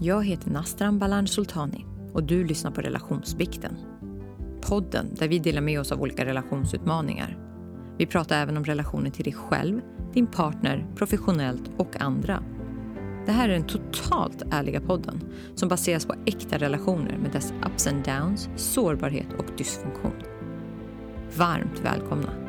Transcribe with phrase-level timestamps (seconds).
[0.00, 3.76] Jag heter Nastran Balan Sultani och du lyssnar på Relationsbikten.
[4.62, 7.38] Podden där vi delar med oss av olika relationsutmaningar.
[7.98, 9.80] Vi pratar även om relationer till dig själv,
[10.12, 12.42] din partner, professionellt och andra.
[13.26, 15.20] Det här är den totalt ärliga podden
[15.54, 20.22] som baseras på äkta relationer med dess ups and downs, sårbarhet och dysfunktion.
[21.36, 22.45] Varmt välkomna!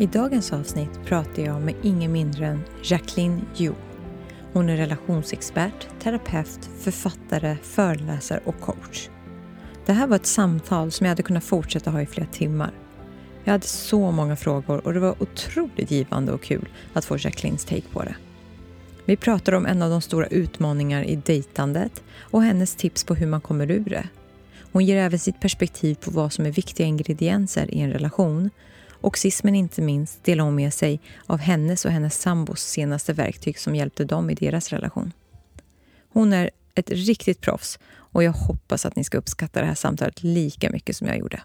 [0.00, 3.72] I dagens avsnitt pratar jag med ingen mindre än Jacqueline Yu.
[4.52, 9.08] Hon är relationsexpert, terapeut, författare, föreläsare och coach.
[9.86, 12.72] Det här var ett samtal som jag hade kunnat fortsätta ha i flera timmar.
[13.44, 17.64] Jag hade så många frågor och det var otroligt givande och kul att få Jacquelines
[17.64, 18.16] take på det.
[19.04, 23.26] Vi pratar om en av de stora utmaningar i dejtandet och hennes tips på hur
[23.26, 24.08] man kommer ur det.
[24.72, 28.50] Hon ger även sitt perspektiv på vad som är viktiga ingredienser i en relation
[29.00, 33.12] och sist men inte minst delade hon med sig av hennes och hennes sambos senaste
[33.12, 35.12] verktyg som hjälpte dem i deras relation.
[36.08, 40.22] Hon är ett riktigt proffs och jag hoppas att ni ska uppskatta det här samtalet
[40.22, 41.42] lika mycket som jag gjorde.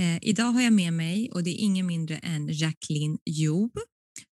[0.00, 3.78] Eh, idag har jag med mig, och det är ingen mindre än Jacqueline Job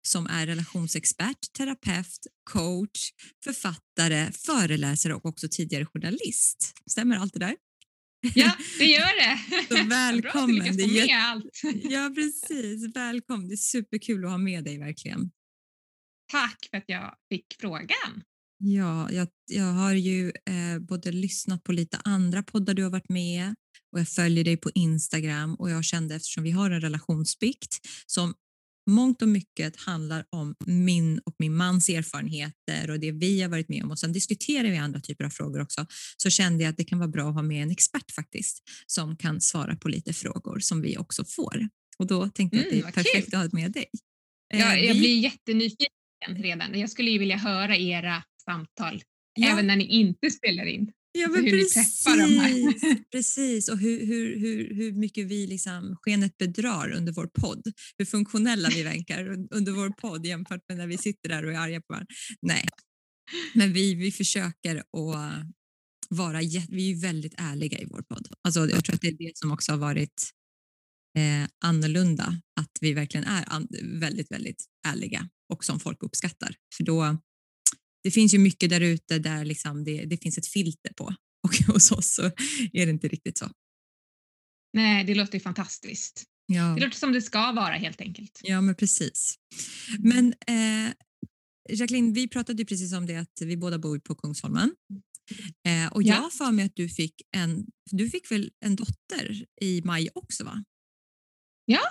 [0.06, 3.11] som är relationsexpert, terapeut, coach,
[3.44, 6.72] författare, föreläsare och också tidigare journalist.
[6.91, 7.56] Stämmer allt det där?
[8.34, 9.38] Ja, det gör det.
[9.68, 10.20] Så välkommen.
[10.20, 11.60] Bra att du lyckas få med allt.
[11.82, 12.96] Ja, precis.
[12.96, 13.48] Välkommen.
[13.48, 15.30] Det är superkul att ha med dig verkligen.
[16.32, 18.22] Tack för att jag fick frågan.
[18.58, 23.08] Ja, jag, jag har ju eh, både lyssnat på lite andra poddar du har varit
[23.08, 23.54] med
[23.92, 28.34] och jag följer dig på Instagram och jag kände eftersom vi har en relationsbikt som
[28.86, 33.69] mångt och mycket handlar om min och min mans erfarenheter och det vi har varit
[33.69, 36.77] med om och sen diskuterar vi andra typer av frågor också så kände jag att
[36.77, 40.12] det kan vara bra att ha med en expert faktiskt som kan svara på lite
[40.12, 41.69] frågor som vi också får.
[41.98, 43.34] Och då tänkte jag att det är mm, perfekt kul.
[43.34, 43.86] att ha med dig.
[44.48, 45.89] Ja, jag eh, blir jättenyfiken
[46.36, 46.78] redan.
[46.78, 49.02] Jag skulle ju vilja höra era samtal
[49.34, 49.48] ja.
[49.48, 50.92] även när ni inte spelar in.
[51.12, 56.39] Ja, men hur precis, ni precis, och hur, hur, hur, hur mycket vi liksom skenet
[56.39, 57.73] bedrar under vår podd.
[57.98, 61.58] Hur funktionella vi verkar under vår podd jämfört med när vi sitter där och är
[61.58, 62.14] arga på varandra.
[62.42, 62.68] Nej,
[63.55, 64.86] men vi, vi försöker att
[66.08, 68.29] vara, vi är väldigt ärliga i vår podd.
[68.42, 70.30] Alltså, jag tror att det är det som också har varit
[71.18, 76.55] eh, annorlunda, att vi verkligen är an, väldigt, väldigt ärliga och som folk uppskattar.
[76.77, 77.18] För då
[78.02, 81.05] det finns ju mycket där ute där liksom det, det finns ett filter på
[81.42, 82.23] och hos oss så
[82.73, 83.51] är det inte riktigt så.
[84.73, 86.24] Nej, det låter ju fantastiskt.
[86.46, 86.74] Ja.
[86.74, 88.41] Det låter som det ska vara helt enkelt.
[88.42, 89.35] Ja, men precis.
[89.98, 90.92] Men eh,
[91.70, 94.74] Jacqueline, vi pratade ju precis om det att vi båda bor på Kungsholmen.
[95.67, 99.46] Eh, och jag har för mig att du fick en, du fick väl en dotter
[99.61, 100.64] i maj också va?
[101.64, 101.83] Ja,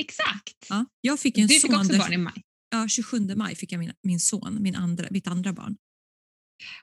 [0.00, 0.66] exakt.
[0.68, 3.78] Ja, jag fick en du fick också barn i maj ja, 27 maj fick jag
[3.78, 5.76] min, min son, min andra, mitt andra barn.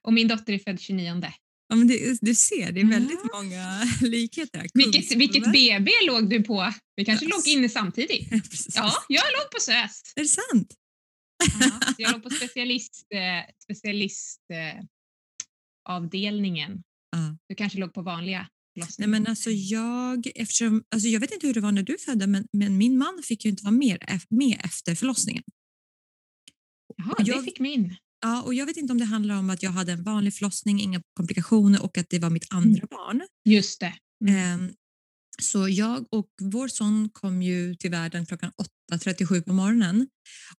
[0.01, 1.21] Och min dotter är född 29.
[1.69, 3.37] Ja, men det, du ser, det är väldigt ja.
[3.37, 4.59] många likheter.
[4.59, 4.67] Här.
[4.73, 6.73] Vilket, vilket BB låg du på?
[6.95, 7.33] Vi kanske yes.
[7.33, 8.31] låg inne samtidigt?
[8.75, 10.01] Ja, ja, jag låg på SÖS.
[10.15, 10.75] Är det sant?
[11.59, 14.83] Ja, jag låg på specialist, eh, specialist eh.
[17.47, 18.47] Du kanske låg på vanliga
[18.97, 22.27] Nej, men alltså jag, eftersom, alltså jag vet inte hur det var när du födde,
[22.27, 25.43] men, men min man fick ju inte vara med, med efter förlossningen.
[26.97, 27.95] Jaha, jag, det fick min.
[28.21, 30.81] Ja, och jag vet inte om det handlar om att jag hade en vanlig förlossning,
[30.81, 32.87] inga komplikationer och att det var mitt andra mm.
[32.89, 33.21] barn.
[33.45, 33.93] Just det.
[34.25, 34.61] Mm.
[34.61, 34.73] Um,
[35.41, 38.51] så jag och vår son kom ju till världen klockan
[38.91, 40.07] 8.37 på morgonen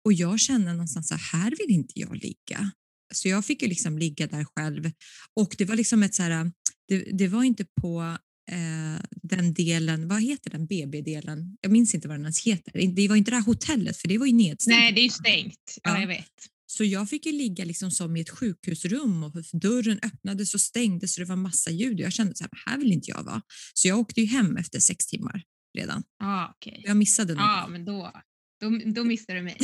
[0.04, 2.70] och jag kände någonstans så här vill inte jag ligga.
[3.14, 4.90] Så jag fick ju liksom ligga där själv
[5.36, 6.52] och det var liksom ett så här,
[6.88, 11.56] det, det var inte på eh, den delen, vad heter den BB-delen?
[11.60, 12.72] Jag minns inte vad den ens heter.
[12.86, 14.78] Det var inte det här hotellet för det var ju nedstängt.
[14.78, 15.78] Nej, det är ju stängt.
[15.82, 16.00] Ja, ja.
[16.00, 16.48] jag vet.
[16.70, 21.14] Så jag fick ju ligga liksom som i ett sjukhusrum och dörren öppnades och stängdes
[21.14, 22.00] så det var massa ljud.
[22.00, 23.42] Jag kände så här, här vill inte jag vara.
[23.74, 25.42] Så jag åkte ju hem efter sex timmar
[25.78, 26.02] redan.
[26.22, 26.82] Ah, okay.
[26.84, 27.42] Jag missade den.
[27.42, 28.12] Ja, ah, men då,
[28.60, 29.56] då, då missade du mig.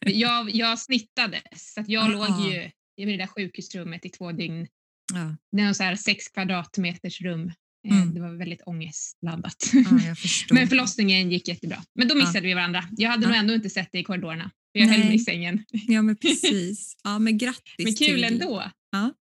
[0.00, 4.32] jag, jag snittades så att jag ah, låg ju i det där sjukhusrummet i två
[4.32, 4.66] dygn.
[5.12, 5.36] Ja.
[5.52, 7.52] Det är så här sex kvadratmeters rum
[7.88, 8.14] mm.
[8.14, 9.70] Det var väldigt ångestladdat.
[9.72, 10.14] Ja,
[10.54, 11.84] men förlossningen gick jättebra.
[11.94, 12.42] Men då missade ja.
[12.42, 12.84] vi varandra.
[12.96, 13.28] Jag hade ja.
[13.28, 14.50] nog ändå inte sett dig i korridorerna.
[14.72, 15.64] Jag höll mig i sängen.
[15.70, 16.96] Ja, men precis.
[17.04, 17.84] Ja, men grattis.
[17.84, 18.24] Men kul till...
[18.24, 18.70] ändå.
[18.90, 19.14] Ja,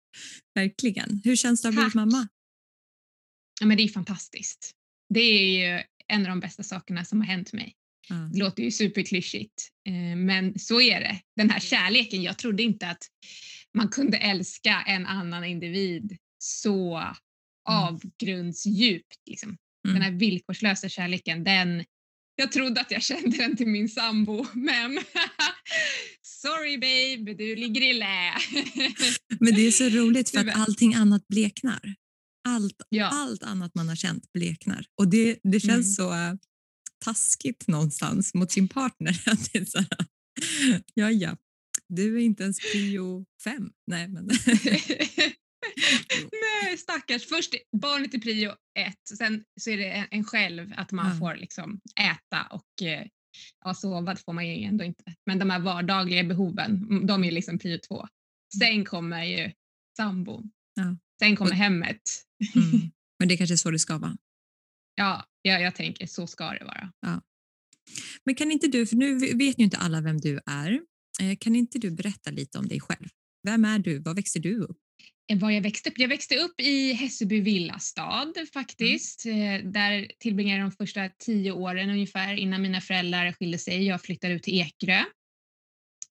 [0.55, 1.21] verkligen.
[1.25, 2.29] Hur känns det att ha blivit mamma?
[3.61, 4.73] Ja, men det är fantastiskt.
[5.15, 7.75] Det är ju en av de bästa sakerna som har hänt mig.
[8.09, 8.15] Ja.
[8.15, 11.21] Det låter ju superklyschigt, eh, men så är det.
[11.37, 13.03] Den här kärleken, jag trodde inte att
[13.75, 17.05] man kunde älska en annan individ så.
[17.69, 19.23] Avgrundsdjupt.
[19.27, 19.57] Liksom.
[19.89, 19.95] Mm.
[19.95, 21.85] Den här villkorslösa kärleken, den,
[22.37, 24.99] jag trodde att jag kände den till min sambo, men
[26.23, 28.33] sorry babe, du ligger i lä.
[29.41, 31.95] Men det är så roligt för att allting annat bleknar.
[32.49, 33.07] Allt, ja.
[33.07, 34.87] allt annat man har känt bleknar.
[35.01, 36.11] Och det, det känns mm.
[36.11, 36.39] så uh,
[37.05, 39.23] taskigt någonstans mot sin partner.
[39.27, 40.07] Att det är så här,
[40.95, 41.37] ja, ja,
[41.89, 43.71] du är inte ens prio fem.
[43.87, 44.31] Nej, men
[46.65, 47.29] Nej, stackars.
[47.29, 51.19] Först barnet är prio ett, sen så är det en själv att man mm.
[51.19, 53.07] får liksom äta och eh,
[53.65, 55.15] ja, sova får man ju ändå inte.
[55.27, 58.07] Men de här vardagliga behoven, de är liksom prio två.
[58.59, 59.53] Sen kommer ju
[59.97, 60.51] sambon.
[60.75, 60.97] Ja.
[61.19, 62.03] Sen kommer och, hemmet.
[62.55, 62.91] Mm.
[63.19, 64.17] Men det är kanske är så det ska vara?
[64.95, 66.93] Ja, jag, jag tänker så ska det vara.
[67.01, 67.23] Ja.
[68.25, 70.81] Men kan inte du, för nu vet ju inte alla vem du är,
[71.21, 73.09] eh, kan inte du berätta lite om dig själv?
[73.43, 73.99] Vem är du?
[73.99, 74.79] Var växte du upp?
[75.29, 75.99] Eh, var jag växte upp?
[75.99, 79.25] Jag växte upp i Hässelby villastad faktiskt.
[79.25, 79.73] Mm.
[79.73, 83.87] Där tillbringade jag de första tio åren ungefär innan mina föräldrar skilde sig.
[83.87, 85.03] Jag flyttade ut till Ekerö.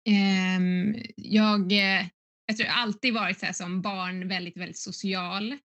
[0.10, 2.08] Ehm, jag, eh,
[2.46, 5.58] jag tror alltid varit så här som barn väldigt, väldigt social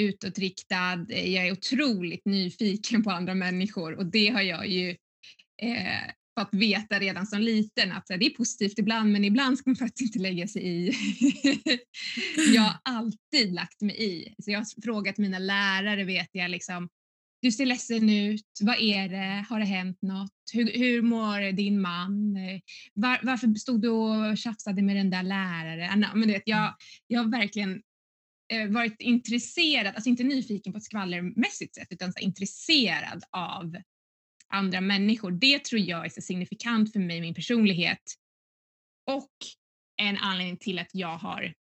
[0.00, 1.06] utåtriktad.
[1.08, 4.90] Jag är otroligt nyfiken på andra människor och det har jag ju
[5.62, 9.76] eh, fått veta redan som liten att det är positivt ibland men ibland ska man
[9.76, 10.92] faktiskt inte lägga sig i.
[12.54, 14.34] jag har alltid lagt mig i.
[14.38, 16.88] Så jag har frågat mina lärare vet jag liksom
[17.42, 21.80] du ser ledsen ut, vad är det, har det hänt något, hur, hur mår din
[21.80, 22.34] man,
[22.94, 26.06] Var, varför stod du och tjafsade med den där läraren?
[26.14, 26.74] Men du vet, jag,
[27.06, 27.82] jag har verkligen
[28.52, 33.76] eh, varit intresserad, alltså inte nyfiken på ett skvallermässigt sätt utan så intresserad av
[34.50, 35.30] andra människor.
[35.30, 38.02] Det tror jag är så signifikant för mig, min personlighet.
[39.10, 39.30] Och
[40.02, 41.54] en anledning till att jag har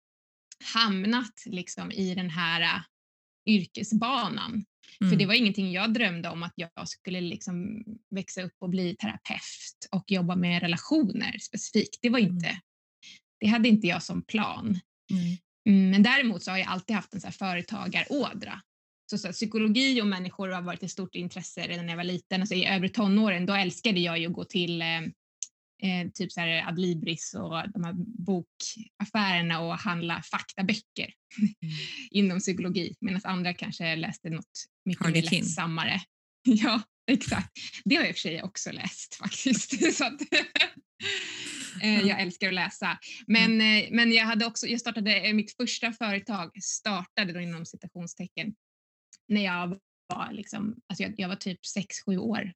[0.74, 2.84] hamnat liksom i den här uh,
[3.46, 4.66] yrkesbanan.
[5.02, 5.12] Mm.
[5.12, 8.96] För det var ingenting jag drömde om att jag skulle liksom växa upp och bli
[8.96, 12.00] terapeut och jobba med relationer specifikt.
[12.02, 12.34] Det var mm.
[12.34, 12.60] inte, mm.
[13.40, 14.80] det hade inte jag som plan.
[15.12, 15.38] Mm.
[15.70, 15.90] mm.
[15.90, 18.62] Men däremot så har jag alltid haft en så här företagarådra
[19.10, 22.42] så, så psykologi och människor har varit ett stort intresse redan när jag var liten.
[22.42, 25.02] Alltså, I övre tonåren då älskade jag ju att gå till eh,
[25.84, 31.54] eh, typ så här Adlibris och de här bokaffärerna och handla faktaböcker mm.
[32.12, 36.02] inom psykologi medan andra kanske läste något mycket Hardy mer lättsammare.
[36.44, 36.82] ja,
[37.12, 37.52] exakt.
[37.86, 39.96] Det har jag i och för sig också läst faktiskt.
[39.96, 40.22] så att,
[41.82, 43.00] eh, jag älskar att läsa.
[43.28, 48.54] Men, eh, men jag, hade också, jag startade, mitt första företag startade då inom citationstecken
[49.28, 51.60] när jag var, liksom, alltså jag, jag var typ
[52.08, 52.54] 6-7 år.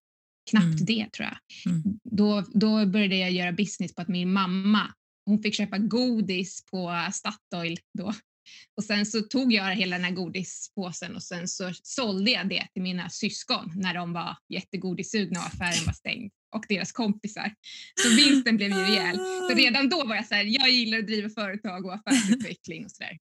[0.50, 0.86] Knappt mm.
[0.86, 1.38] det tror jag.
[1.74, 2.00] Mm.
[2.04, 4.94] Då, då började jag göra business på att min mamma
[5.26, 8.14] hon fick köpa godis på Statoil då.
[8.78, 12.68] Och sen så tog jag hela den här godispåsen och sen så sålde jag det
[12.74, 17.54] till mina syskon när de var jättegodissugna och affären var stängd och deras kompisar.
[17.96, 19.18] Så vinsten blev ju rejäl.
[19.18, 22.92] Så redan då var jag så här, jag gillar att driva företag och affärsutveckling och
[22.92, 23.18] sådär.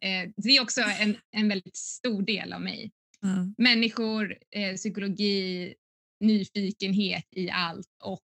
[0.00, 2.90] Eh, det är också en, en väldigt stor del av mig.
[3.22, 3.54] Mm.
[3.58, 5.74] Människor, eh, psykologi,
[6.20, 8.28] nyfikenhet i allt och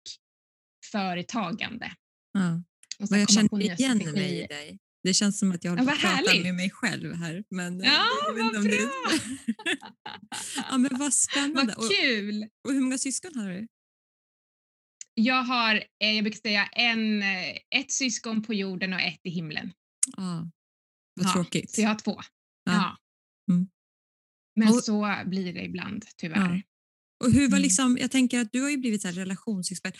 [0.91, 1.91] företagande.
[2.37, 2.63] Mm.
[2.99, 4.79] Och jag känner igen mig i dig.
[5.03, 7.43] Det känns som att jag håller på att prata med mig själv här.
[7.49, 8.61] Men eh, ja, vad bra!
[8.61, 8.89] Det...
[10.69, 11.73] ja, men vad spännande.
[11.77, 12.43] Vad kul!
[12.43, 13.67] Och, och hur många syskon har du?
[15.13, 17.23] Jag har, eh, jag brukar säga, en,
[17.75, 19.73] ett syskon på jorden och ett i himlen.
[20.17, 20.41] Ah,
[21.13, 21.75] vad ja, tråkigt.
[21.75, 22.21] Så jag har två.
[22.65, 22.97] Ja.
[23.51, 23.67] Mm.
[24.55, 26.63] Men och, så blir det ibland, tyvärr.
[27.23, 27.61] Och hur var mm.
[27.61, 29.97] liksom, jag tänker att du har ju blivit så relationsexpert.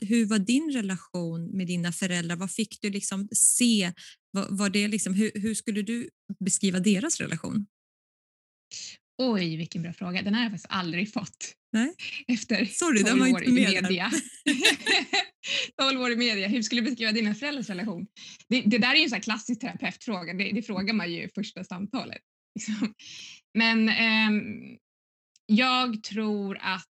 [0.00, 2.36] hur var din relation med dina föräldrar?
[2.36, 3.92] Vad fick du liksom se?
[4.30, 6.08] Var, var det liksom, hur, hur, skulle du
[6.44, 7.66] beskriva deras relation?
[9.24, 10.22] Oj, vilken bra fråga.
[10.22, 11.54] Den har jag faktiskt aldrig fått.
[11.72, 11.94] Nej.
[12.28, 14.10] Efter Sorry, 12 år i media.
[15.80, 16.48] 12 år i media.
[16.48, 18.06] Hur skulle du beskriva dina föräldrars relation?
[18.48, 20.34] Det, det där är ju en sån klassisk terapeutfråga.
[20.34, 22.20] Det, det frågar man ju i första samtalet.
[22.54, 22.94] Liksom.
[23.54, 24.30] Men eh,
[25.46, 26.91] jag tror att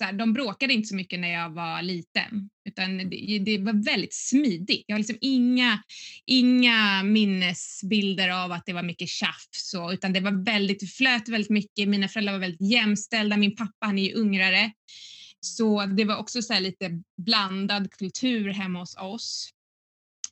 [0.00, 3.84] så här, de bråkade inte så mycket när jag var liten utan det, det, var
[3.84, 4.84] väldigt smidigt.
[4.86, 5.82] Jag har liksom inga,
[6.26, 11.50] inga minnesbilder av att det var mycket tjafs och, utan det var väldigt, flöt väldigt
[11.50, 11.88] mycket.
[11.88, 13.36] Mina föräldrar var väldigt jämställda.
[13.36, 14.72] Min pappa han är ju ungrare
[15.40, 19.50] så det var också så lite blandad kultur hemma hos oss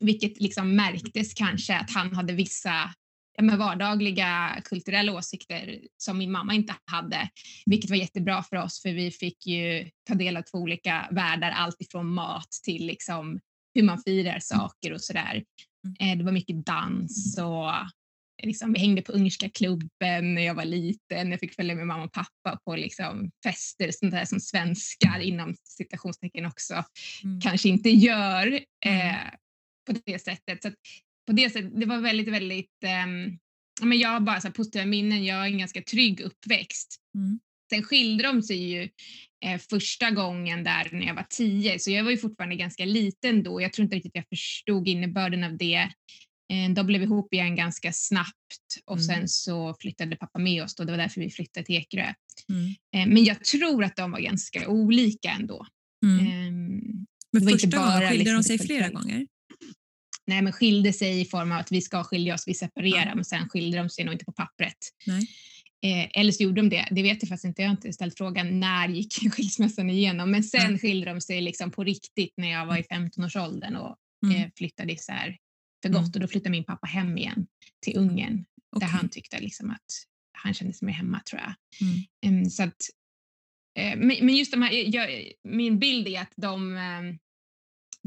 [0.01, 2.95] vilket liksom märktes kanske att han hade vissa
[3.43, 7.29] med vardagliga kulturella åsikter som min mamma inte hade,
[7.67, 11.51] vilket var jättebra för oss för vi fick ju ta del av två olika världar,
[11.51, 13.41] allt ifrån mat till liksom
[13.75, 15.45] hur man firar saker och sådär.
[15.85, 16.13] Mm.
[16.13, 17.73] Eh, det var mycket dans och
[18.43, 21.31] liksom, vi hängde på ungerska klubben när jag var liten.
[21.31, 25.55] Jag fick följa med mamma och pappa på liksom, fester, sånt där som svenskar inom
[25.65, 26.85] citationstecken också
[27.25, 27.41] mm.
[27.41, 28.47] kanske inte gör
[28.87, 29.11] mm.
[29.11, 29.31] eh,
[29.87, 30.63] på det sättet.
[30.63, 30.71] Så
[31.29, 33.07] på det sättet, det var väldigt, väldigt eh,
[33.83, 35.25] men jag har bara så positiva minnen.
[35.25, 36.97] Jag har en ganska trygg uppväxt.
[37.15, 37.41] Mm.
[37.71, 38.89] Sen skilde de sig ju
[39.45, 43.43] eh, första gången där när jag var tio, så jag var ju fortfarande ganska liten
[43.43, 43.63] då.
[43.63, 45.89] Jag tror inte riktigt jag förstod innebörden av det.
[46.53, 49.07] Eh, de blev ihop igen ganska snabbt och mm.
[49.07, 50.75] sen så flyttade pappa med oss.
[50.75, 50.85] Då.
[50.85, 52.13] Det var därför vi flyttade till Ekerö.
[52.49, 52.75] Mm.
[52.95, 55.67] Eh, men jag tror att de var ganska olika ändå.
[56.07, 56.27] Mm.
[56.27, 56.53] Eh,
[57.33, 59.27] men första gången skilde liksom, de sig flera gånger?
[60.29, 63.15] Nej, men skilde sig i form av att vi ska skilja oss, vi separerar, ja.
[63.15, 64.77] men sen skilde de sig nog inte på pappret.
[65.83, 68.19] Eh, eller så gjorde de det, det vet jag faktiskt inte, jag har inte ställt
[68.19, 70.79] frågan när gick skilsmässan igenom, men sen mm.
[70.79, 74.37] skilde de sig liksom på riktigt när jag var i 15-årsåldern och mm.
[74.37, 75.37] eh, flyttade isär
[75.83, 76.11] för gott mm.
[76.15, 77.47] och då flyttade min pappa hem igen
[77.85, 78.45] till Ungern
[78.77, 78.89] okay.
[78.89, 79.87] där han tyckte liksom att
[80.33, 81.55] han kände sig mer hemma tror jag.
[81.89, 82.43] Mm.
[82.45, 82.83] Um, så att,
[83.79, 87.19] uh, men, just de här, jag, min bild är att de, um,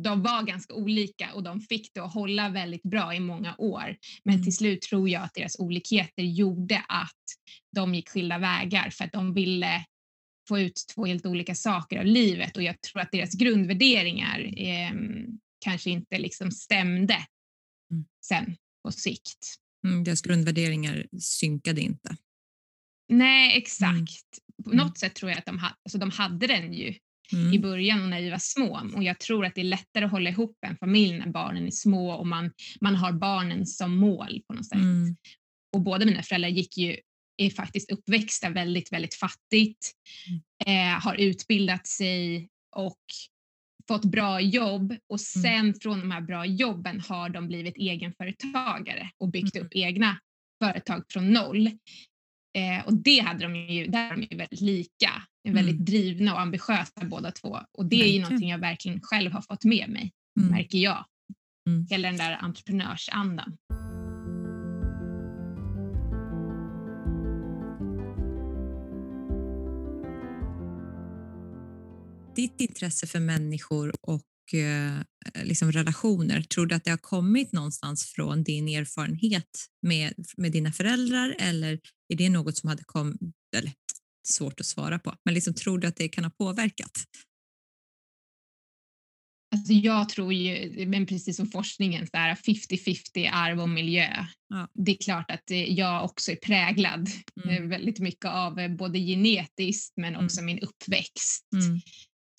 [0.03, 3.97] de var ganska olika och de fick det att hålla väldigt bra i många år.
[4.23, 4.43] Men mm.
[4.43, 7.11] till slut tror jag att deras olikheter gjorde att
[7.75, 9.85] de gick skilda vägar för att de ville
[10.47, 14.91] få ut två helt olika saker av livet och jag tror att deras grundvärderingar eh,
[15.59, 17.17] kanske inte liksom stämde
[17.91, 18.05] mm.
[18.25, 19.55] sen på sikt.
[19.87, 22.15] Mm, deras grundvärderingar synkade inte.
[23.09, 23.57] Nej, mm.
[23.57, 24.39] exakt.
[24.63, 24.95] På något mm.
[24.95, 26.95] sätt tror jag att de, ha, alltså de hade den ju
[27.33, 27.53] mm.
[27.53, 30.11] i början och när vi var små och jag tror att det är lättare att
[30.11, 34.41] hålla ihop en familj när barnen är små och man, man har barnen som mål
[34.47, 34.77] på något sätt.
[34.77, 35.15] Mm.
[35.73, 36.97] Och båda mina föräldrar gick ju
[37.37, 39.91] är faktiskt uppväxta väldigt, väldigt fattigt,
[40.27, 40.95] mm.
[40.95, 42.99] eh, har utbildat sig och
[43.87, 45.43] fått bra jobb och mm.
[45.43, 45.73] sen mm.
[45.73, 49.65] från de här bra jobben har de blivit egenföretagare och byggt mm.
[49.65, 50.17] upp egna
[50.63, 51.69] företag från noll.
[52.53, 55.11] Eh, och det hade de ju, där är de ju väldigt lika,
[55.49, 55.85] väldigt mm.
[55.85, 57.59] drivna och ambitiösa båda två.
[57.77, 60.51] Och det är ju någonting jag verkligen själv har fått med mig, mm.
[60.51, 61.05] märker jag.
[61.69, 61.87] Mm.
[61.89, 63.57] Hela den där entreprenörsandan.
[72.35, 74.21] ditt intresse för människor och
[75.43, 79.49] liksom relationer, tror du att det har kommit någonstans från din erfarenhet
[79.81, 81.79] med, med dina föräldrar eller
[82.13, 83.21] är det något som hade kommit,
[83.55, 83.71] eller
[84.27, 86.91] svårt att svara på, men liksom, tror du att det kan ha påverkat?
[89.55, 94.25] Alltså jag tror ju, men precis som forskningen, 50-50 arv och miljö.
[94.49, 94.67] Ja.
[94.73, 97.09] Det är klart att eh, jag också är präglad
[97.43, 97.69] mm.
[97.69, 100.45] väldigt mycket av eh, både genetiskt men också mm.
[100.45, 101.47] min uppväxt.
[101.55, 101.81] Mm.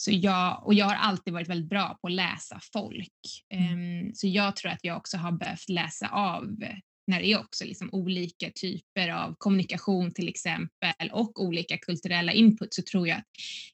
[0.05, 3.13] Så jag, och jag har alltid varit väldigt bra på att läsa folk.
[3.55, 6.57] Um, så jag tror att jag också har behövt läsa av
[7.07, 12.75] när det är också liksom olika typer av kommunikation till exempel och olika kulturella input
[12.75, 13.27] så tror jag att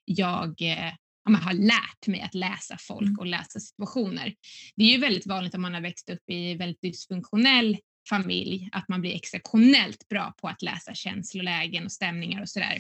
[0.05, 0.93] jag eh,
[1.25, 3.19] har lärt mig att läsa folk mm.
[3.19, 4.35] och läsa situationer.
[4.77, 8.89] Det är ju väldigt vanligt om man har växt upp i väldigt dysfunktionell familj att
[8.89, 12.79] man blir exceptionellt bra på att läsa känslolägen och stämningar och sådär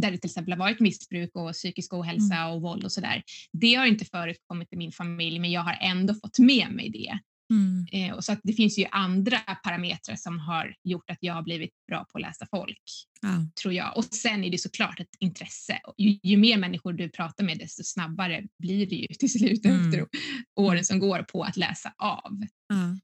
[0.00, 2.50] där det till exempel har varit missbruk och psykisk ohälsa mm.
[2.50, 3.22] och våld och sådär.
[3.52, 7.18] Det har inte förekommit i min familj men jag har ändå fått med mig det.
[7.50, 7.86] Mm.
[7.92, 11.42] Eh, och så att det finns ju andra parametrar som har gjort att jag har
[11.42, 12.82] blivit bra på att läsa folk,
[13.20, 13.46] ja.
[13.62, 13.96] tror jag.
[13.96, 15.78] Och sen är det såklart ett intresse.
[15.98, 19.88] Ju, ju, mer människor du pratar med desto snabbare blir det ju till slut mm.
[19.88, 20.06] efter
[20.60, 22.46] åren som går på att läsa av.
[22.68, 22.98] Ja.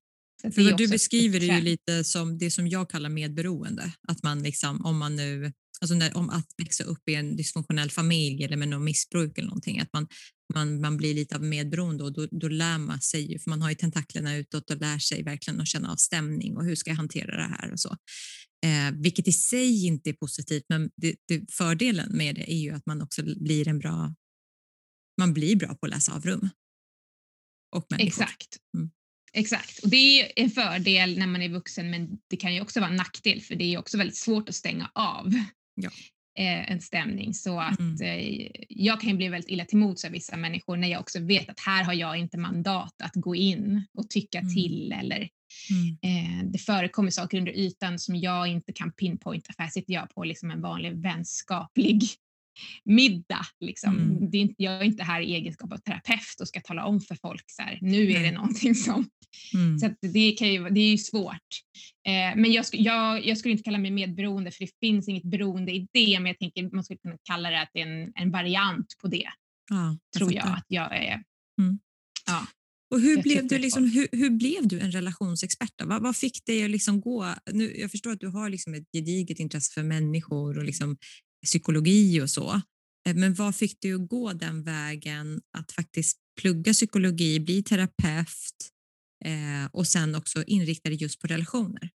[0.53, 3.93] För vad du beskriver är ju lite som det som jag kallar medberoende.
[4.09, 5.53] Att man liksom, om man nu
[5.85, 9.49] alltså när, om att växa upp i en dysfunktionell familj eller med något missbruk eller
[9.49, 10.09] någonting, att man,
[10.55, 13.63] man, man blir lite av medberoende och då, då lär man sig ju, för man
[13.63, 16.91] har ju tentaklerna utåt och lär sig verkligen att känna av stämning och hur ska
[16.91, 17.97] jag hantera det här och så.
[18.67, 22.71] Eh, vilket i sig inte är positivt, men det, det, fördelen med det är ju
[22.71, 24.15] att man också blir en bra,
[25.21, 26.49] man blir bra på att läsa av rum.
[27.77, 28.07] Och människor.
[28.07, 28.57] Exakt.
[28.77, 28.91] Mm.
[29.37, 32.81] Exakt, och det är en fördel när man är vuxen men det kan ju också
[32.81, 35.35] vara en nackdel för det är också väldigt svårt att stänga av
[35.75, 35.91] ja.
[36.39, 37.35] eh, en stämning.
[37.35, 38.03] Så att mm.
[38.03, 41.21] eh, jag kan ju bli väldigt illa till mots av vissa människor när jag också
[41.21, 44.55] vet att här har jag inte mandat att gå in och tycka mm.
[44.55, 45.29] till eller
[45.71, 45.99] mm.
[46.03, 50.15] eh, det förekommer saker under ytan som jag inte kan pinpointa för här sitter jag
[50.15, 52.03] på liksom en vanlig vänskaplig
[52.85, 53.47] middag.
[53.61, 53.99] Liksom.
[53.99, 54.31] Mm.
[54.31, 57.17] Det är jag är inte här i egenskap av terapeut och ska tala om för
[57.23, 59.09] folk så här, nu är det någonting som...
[59.55, 59.79] Mm.
[59.79, 61.49] Så det, kan ju, det är ju svårt.
[62.07, 65.73] Eh, men jag, jag, jag skulle inte kalla mig medberoende för det finns inget beroende
[65.73, 68.31] i det, men jag tänker man skulle kunna kalla det att det är en, en
[68.31, 69.29] variant på det.
[69.71, 71.23] Ja, tror jag att jag är.
[71.61, 71.79] Mm.
[72.27, 72.47] Ja.
[72.91, 75.73] Och hur, blev du, liksom, hur, hur, blev du en relationsexpert?
[75.85, 77.35] Vad, vad, fick dig att liksom gå...
[77.53, 80.97] Nu, jag förstår att du har liksom ett gediget intresse för människor och liksom
[81.45, 82.61] psykologi och så.
[83.09, 88.71] Eh, men vad fick dig att gå den vägen att faktiskt plugga psykologi, bli terapeut
[89.25, 91.91] eh, och sen också inrikta dig just på relationer?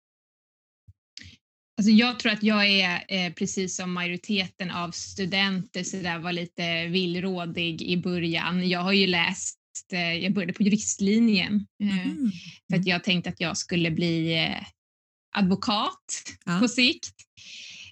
[1.77, 6.31] Alltså jag tror att jag är eh, precis som majoriteten av studenter så där var
[6.31, 8.69] lite villrådig i början.
[8.69, 9.57] Jag har ju läst,
[9.91, 12.31] eh, jag började på juristlinjen mm.
[12.69, 14.47] för att jag tänkte att jag skulle bli
[15.35, 16.59] advokat ja.
[16.59, 17.15] på sikt.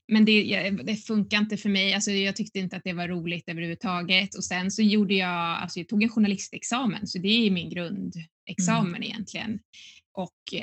[0.08, 1.94] Men det, det, funkar inte för mig.
[1.94, 4.36] Alltså jag tyckte inte att det var roligt överhuvudtaget.
[4.36, 8.96] Och sen så gjorde jag, alltså jag tog en journalistexamen, så det är min grundexamen
[8.96, 9.04] mm.
[9.04, 9.60] egentligen.
[10.14, 10.54] Och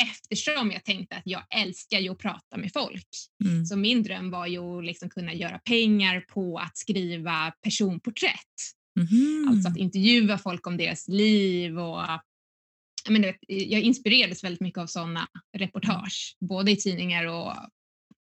[0.00, 3.08] eftersom jag tänkte att jag älskar ju att prata med folk.
[3.44, 3.66] Mm.
[3.66, 8.34] Så min dröm var ju att liksom kunna göra pengar på att skriva personporträtt.
[9.00, 9.48] Mm.
[9.48, 12.00] Alltså att intervjua folk om deras liv och
[13.04, 15.28] jag, menar, jag inspirerades väldigt mycket av sådana
[15.58, 17.52] reportage, både i tidningar och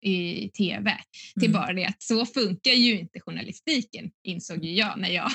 [0.01, 0.89] i tv.
[0.89, 1.01] Mm.
[1.39, 5.31] Till bara det att så funkar ju inte journalistiken insåg ju jag när jag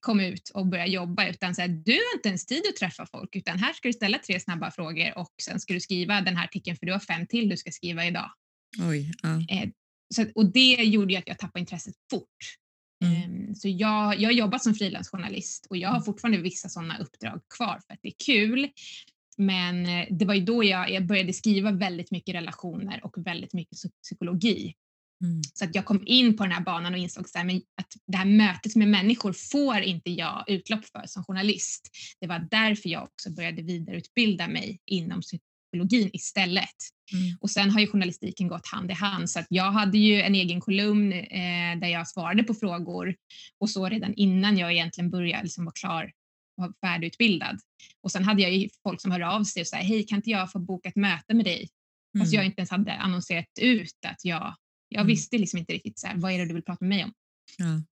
[0.00, 3.06] kom ut och började jobba utan så här, du har inte ens tid att träffa
[3.06, 6.36] folk utan här ska du ställa tre snabba frågor och sen ska du skriva den
[6.36, 8.30] här artikeln för du har fem till du ska skriva idag.
[8.88, 9.44] Oj, ja.
[9.48, 9.68] eh,
[10.14, 12.26] så, och det gjorde ju att jag tappade intresset fort.
[13.04, 13.48] Mm.
[13.48, 16.04] Eh, så jag, jag har jobbat som frilansjournalist och jag har mm.
[16.04, 18.68] fortfarande vissa sådana uppdrag kvar för att det är kul.
[19.38, 23.52] Men eh, det var ju då jag, jag började skriva väldigt mycket relationer och väldigt
[23.52, 24.74] mycket psykologi.
[25.22, 25.42] Mm.
[25.54, 28.16] Så att jag kom in på den här banan och insåg så här, att det
[28.16, 31.90] här mötet med människor får inte jag utlopp för som journalist.
[32.20, 36.76] Det var därför jag också började vidareutbilda mig inom psykologin istället.
[37.12, 37.36] Mm.
[37.40, 40.34] Och sen har ju journalistiken gått hand i hand så att jag hade ju en
[40.34, 43.14] egen kolumn eh, där jag svarade på frågor
[43.58, 46.12] och så redan innan jag egentligen började liksom vara klar
[46.56, 47.60] och färdigutbildad.
[48.00, 50.30] Och sen hade jag ju folk som hörde av sig och sa hej kan inte
[50.30, 51.68] jag få boka ett möte med dig?
[52.14, 52.24] Mm.
[52.24, 54.56] Fast jag inte ens hade annonserat ut att jag
[54.92, 55.06] jag mm.
[55.06, 57.12] visste liksom inte riktigt så här, vad är det du vill prata med mig om.
[57.58, 57.82] Ja.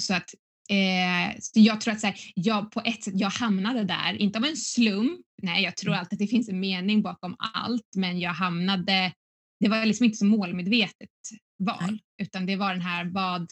[0.00, 0.34] Så att
[0.70, 4.38] eh, så jag tror att så här, jag på ett sätt, jag hamnade där, inte
[4.38, 5.20] av en slump.
[5.42, 6.00] Nej, jag tror mm.
[6.00, 9.12] alltid att det finns en mening bakom allt, men jag hamnade,
[9.60, 11.10] det var liksom inte så målmedvetet
[11.58, 12.00] val, Nej.
[12.22, 13.50] utan det var den här vad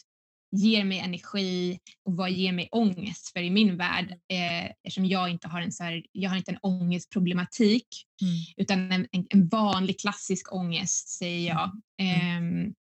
[0.52, 3.32] ger mig energi och vad ger mig ångest?
[3.32, 6.50] För i min värld, eh, eftersom jag inte har en, så här, jag har inte
[6.50, 7.86] en ångestproblematik
[8.22, 8.34] mm.
[8.56, 11.80] utan en, en, vanlig klassisk ångest säger jag.
[12.00, 12.66] Mm.
[12.66, 12.72] Eh,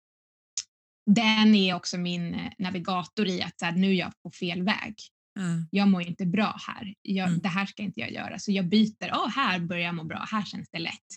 [1.06, 4.64] den är också min eh, navigator i att så här, nu är jag på fel
[4.64, 4.96] väg.
[5.40, 5.68] Mm.
[5.72, 6.94] Jag mår inte bra här.
[7.02, 7.40] Jag, mm.
[7.40, 8.40] Det här ska inte jag göra.
[8.40, 9.12] Så jag byter.
[9.12, 10.26] Oh, här börjar jag må bra.
[10.32, 11.08] Här känns det lätt.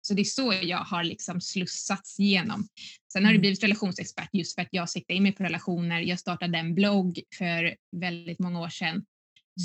[0.00, 2.68] Så det är så jag har liksom slussats igenom.
[3.12, 3.40] Sen har det mm.
[3.40, 6.00] blivit relationsexpert just för att jag siktar in mig på relationer.
[6.00, 9.04] Jag startade en blogg för väldigt många år sedan mm.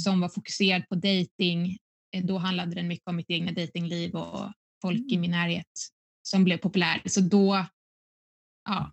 [0.03, 1.77] som var fokuserad på dating.
[2.15, 5.71] Eh, då handlade den mycket om mitt egna datingliv och folk i min närhet
[6.21, 7.01] som blev populär.
[7.05, 7.65] Så då,
[8.65, 8.91] ja,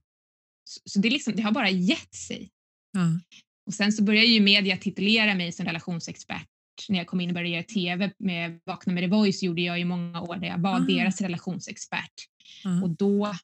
[0.65, 2.51] så det, liksom, det har bara gett sig.
[2.97, 3.21] Mm.
[3.67, 6.49] Och sen så började ju media titulera mig som relationsexpert
[6.89, 9.81] när jag kom in och började göra TV med Vakna med The Voice gjorde jag
[9.81, 10.97] i många år där jag var mm.
[10.97, 12.13] deras relationsexpert.
[12.65, 12.83] Mm.
[12.83, 13.35] Och då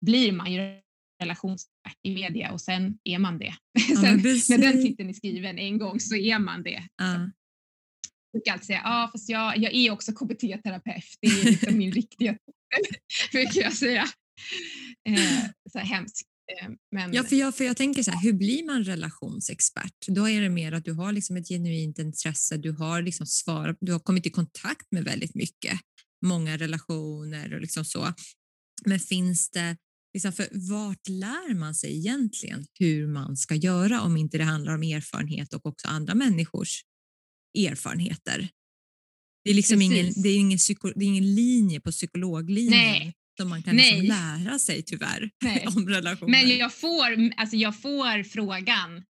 [0.00, 0.80] blir man ju
[1.22, 3.54] relationsexpert i media och sen är man det.
[3.96, 6.82] sen, när den titeln är skriven en gång så är man det.
[7.02, 7.32] Mm.
[8.32, 11.92] Jag brukar alltid säga, ja fast jag, jag är också KBT-terapeut, det är liksom min
[12.00, 13.00] riktiga titel,
[13.32, 14.04] brukar jag säga.
[15.08, 16.35] Eh, så hemskt.
[16.52, 17.14] Eh, men...
[17.14, 20.06] Ja, för jag, för jag tänker så här, hur blir man relationsexpert?
[20.06, 23.76] Då är det mer att du har liksom ett genuint intresse, du har, liksom svarat,
[23.80, 25.80] du har kommit i kontakt med väldigt mycket,
[26.24, 28.14] många relationer och liksom så.
[28.84, 29.76] Men finns det,
[30.14, 34.74] liksom för vart lär man sig egentligen hur man ska göra om inte det handlar
[34.74, 36.82] om erfarenhet och också andra människors
[37.58, 38.48] erfarenheter?
[39.44, 42.70] Det är liksom ingen, det är ingen, psyko, det är ingen linje på psykologlinjen.
[42.70, 45.66] Nej, som man kan liksom lära sig tyvärr Nej.
[45.76, 46.30] om relationer.
[46.30, 49.04] Men jag får, alltså jag får frågan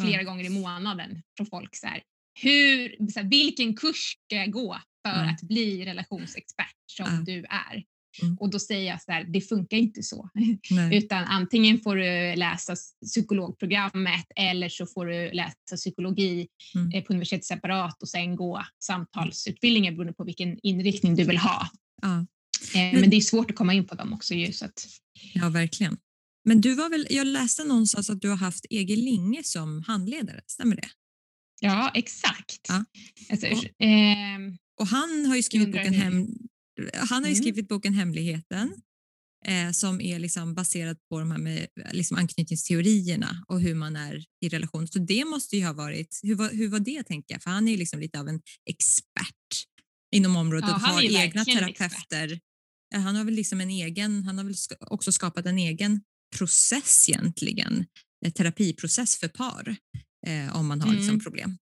[0.00, 0.28] flera ja.
[0.28, 2.02] gånger i månaden från folk så här,
[2.42, 5.30] hur, så här, vilken kurs ska jag gå för ja.
[5.30, 7.32] att bli relationsexpert som ja.
[7.32, 7.84] du är?
[8.22, 8.36] Mm.
[8.40, 10.28] Och då säger jag så här, det funkar inte så.
[10.92, 12.74] Utan antingen får du läsa
[13.06, 16.92] psykologprogrammet eller så får du läsa psykologi mm.
[16.92, 21.68] Eh, på universitet separat och sen gå samtalsutbildningar beroende på vilken inriktning du vill ha.
[22.02, 22.26] Ja.
[22.74, 24.34] Eh, men det är svårt att komma in på dem också.
[24.34, 24.86] Ju, så att...
[25.34, 25.96] Ja, verkligen.
[26.44, 30.40] Men du var väl, jag läste någonstans att du har haft Ege Linge som handledare,
[30.46, 30.88] stämmer det?
[31.60, 32.66] Ja, exakt.
[32.68, 32.84] Ja.
[33.30, 34.38] Alltså, och, eh,
[34.80, 36.26] och, han har ju skrivit boken, hem,
[36.94, 37.42] han har ju mm.
[37.42, 38.72] skrivit boken Hemligheten
[39.46, 44.24] eh, som är liksom baserat på de här med liksom anknytningsteorierna och hur man är
[44.40, 44.88] i relation.
[44.88, 47.42] Så det måste ju ha varit, hur var, hur var det tänker jag?
[47.42, 48.40] För han är ju liksom lite av en
[48.70, 49.64] expert
[50.14, 52.28] inom området Ja, och har egna terapeuter.
[52.30, 52.38] Ja,
[52.94, 56.00] Han har väl liksom en egen, han har väl också skapat en egen
[56.38, 57.86] process egentligen,
[58.26, 59.76] en terapiprocess för par
[60.26, 61.20] eh, om man har liksom Mm.
[61.20, 61.58] problem.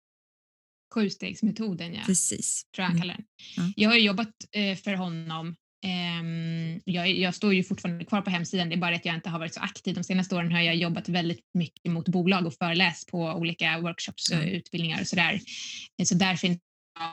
[0.94, 2.00] Sjustegsmetoden, ja.
[2.06, 2.62] Precis.
[2.76, 3.02] tror jag han Mm.
[3.02, 3.24] kallar den.
[3.56, 3.72] Ja.
[3.76, 5.56] Jag har jobbat eh, för honom.
[5.86, 9.30] Ehm, jag, jag står ju fortfarande kvar på hemsidan, det är bara att jag inte
[9.30, 9.94] har varit så aktiv.
[9.94, 14.30] De senaste åren har jag jobbat väldigt mycket mot bolag och föreläst på olika workshops
[14.30, 14.42] och Ja.
[14.44, 15.40] utbildningar och sådär.
[16.00, 16.58] Eh, Så därför är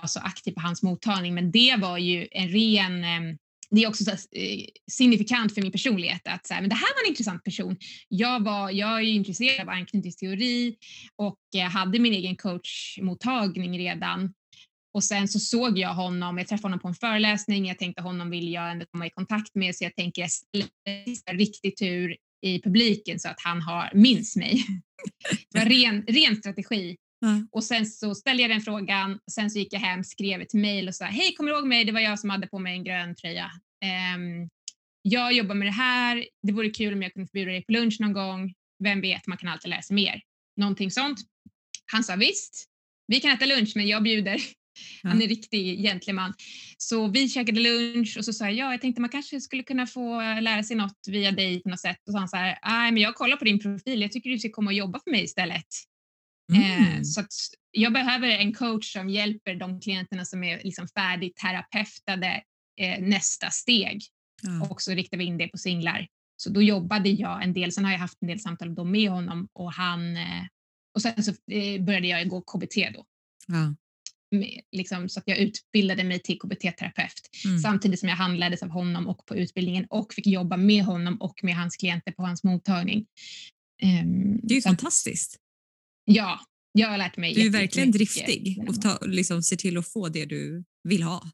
[0.02, 1.34] jag så aktiv på hans mottagning.
[1.34, 3.38] Men det var ju en ren ehm,
[3.76, 6.76] det är också så, här, eh, signifikant för min personlighet att så här, men det
[6.76, 7.78] här var en intressant person.
[8.08, 10.76] Jag, var, jag är ju intresserad av anknytningsteori
[11.16, 14.34] och eh, hade min egen coachmottagning redan.
[14.94, 18.30] Och sen så såg jag honom, jag träffade honom på en föreläsning, jag tänkte honom
[18.30, 20.32] vill jag ändå komma i kontakt med så jag tänker jag
[21.18, 24.66] ställer riktig tur i publiken så att han har, minns mig.
[25.52, 26.98] Det var ren, ren strategi.
[27.22, 27.48] Ja.
[27.52, 30.88] Och sen så ställde jag den frågan, sen så gick jag hem, skrev ett mejl
[30.88, 31.86] och sa hej, kommer du ihåg mig?
[31.86, 33.52] Det var jag som hade på mig en grön tröja.
[33.86, 34.50] Ehm,
[35.02, 37.98] jag jobbar med det här, det vore kul om jag kunde bjuda dig på lunch
[38.00, 38.54] någon gång.
[38.84, 40.22] Vem vet, man kan alltid lära sig mer.
[40.58, 41.20] Någonting sånt.
[41.92, 42.66] Han sa visst,
[43.08, 44.42] vi kan äta lunch men jag bjuder.
[45.04, 46.34] Han är en riktig gentleman.
[46.78, 49.88] Så vi käkade lunch och så sa jag, ja, jag tänkte man kanske skulle kunna
[49.88, 51.98] få lära sig något via dig på något sätt.
[52.08, 54.40] Och så han så här, nej men jag kollar på din profil, jag tycker du
[54.40, 55.68] ska komma och jobba för mig istället.
[56.54, 57.04] Eh, Mm.
[57.06, 57.28] så att
[57.72, 62.44] jag behöver en coach som hjälper de klienterna som är liksom färdigterapeutade
[62.82, 64.02] eh, nästa steg.
[64.42, 64.68] Ja.
[64.70, 66.08] Och så riktar vi in det på singlar.
[66.38, 69.10] Så då jobbade jag en del, sen har jag haft en del samtal då med
[69.10, 70.44] honom och han eh,
[70.96, 73.06] och sen så eh, började jag gå KBT då.
[73.48, 73.76] Ja.
[74.32, 77.14] Med, liksom, så att jag utbildade mig till KBT-terapeut
[77.46, 77.60] Mm.
[77.60, 81.40] samtidigt som jag handleddes av honom och på utbildningen och fick jobba med honom och
[81.44, 83.06] med hans klienter på hans mottagning.
[83.82, 85.38] Ehm, Det är ju så fantastiskt.
[86.06, 86.40] Ja,
[86.72, 90.10] jag har lärt mig Du är verkligen driftig och ta, liksom, ser till att få
[90.10, 91.30] det du vill ha.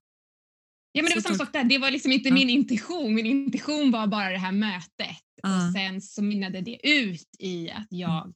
[0.91, 1.63] Ja, men det var samma sak där.
[1.63, 2.33] Det var liksom inte Ja.
[2.35, 3.13] min intention.
[3.15, 5.17] Min intention var bara det här mötet.
[5.43, 5.67] Ja.
[5.67, 8.33] Och sen så mynnade det ut i att jag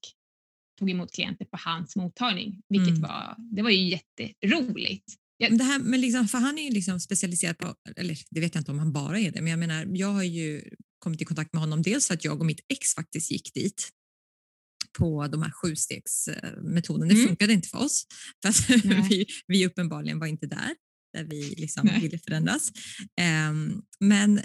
[0.79, 3.01] tog emot klienter på hans mottagning, vilket Mm.
[3.01, 5.05] var, det var ju jätteroligt.
[5.39, 8.55] Men Det här, men liksom, för han är ju liksom specialiserad på, eller det vet
[8.55, 10.61] jag inte om han bara är det, men jag menar, jag har ju
[10.99, 13.89] kommit i kontakt med honom dels för att jag och mitt ex faktiskt gick dit
[14.99, 17.07] på de här sjustegsmetoden.
[17.07, 17.27] Det Mm.
[17.27, 18.05] funkade inte för oss,
[18.41, 18.69] för att
[19.11, 20.75] vi, vi uppenbarligen var inte där,
[21.13, 22.01] där vi liksom Nej.
[22.01, 22.71] ville förändras.
[23.21, 24.41] Ehm, men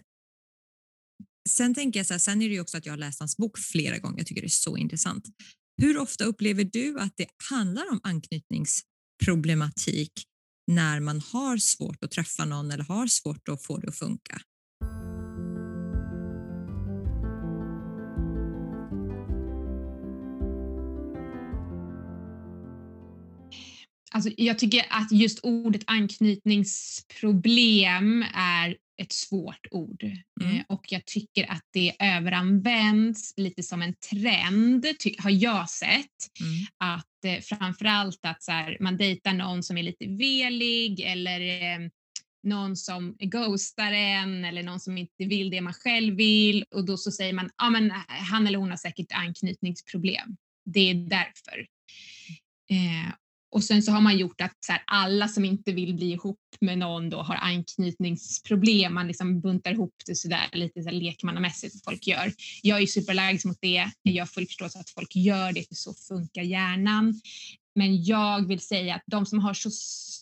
[1.48, 3.36] sen tänker jag så här, sen är det ju också att jag har läst hans
[3.36, 5.24] bok flera gånger, jag tycker det är så intressant.
[5.82, 10.12] Hur ofta upplever du att det handlar om anknytningsproblematik
[10.72, 14.40] när man har svårt att träffa någon eller har svårt att få det att funka?
[24.16, 30.04] Alltså, jag tycker att just ordet anknytningsproblem är ett svårt ord
[30.40, 30.56] Mm.
[30.56, 34.86] eh, och jag tycker att det överanvänds lite som en trend,
[35.18, 36.40] har jag sett.
[36.40, 36.66] Mm.
[36.78, 41.78] att eh, framförallt att så här, man dejtar någon som är lite velig eller eh,
[42.42, 46.96] någon som ghostar en eller någon som inte vill det man själv vill och då
[46.96, 50.36] så säger man ja men han eller hon har säkert anknytningsproblem.
[50.64, 51.66] Det är därför.
[52.70, 53.12] Eh,
[53.50, 56.40] och sen så har man gjort att så här, alla som inte vill bli ihop
[56.60, 58.94] med någon då har anknytningsproblem.
[58.94, 62.32] Man liksom buntar ihop det sådär lite så här lekmannamässigt folk gör.
[62.62, 63.90] Jag är superallergisk mot det.
[64.02, 67.20] Jag har full förståelse att folk gör det för så funkar hjärnan.
[67.74, 69.70] Men jag vill säga att de som har så,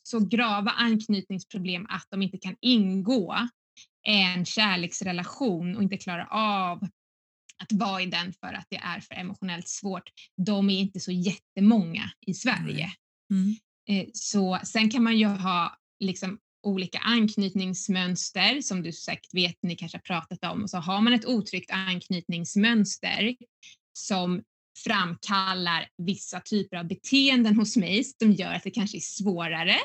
[0.02, 3.36] så grava anknytningsproblem att de inte kan ingå
[4.06, 6.88] en kärleksrelation och inte klarar av
[7.62, 11.12] att vara i den för att det är för emotionellt svårt, de är inte så
[11.12, 12.90] jättemånga i Sverige.
[13.30, 13.56] Mm.
[13.88, 19.76] Eh, Så sen kan man ju ha liksom olika anknytningsmönster som du säkert vet, ni
[19.76, 20.68] kanske har pratat om.
[20.68, 23.36] Så har man ett otryggt anknytningsmönster
[23.98, 24.42] som
[24.84, 29.76] framkallar vissa typer av beteenden hos mig som gör att det kanske är svårare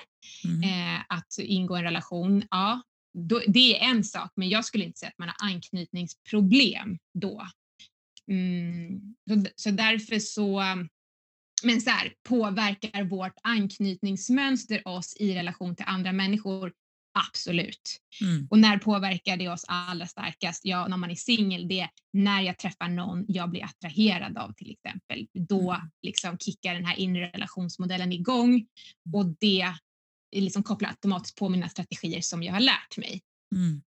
[0.46, 0.64] Mm.
[0.64, 2.44] eh, att ingå en relation.
[2.50, 2.82] Ja,
[3.18, 7.48] då, det är en sak, men jag skulle inte säga att man har anknytningsproblem då.
[8.32, 10.62] Mm, så, så därför så
[11.64, 16.74] men så här, påverkar vårt anknytningsmönster oss i relation till andra människor?
[17.28, 18.00] Absolut.
[18.22, 18.48] Mm.
[18.50, 20.62] Och när påverkar det oss allra starkast?
[20.66, 24.54] Ja, när man är singel, det är när jag träffar någon jag blir attraherad av
[24.54, 25.28] till exempel.
[25.34, 25.90] Då Mm.
[26.02, 28.66] liksom kickar den här inre relationsmodellen igång
[29.14, 29.74] och det
[30.36, 33.22] liksom kopplar automatiskt på mina strategier som jag har lärt mig.
[33.56, 33.82] Mm.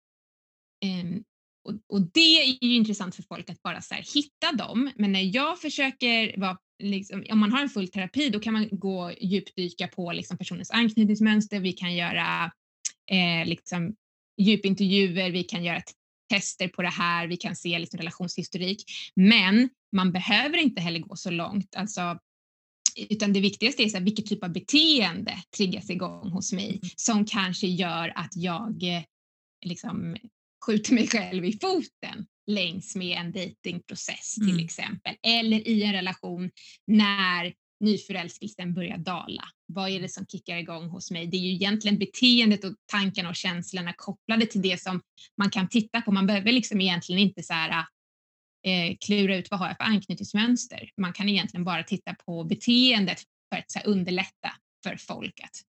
[0.85, 1.23] Ehm,
[1.63, 4.91] och, och, det är ju intressant för folk att bara så här, hitta dem.
[4.95, 8.67] Men när jag försöker vara Liksom, om man har en full terapi då kan man
[8.71, 12.51] gå djupdyka på liksom, personens anknytningsmönster, vi kan göra
[13.11, 13.95] eh, liksom,
[14.37, 15.81] djupintervjuer, vi kan göra
[16.29, 18.83] tester på det här, vi kan se liksom, relationshistorik.
[19.15, 21.75] Men man behöver inte heller gå så långt.
[21.75, 22.19] Alltså,
[23.09, 26.79] utan det viktigaste är så här, vilket typ av beteende triggas igång hos mig mm.
[26.95, 29.03] som kanske gör att jag eh,
[29.65, 30.15] liksom,
[30.65, 34.65] skjuter mig själv i foten längs med en datingprocess till mm.
[34.65, 35.15] exempel.
[35.23, 36.51] Eller i en relation
[36.87, 39.43] när nyförälskelsen börjar dala.
[39.65, 41.27] Vad är det som kickar igång hos mig?
[41.27, 45.01] Det är ju egentligen beteendet och tankarna och känslorna kopplade till det som
[45.37, 46.11] man kan titta på.
[46.11, 47.85] Man behöver liksom egentligen inte så här,
[48.67, 50.89] eh, klura ut vad har jag för anknytningsmönster.
[50.97, 54.51] Man kan egentligen bara titta på beteendet för att så här, underlätta
[54.83, 55.70] för folk att,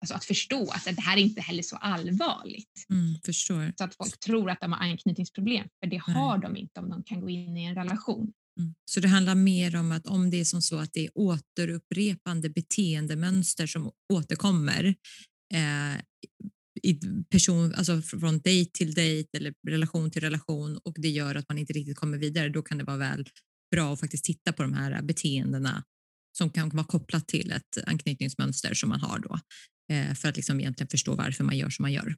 [0.00, 2.86] alltså att förstå att det här är inte heller så allvarligt.
[2.90, 3.72] Mm, förstår.
[3.78, 6.50] Så att folk tror att de har anknytningsproblem, för det har Nej.
[6.50, 8.32] de inte om de kan gå in i en relation.
[8.58, 8.74] Mm.
[8.90, 12.50] Så det handlar mer om att om det är som så att det är återupprepande
[12.50, 14.94] beteendemönster som återkommer
[15.54, 16.00] eh,
[16.82, 17.00] i
[17.30, 21.58] person, alltså från dejt till dejt eller relation till relation och det gör att man
[21.58, 23.28] inte riktigt kommer vidare, då kan det vara väl
[23.70, 25.84] bra att faktiskt titta på de här beteendena
[26.32, 29.38] som kan vara kopplat till ett anknytningsmönster som man har då
[29.94, 32.16] eh, för att liksom egentligen förstå varför man gör som man gör.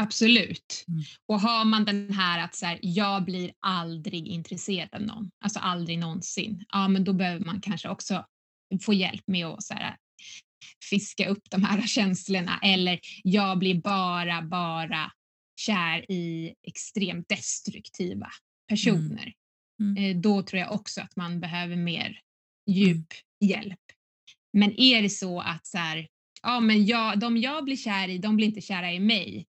[0.00, 0.84] Absolut.
[0.88, 1.02] Mm.
[1.28, 5.58] Och har man den här att så här, jag blir aldrig intresserad av någon, alltså
[5.58, 8.26] aldrig någonsin, ja men då behöver man kanske också
[8.82, 9.96] få hjälp med att så här,
[10.90, 15.12] fiska upp de här känslorna eller jag blir bara, bara
[15.60, 18.28] kär i extremt destruktiva
[18.68, 19.32] personer.
[19.80, 19.96] Mm.
[19.96, 20.22] Mm.
[20.22, 22.20] Då tror jag också att man behöver mer
[22.70, 23.06] djup
[23.40, 23.80] hjälp.
[24.52, 26.08] Men är det så att så här,
[26.42, 29.46] ja, men jag, de jag blir kär i, de blir inte kära i mig.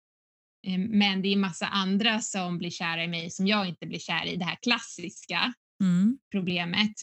[0.68, 4.00] Eh, men det är massa andra som blir kära i mig som jag inte blir
[4.00, 4.36] kär i.
[4.36, 6.18] Det här klassiska mm.
[6.32, 6.94] problemet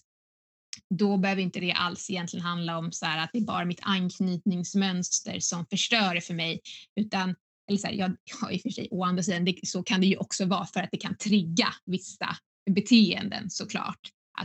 [0.94, 5.40] då behöver inte det alls egentligen handla om så att det är bara mitt anknytningsmönster
[5.40, 6.60] som förstör det för mig,
[7.00, 7.34] utan
[7.68, 10.00] eller så här, jag, ja, i och för sig, å andra sidan, det, så kan
[10.00, 12.36] det ju också vara för att det kan trigga vissa
[12.70, 14.00] beteenden såklart.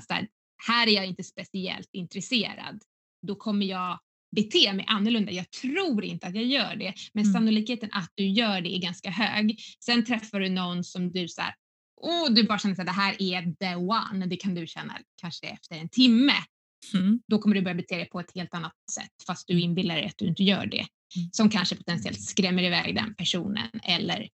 [0.10, 0.28] Här,
[0.68, 2.82] här är jag inte speciellt intresserad.
[3.28, 4.00] Då kommer jag
[4.36, 5.32] bete mig annorlunda.
[5.32, 7.34] Jag tror inte att jag gör det, men mm.
[7.34, 9.60] sannolikheten att du gör det är ganska hög.
[9.86, 11.54] Sen träffar du någon som du så här,
[12.02, 15.48] och du bara känner att det här är the one, det kan du känna kanske
[15.48, 16.34] efter en timme.
[16.94, 17.20] Mm.
[17.28, 20.06] Då kommer du börja bete dig på ett helt annat sätt fast du inbillar dig
[20.06, 20.86] att du inte gör det.
[21.16, 21.30] Mm.
[21.32, 24.30] Som kanske potentiellt skrämmer iväg den personen eller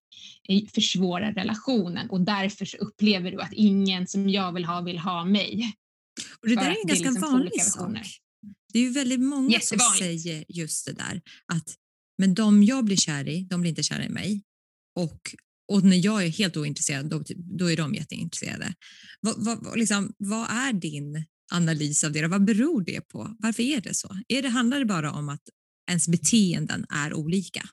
[0.74, 5.72] försvårar relationen och därför upplever du att ingen som jag vill ha vill ha mig.
[6.42, 7.98] Och det där är en ganska liksom vanlig sak.
[8.72, 11.22] Det är ju väldigt många som säger just det där
[11.52, 11.74] att
[12.18, 14.42] men de jag blir kär i, de blir inte kära i mig.
[14.96, 15.34] Och
[15.68, 18.74] och när jag är helt ointresserad, då, då är de jätteintresserade.
[19.20, 22.26] Vad, vad, liksom, vad är din analys av det?
[22.26, 23.36] Vad beror det på?
[23.38, 24.16] Varför är det så?
[24.28, 25.42] Är det, handlar det bara om att
[25.90, 27.68] ens beteenden är olika?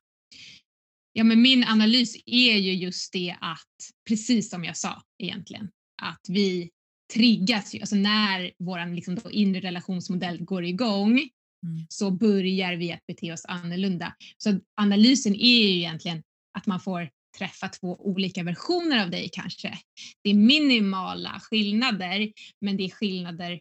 [1.13, 5.69] Ja, men min analys är ju just det att, precis som jag sa egentligen,
[6.01, 6.69] att vi
[7.13, 11.86] triggas ju, alltså när vår liksom inre relationsmodell går igång mm.
[11.89, 14.15] så börjar vi att bete oss annorlunda.
[14.38, 16.24] Så analysen är ju egentligen
[16.58, 19.80] att man får träffa två olika versioner av dig kanske.
[20.24, 23.60] Det är minimala skillnader, men det är skillnader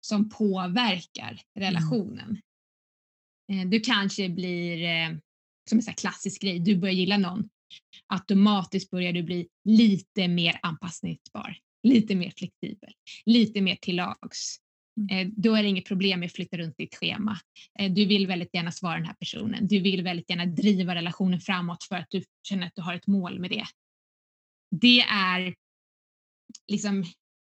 [0.00, 2.40] som påverkar relationen.
[3.52, 3.70] Mm.
[3.70, 5.16] Du kanske blir, eh,
[5.68, 7.48] som en sån klassisk grej, du börjar gilla någon.
[8.06, 12.92] Automatiskt börjar du bli lite mer anpassningsbar, lite mer flexibel,
[13.26, 14.56] lite mer till lags.
[15.00, 15.28] Mm.
[15.28, 17.38] Eh, då är det inget problem med att flytta runt ditt schema.
[17.78, 19.68] Eh, du vill väldigt gärna svara den här personen.
[19.68, 23.06] Du vill väldigt gärna driva relationen framåt för att du känner att du har ett
[23.06, 23.64] mål med det.
[24.80, 25.54] Det är
[26.66, 27.04] liksom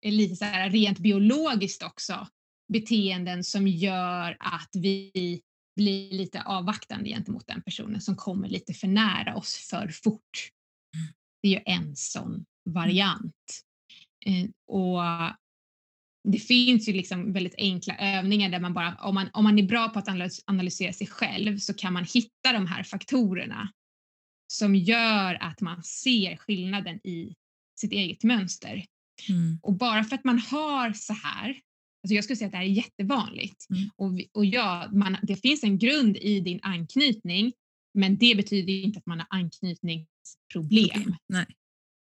[0.05, 2.27] lite så här rent biologiskt också
[2.73, 5.41] beteenden som gör att vi
[5.75, 10.49] blir lite avvaktande gentemot den personen som kommer lite för nära oss för fort.
[10.95, 11.13] Mm.
[11.41, 13.63] Det är ju en sån variant.
[14.25, 15.01] Eh, och
[16.23, 19.63] det finns ju liksom väldigt enkla övningar där man bara, om man, om man är
[19.63, 20.07] bra på att
[20.45, 23.71] analysera sig själv så kan man hitta de här faktorerna
[24.47, 27.35] som gör att man ser skillnaden i
[27.79, 28.85] sitt eget mönster.
[29.29, 29.59] Mm.
[29.61, 31.49] Och bara för att man har så här,
[32.03, 33.89] alltså jag skulle säga att det här är jättevanligt mm.
[33.95, 37.53] och, och ja, man, det finns en grund i din anknytning
[37.93, 41.15] men det betyder inte att man har anknytningsproblem.
[41.27, 41.45] Nej.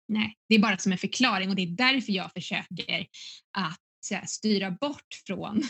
[0.08, 3.06] Nej, det är bara som en förklaring och det är därför jag försöker
[3.52, 5.62] att styra bort från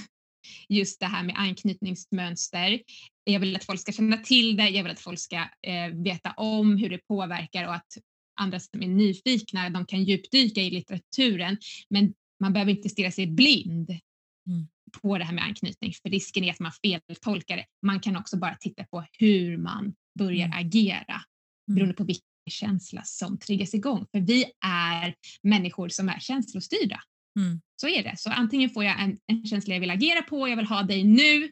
[0.69, 2.83] just det här med anknytningsmönster.
[3.25, 6.33] Jag vill att folk ska känna till det, jag vill att folk ska eh, veta
[6.33, 7.99] om hur det påverkar och att
[8.41, 11.57] andra som är nyfikna, de kan djupdyka i litteraturen
[11.91, 14.69] men man behöver inte stirra sig blind mm.
[15.03, 17.67] på det här med anknytning för risken är att man feltolkar det.
[17.83, 20.59] Man kan också bara titta på hur man börjar mm.
[20.59, 21.23] agera
[21.69, 21.75] mm.
[21.75, 24.07] beroende på vilken känsla som triggas igång.
[24.13, 27.01] För vi är människor som är känslostyrda.
[27.39, 27.61] Mm.
[27.81, 28.15] Så är det.
[28.19, 31.05] Så antingen får jag en, en känsla jag vill agera på, jag vill ha dig
[31.05, 31.51] nu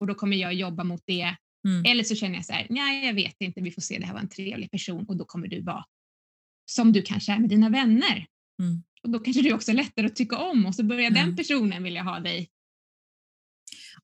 [0.00, 1.36] och då kommer jag jobba mot det.
[1.68, 1.84] Mm.
[1.84, 4.12] Eller så känner jag så här, nej jag vet inte, vi får se, det här
[4.12, 5.84] var en trevlig person och då kommer du vara
[6.66, 8.26] som du kanske är med dina vänner.
[8.62, 8.82] Mm.
[9.02, 11.26] Och då kanske du också är lättare att tycka om och så börjar mm.
[11.26, 12.48] den personen vilja ha dig.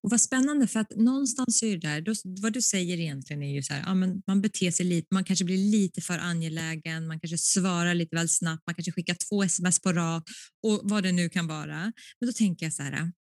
[0.03, 3.55] Och vad spännande för att någonstans är det där, då, vad du säger egentligen är
[3.55, 7.07] ju så här, ja, men man beter sig lite, man kanske blir lite för angelägen,
[7.07, 10.23] man kanske svarar lite väl snabbt, man kanske skickar två sms på rak
[10.63, 11.93] och vad det nu kan vara.
[12.21, 13.13] Men då tänker jag så här,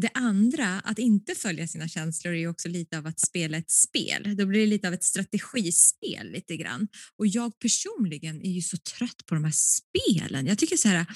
[0.00, 4.36] det andra, att inte följa sina känslor, är också lite av att spela ett spel.
[4.36, 6.88] Då blir det lite av ett strategispel lite grann.
[7.18, 10.46] Och jag personligen är ju så trött på de här spelen.
[10.46, 11.06] Jag tycker så här,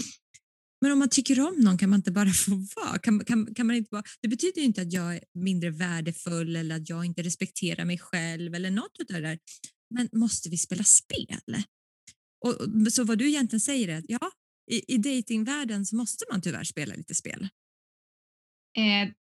[0.81, 2.99] men om man tycker om någon kan man inte bara få vara?
[2.99, 4.03] Kan, kan, kan man inte vara?
[4.23, 8.55] Det betyder inte att jag är mindre värdefull eller att jag inte respekterar mig själv
[8.55, 9.39] eller något av det där.
[9.95, 11.65] Men måste vi spela spel?
[12.45, 14.31] Och, så vad du egentligen säger är att ja,
[14.71, 17.49] i, i datingvärlden så måste man tyvärr spela lite spel.
[18.79, 19.13] Eh,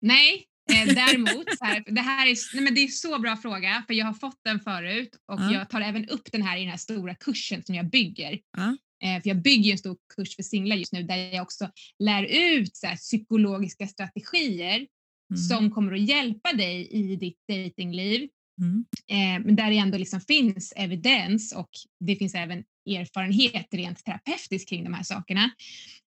[0.00, 3.94] nej, eh, däremot, här, det här är, nej men det är så bra fråga för
[3.94, 5.52] jag har fått den förut och ja.
[5.52, 8.40] jag tar även upp den här i den här stora kursen som jag bygger.
[8.56, 8.76] Ja.
[9.02, 12.22] Eh, för jag bygger en stor kurs för singlar just nu där jag också lär
[12.24, 15.42] ut så här, psykologiska strategier mm.
[15.48, 18.28] som kommer att hjälpa dig i ditt datingliv.
[18.60, 18.84] Mm.
[19.08, 24.68] Eh, men där det ändå liksom finns evidens och det finns även erfarenhet rent terapeutiskt
[24.68, 25.50] kring de här sakerna.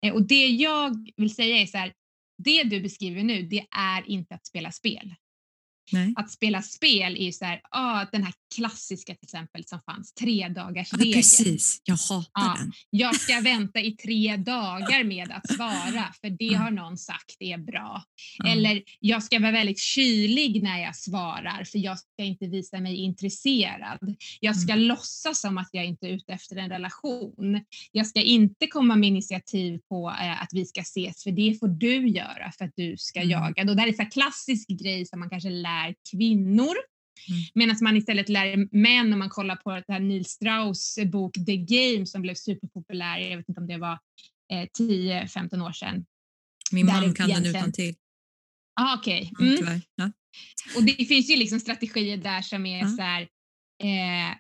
[0.05, 1.93] Eh, och det jag vill säga är så här,
[2.43, 5.15] det du beskriver nu, det är inte att spela spel.
[5.91, 6.13] Nej.
[6.15, 10.13] Att spela spel är ju så här, ah, den här klassiska till exempel som fanns,
[10.13, 12.71] tre dagars ja, Precis, jag hatar ja, den.
[12.89, 17.57] Jag ska vänta i tre dagar med att svara för det har någon sagt är
[17.57, 18.03] bra.
[18.47, 22.95] Eller jag ska vara väldigt kylig när jag svarar för jag ska inte visa mig
[22.95, 24.15] intresserad.
[24.39, 24.85] Jag ska mm.
[24.85, 27.65] låtsas som att jag inte är ute efter en relation.
[27.91, 31.67] Jag ska inte komma med initiativ på eh, att vi ska ses för det får
[31.67, 33.31] du göra för att du ska mm.
[33.31, 33.61] jaga.
[33.61, 36.75] Och det här är en klassisk grej som man kanske lär kvinnor
[37.29, 37.41] Mm.
[37.53, 41.57] Medan man istället lär män, om man kollar på det här Neil Strauss bok The
[41.57, 43.99] Game som blev superpopulär, jag vet inte om det var
[44.53, 46.05] eh, 10-15 år sedan.
[46.71, 47.95] Min man kan den utan till.
[48.79, 49.31] Ah, Okej.
[49.33, 49.47] Okay.
[49.47, 49.67] Mm.
[49.67, 50.11] Mm, ja.
[50.75, 52.87] Och det finns ju liksom strategier där som är ja.
[52.87, 53.21] så här,
[53.83, 54.35] eh,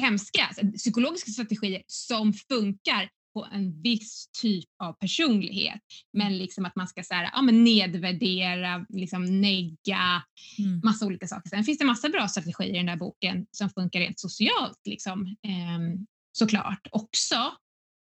[0.00, 5.80] hemska, alltså, psykologiska strategier som funkar på en viss typ av personlighet.
[6.12, 10.22] Men liksom att man ska så här, ja, men nedvärdera, liksom negga,
[10.58, 10.80] mm.
[10.84, 11.48] massa olika saker.
[11.48, 15.26] Sen finns det massa bra strategier i den där boken som funkar rent socialt liksom,
[15.26, 17.52] eh, såklart också.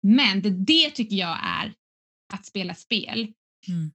[0.04, 1.74] Men det, det tycker jag är
[2.34, 3.34] att spela spel.
[3.68, 3.92] Mm.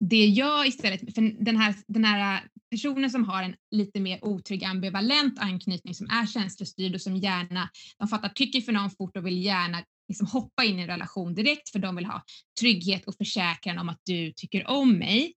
[0.00, 4.64] Det jag istället, för den här, den här personen som har en lite mer otrygg
[4.64, 9.26] ambivalent anknytning som är känslostyrd och som gärna, de fattar tycker för någon fort och
[9.26, 12.24] vill gärna liksom hoppa in i en relation direkt för de vill ha
[12.60, 15.34] trygghet och försäkran om att du tycker om mig.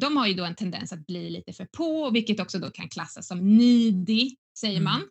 [0.00, 2.88] De har ju då en tendens att bli lite för på, vilket också då kan
[2.88, 4.84] klassas som needy, säger mm.
[4.84, 5.02] man.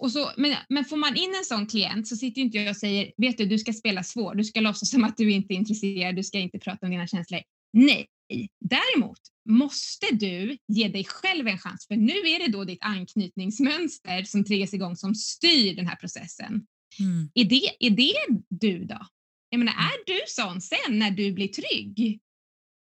[0.00, 2.76] Och så, men, men får man in en sån klient så sitter inte jag och
[2.76, 5.56] säger, vet du, du ska spela svår, du ska låtsas som att du inte är
[5.56, 7.40] intresserad, du ska inte prata om dina känslor.
[7.72, 8.06] Nej,
[8.60, 14.24] däremot måste du ge dig själv en chans, för nu är det då ditt anknytningsmönster
[14.24, 16.66] som triggas igång som styr den här processen.
[17.00, 17.30] Mm.
[17.34, 19.06] Är, det, är det du då?
[19.48, 22.20] Jag menar, är du sån sen när du blir trygg?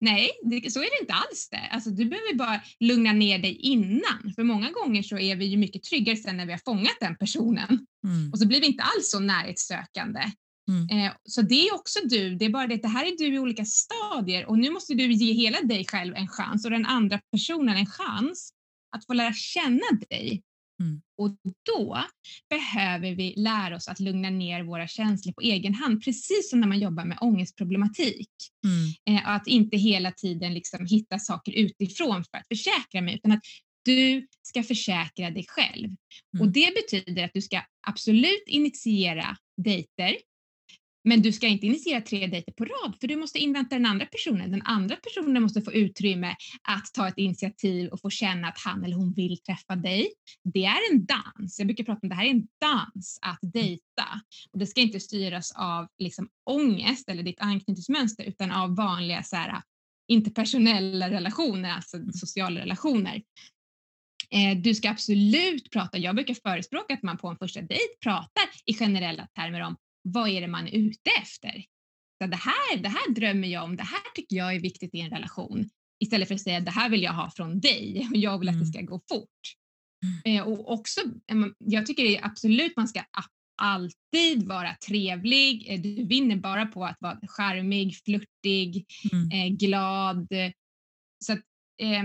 [0.02, 1.70] Nej, det, så är det inte alls det.
[1.72, 4.34] Alltså, du behöver bara lugna ner dig innan.
[4.36, 7.16] För många gånger så är vi ju mycket tryggare sen när vi har fångat den
[7.16, 7.86] personen.
[8.08, 8.32] Mm.
[8.32, 10.22] Och så blir vi inte alls så närhetssökande.
[10.70, 11.06] Mm.
[11.06, 13.36] Eh, så det är också du, det är bara det att det här är du
[13.36, 16.86] i olika stadier och nu måste du ge hela dig själv en chans och den
[16.86, 18.54] andra personen en chans
[18.96, 20.42] att få lära känna dig.
[20.82, 21.02] Mm.
[21.18, 21.38] Och
[21.76, 22.04] då
[22.50, 26.68] behöver vi lära oss att lugna ner våra känslor på egen hand, precis som när
[26.68, 28.30] man jobbar med ångestproblematik.
[28.66, 29.18] Mm.
[29.18, 33.44] Eh, att inte hela tiden liksom hitta saker utifrån för att försäkra mig, utan att
[33.86, 35.86] du ska försäkra dig själv.
[35.86, 36.42] Mm.
[36.42, 40.18] Och det betyder att du ska absolut initiera dejter
[41.04, 44.06] men du ska inte initiera tre dejter på rad för du måste invänta den andra
[44.06, 44.52] personen.
[44.52, 48.84] Den andra personen måste få utrymme att ta ett initiativ och få känna att han
[48.84, 50.14] eller hon vill träffa dig.
[50.54, 51.60] Det är en dans.
[51.60, 54.22] Jag brukar prata om det här är en dans att dejta
[54.52, 59.36] och det ska inte styras av liksom ångest eller ditt anknytningsmönster utan av vanliga så
[59.36, 59.62] här,
[60.08, 63.22] interpersonella relationer, alltså sociala relationer.
[64.30, 68.44] Eh, du ska absolut prata, jag brukar förespråka att man på en första dejt pratar
[68.66, 71.64] i generella termer om vad är det man är ute efter.
[72.22, 75.00] Så det, här, det här drömmer jag om, det här tycker jag är viktigt i
[75.00, 75.70] en relation.
[76.04, 78.56] Istället för att säga det här vill jag ha från dig och jag vill att
[78.56, 78.74] det mm.
[78.74, 79.56] ska gå fort.
[80.26, 80.38] Mm.
[80.38, 81.02] Eh, och också,
[81.58, 83.04] jag tycker absolut man ska
[83.62, 85.66] alltid vara trevlig.
[85.70, 89.32] Eh, du vinner bara på att vara charmig, flörtig, mm.
[89.32, 90.28] eh, glad.
[91.26, 91.40] Så, att,
[91.82, 92.04] eh,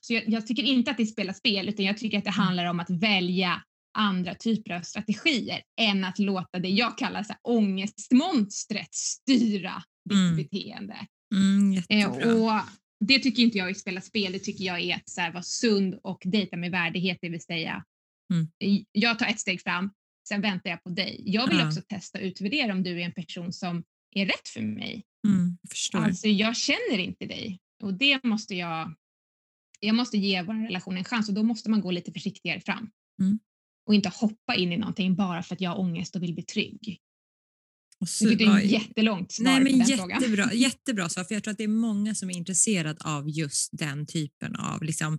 [0.00, 2.44] så jag, jag, tycker inte att det spelar spel utan jag tycker att det mm.
[2.44, 3.62] handlar om att välja
[3.96, 10.16] andra typer av strategier än att låta det jag kallar så här, ångestmonstret styra ditt
[10.16, 10.36] mm.
[10.36, 11.06] beteende.
[11.34, 12.60] Mm, eh, och
[13.00, 15.42] det tycker inte jag är spela spel, det tycker jag är att så här, vara
[15.42, 17.84] sund och dejta med värdighet, det vill säga
[18.32, 18.84] mm.
[18.92, 19.90] jag tar ett steg fram,
[20.28, 21.22] sen väntar jag på dig.
[21.24, 21.68] Jag vill ja.
[21.68, 23.84] också testa och utvärdera om du är en person som
[24.14, 25.04] är rätt för mig.
[25.28, 25.98] Mm, förstår.
[25.98, 28.94] Alltså jag känner inte dig och det måste jag,
[29.80, 32.90] jag måste ge vår relation en chans och då måste man gå lite försiktigare fram.
[33.20, 33.38] Mm.
[33.86, 36.42] Och inte hoppa in i någonting bara för att jag har ångest och vill bli
[36.42, 37.00] trygg.
[38.06, 40.50] Så, det är jättelångt svar nej, men på den jättebra, frågan.
[40.58, 44.06] Jättebra svar, för jag tror att det är många som är intresserade av just den
[44.06, 45.18] typen av liksom,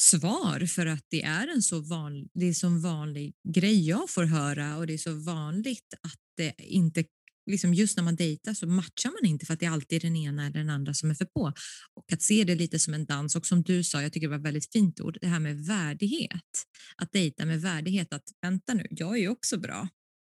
[0.00, 4.24] svar för att det är en så vanlig, det är så vanlig grej jag får
[4.24, 7.04] höra och det är så vanligt att det inte
[7.46, 10.16] liksom just när man dejtar så matchar man inte för att det är alltid den
[10.16, 11.52] ena eller den andra som är för på.
[11.94, 14.36] Och att se det lite som en dans och som du sa, jag tycker det
[14.36, 16.64] var väldigt fint ord, det här med värdighet.
[16.96, 19.88] Att dejta med värdighet, att vänta nu, jag är ju också bra.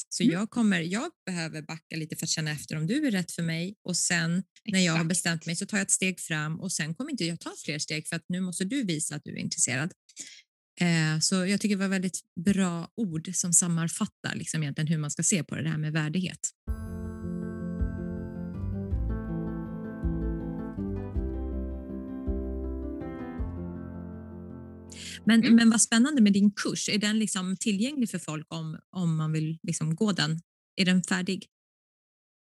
[0.09, 0.33] Så mm.
[0.33, 3.43] jag, kommer, jag behöver backa lite för att känna efter om du är rätt för
[3.43, 4.73] mig och sen Exakt.
[4.73, 7.25] när jag har bestämt mig så tar jag ett steg fram och sen kommer inte
[7.25, 9.93] jag ta fler steg för att nu måste du visa att du är intresserad.
[10.81, 15.11] Eh, så jag tycker det var väldigt bra ord som sammanfattar liksom egentligen hur man
[15.11, 16.41] ska se på det här med värdighet.
[25.27, 25.55] Men, mm.
[25.55, 26.89] men vad spännande med din kurs.
[26.89, 30.41] Är den liksom tillgänglig för folk om, om man vill liksom gå den?
[30.77, 31.47] Är den färdig?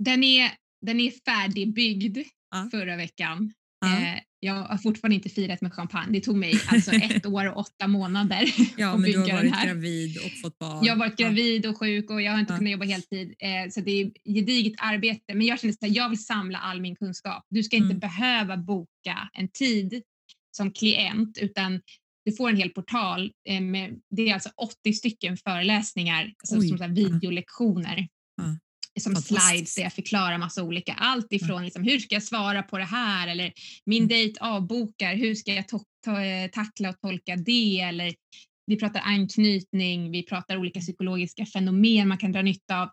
[0.04, 0.52] Den är,
[0.86, 2.18] den är färdigbyggd
[2.52, 2.68] ja.
[2.72, 3.54] förra veckan.
[3.80, 4.02] Ja.
[4.02, 6.12] Eh, jag har fortfarande inte firat med champagne.
[6.12, 9.42] Det tog mig alltså ett år och åtta månader ja, att bygga den här.
[9.42, 10.86] Du har varit gravid och fått barn.
[10.86, 12.58] Jag har varit gravid och sjuk och jag har inte ja.
[12.58, 13.36] kunnat jobba heltid.
[13.40, 15.34] Eh, så det är gediget arbete.
[15.34, 17.46] Men jag känner att jag vill samla all min kunskap.
[17.50, 18.00] Du ska inte mm.
[18.00, 20.02] behöva boka en tid
[20.58, 21.82] som klient utan
[22.28, 26.78] du får en hel portal eh, med, det är alltså 80 stycken föreläsningar, alltså som
[26.78, 28.08] så videolektioner.
[28.38, 28.58] Ja.
[29.02, 32.78] Som slides där jag förklarar massa olika, allt ifrån liksom, hur ska jag svara på
[32.78, 33.54] det här eller
[33.86, 34.08] min mm.
[34.08, 38.14] dejt avbokar, hur ska jag ta, eh, tackla och tolka det eller
[38.66, 42.90] vi pratar anknytning, vi pratar olika psykologiska fenomen man kan dra nytta av.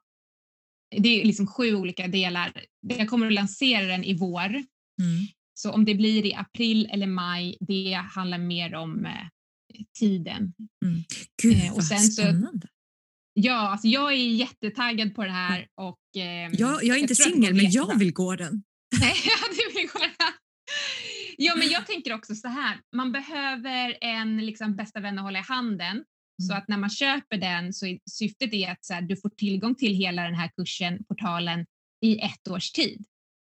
[0.96, 2.64] Det är liksom sju olika delar.
[2.80, 4.48] Jag kommer att lansera den i vår.
[5.02, 5.26] Mm.
[5.54, 9.12] Så om det blir i april eller maj, det handlar mer om eh,
[9.98, 10.54] tiden.
[10.84, 11.04] Mm.
[11.42, 12.66] Gud eh, och sen spännande.
[12.66, 12.72] Så,
[13.34, 17.54] ja, alltså jag är jättetaggad på det här och eh, jag, jag är inte singel
[17.54, 18.62] men jag vill gå den.
[19.50, 20.32] du vill gå den.
[21.36, 25.38] Ja, men jag tänker också så här, man behöver en liksom, bästa vän att hålla
[25.38, 26.04] i handen mm.
[26.48, 29.28] så att när man köper den så är syftet är att så här, du får
[29.28, 31.66] tillgång till hela den här kursen, portalen
[32.04, 33.04] i ett års tid.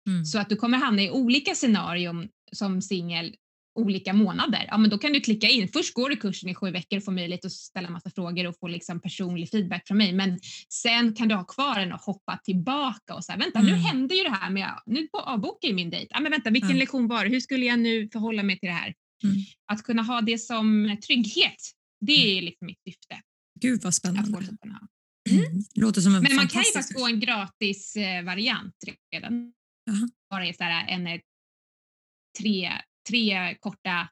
[0.08, 0.24] Mm.
[0.24, 3.34] Så att du kommer hamna i olika scenarion som singel
[3.78, 4.64] olika månader.
[4.68, 5.68] Ja, men då kan du klicka in.
[5.68, 8.54] Först går du kursen i sju veckor och får möjlighet att ställa massa frågor och
[8.60, 10.12] få liksom personlig feedback från mig.
[10.12, 10.38] Men
[10.68, 13.72] sen kan du ha kvar den och hoppa tillbaka och säga vänta, mm.
[13.72, 16.06] nu hände ju det här med nu avbokar ju min dejt.
[16.10, 16.78] Ja, men vänta, vilken mm.
[16.78, 17.30] lektion var det?
[17.30, 18.94] Hur skulle jag nu förhålla mig till det här?
[19.24, 19.36] Mm.
[19.72, 21.60] Att kunna ha det som trygghet,
[22.00, 22.38] det mm.
[22.38, 23.20] är liksom mitt syfte.
[23.60, 24.38] Gud vad spännande.
[25.30, 25.62] Mm.
[25.74, 28.74] Låter som en Men man kan ju faktiskt få en gratis eh, variant
[29.12, 29.52] redan
[29.88, 30.08] Aha.
[30.30, 31.20] bara är så här, en eh,
[32.38, 32.72] tre,
[33.08, 34.08] tre korta,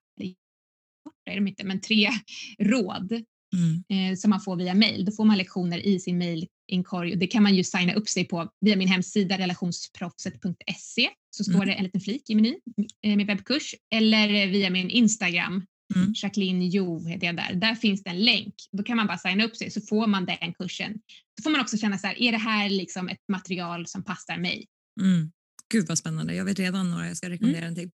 [1.05, 2.11] korta är de inte, men tre
[2.59, 3.13] råd
[3.57, 3.85] mm.
[3.89, 5.05] eh, som man får via mail.
[5.05, 8.51] Då får man lektioner i sin mailinkorg det kan man ju signa upp sig på
[8.61, 11.67] via min hemsida relationsproffset.se så står mm.
[11.67, 12.61] det en liten flik i menyn
[13.03, 16.13] eh, med webbkurs eller via min Instagram Mm.
[16.15, 17.55] Jacqueline Jo heter jag där.
[17.55, 18.55] Där finns det en länk.
[18.73, 20.95] Då kan man bara signa upp sig så får man den kursen.
[21.37, 24.39] Så får man också känna så här, är det här liksom ett material som passar
[24.39, 24.67] mig?
[25.01, 25.31] Mm.
[25.73, 26.35] Gud vad spännande.
[26.35, 27.75] Jag vet redan några jag ska rekommendera mm.
[27.75, 27.91] den till.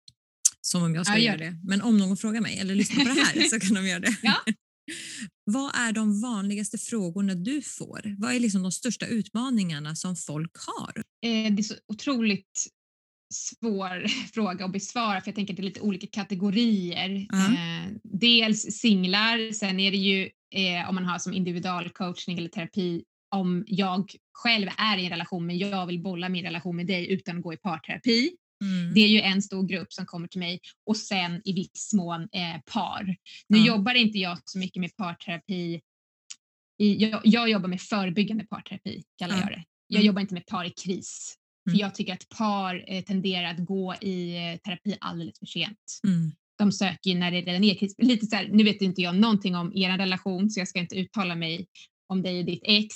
[0.60, 1.58] Som om jag ska ja, göra det.
[1.64, 4.16] Men om någon frågar mig eller lyssnar på det här så kan de göra det.
[4.22, 4.34] Ja.
[5.44, 8.16] Vad är de vanligaste frågorna du får?
[8.18, 10.96] Vad är liksom de största utmaningarna som folk har?
[10.98, 12.66] Eh, det är så otroligt
[13.34, 17.10] svår fråga att besvara för jag tänker att det är lite olika kategorier.
[17.10, 17.84] Uh -huh.
[17.84, 23.04] eh, dels singlar, sen är det ju eh, om man har som individualcoachning eller terapi
[23.32, 27.12] om jag själv är i en relation men jag vill bolla min relation med dig
[27.12, 28.30] utan att gå i parterapi.
[28.64, 28.94] Mm.
[28.94, 32.22] Det är ju en stor grupp som kommer till mig och sen i viss mån
[32.22, 33.16] eh, par.
[33.48, 33.66] Nu mm.
[33.66, 35.80] jobbar inte jag så mycket med parterapi.
[36.78, 39.64] I, jag, jag jobbar med förebyggande parterapi, kallar jag det.
[39.86, 40.06] Jag mm.
[40.06, 41.34] jobbar inte med par i kris.
[41.64, 41.80] För mm.
[41.80, 46.00] jag tycker att par eh, tenderar att gå i eh, terapi alldeles för sent.
[46.06, 46.32] Mm.
[46.58, 47.94] De söker ju när det redan är kris.
[47.98, 50.96] Lite så här, nu vet inte jag någonting om er relation så jag ska inte
[50.96, 51.66] uttala mig
[52.08, 52.94] om dig och ditt ex.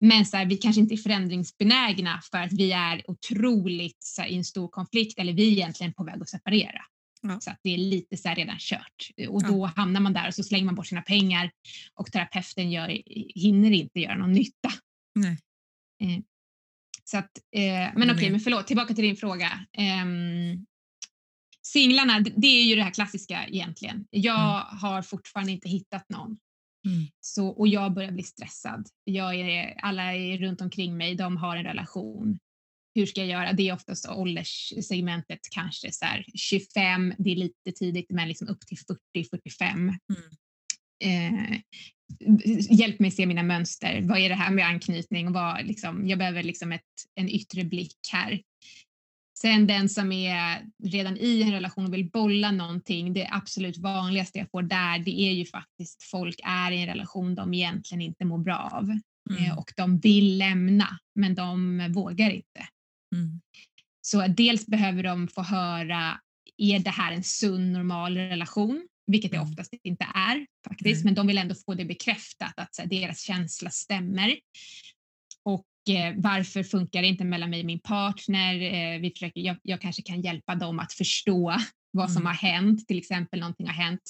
[0.00, 4.28] Men så här, vi kanske inte är förändringsbenägna för att vi är otroligt så här,
[4.28, 6.82] i en stor konflikt eller vi är egentligen på väg att separera.
[7.22, 7.40] Ja.
[7.40, 9.72] Så att det är lite så redan kört och då ja.
[9.76, 11.50] hamnar man där och så slänger man bort sina pengar
[11.94, 12.88] och terapeuten gör,
[13.38, 14.72] hinner inte göra någon nytta.
[15.14, 15.38] Nej.
[16.02, 16.22] Eh,
[17.04, 19.66] så att, eh, men okej, okay, men förlåt, tillbaka till din fråga.
[19.72, 20.06] Eh,
[21.62, 24.06] singlarna, det är ju det här klassiska egentligen.
[24.10, 24.78] Jag mm.
[24.78, 26.38] har fortfarande inte hittat någon.
[26.86, 27.06] Mm.
[27.20, 28.88] Så, och jag börjar bli stressad.
[29.04, 32.38] Jag är, alla är runt omkring mig, de har en relation.
[32.94, 33.52] Hur ska jag göra?
[33.52, 38.78] Det är oftast ålderssegmentet kanske så 25, det är lite tidigt, men liksom upp till
[39.16, 39.64] 40-45.
[39.74, 39.98] Mm.
[41.04, 41.60] Eh,
[42.70, 44.00] hjälp mig se mina mönster.
[44.02, 45.32] Vad är det här med anknytning?
[45.32, 46.82] Vad, liksom, jag behöver liksom ett,
[47.14, 48.42] en yttre blick här.
[49.40, 54.38] Sen den som är redan i en relation och vill bolla någonting, det absolut vanligaste
[54.38, 58.24] jag får där, det är ju faktiskt folk är i en relation de egentligen inte
[58.24, 59.44] mår bra av mm.
[59.44, 62.68] Eh, och de vill lämna, men de vågar inte.
[63.14, 63.40] Mm.
[64.00, 66.20] Så dels behöver de få höra,
[66.56, 68.88] är det här en sund normal relation?
[69.08, 69.50] vilket det mm.
[69.50, 71.04] oftast inte är faktiskt, mm.
[71.04, 74.38] men de vill ändå få det bekräftat att så, deras känsla stämmer.
[75.44, 78.54] Och eh, varför funkar det inte mellan mig och min partner?
[78.54, 81.56] Eh, vi försöker, jag, jag, kanske kan hjälpa dem att förstå
[81.90, 82.26] vad som mm.
[82.26, 84.02] har hänt, till exempel någonting har hänt.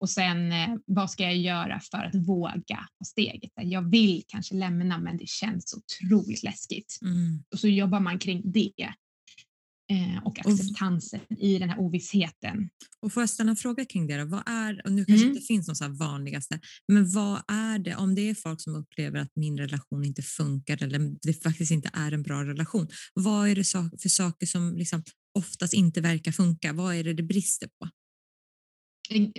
[0.00, 3.50] Och sen eh, vad ska jag göra för att våga ta steget?
[3.54, 6.98] Jag vill kanske lämna men det känns otroligt läskigt.
[7.02, 7.42] Mm.
[7.52, 8.94] Och så jobbar man kring det
[10.24, 12.70] och acceptansen och, i den här ovissheten.
[13.00, 14.24] Och får jag ställa en fråga kring det då?
[14.24, 15.36] Vad är, och nu kanske mm.
[15.36, 19.18] inte finns någon så vanligaste, men vad är det om det är folk som upplever
[19.18, 22.88] att min relation inte funkar eller det faktiskt inte är en bra relation?
[23.14, 23.64] Vad är det
[24.02, 25.02] för saker som liksom
[25.38, 26.72] oftast inte verkar funka?
[26.72, 27.88] Vad är det det brister på?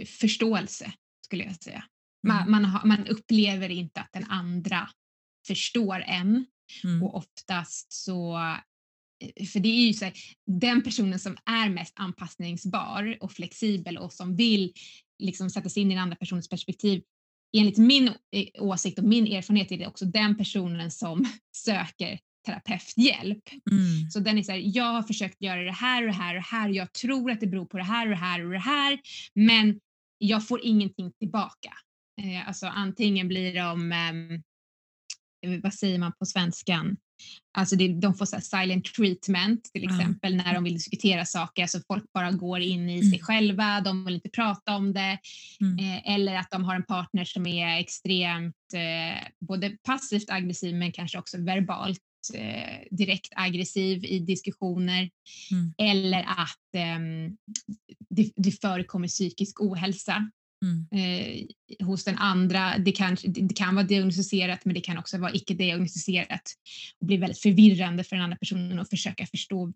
[0.06, 0.94] Förståelse
[1.26, 1.84] skulle jag säga.
[2.28, 2.52] Man, mm.
[2.52, 4.90] man, har, man upplever inte att den andra
[5.48, 6.46] förstår en
[6.84, 7.04] mm.
[7.04, 8.71] och oftast så Eh,
[9.54, 10.14] för det är ju så här,
[10.46, 14.74] den personen som är mest anpassningsbar och flexibel och som vill
[15.20, 17.02] liksom sätta sig in i den andra personens perspektiv.
[17.58, 23.44] Enligt min eh, åsikt och min erfarenhet är det också den personen som söker terapeuthjälp.
[23.72, 24.10] Mm.
[24.12, 26.42] Så den är så här, jag har försökt göra det här och det här och
[26.42, 26.70] det här.
[26.70, 29.00] Jag tror att det beror på det här och det här och det här,
[29.34, 29.80] men
[30.18, 31.74] jag får ingenting tillbaka.
[32.22, 36.98] Eh, alltså antingen blir de, eh, vad säger man på svenskan?
[37.54, 40.46] Alltså det, de får så silent treatment till exempel mm.
[40.46, 43.10] när de vill diskutera saker, alltså folk bara går in i mm.
[43.10, 45.20] sig själva, de vill inte prata om det.
[45.62, 45.80] Mm.
[45.80, 50.92] Eh, eller att de har en partner som är extremt eh, både passivt aggressiv men
[50.92, 52.00] kanske också verbalt
[52.34, 55.10] eh, direkt aggressiv i diskussioner.
[55.52, 55.74] Mm.
[55.78, 57.38] Eller att ehm,
[58.10, 60.32] det, det förekommer psykisk ohälsa
[60.62, 60.88] Mm.
[60.92, 62.78] Eh, hos den andra.
[62.78, 66.54] Det kan, det kan vara diagnostiserat men det kan också vara icke diagnostiserat
[67.00, 69.74] och bli väldigt förvirrande för den andra personen att försöka förstå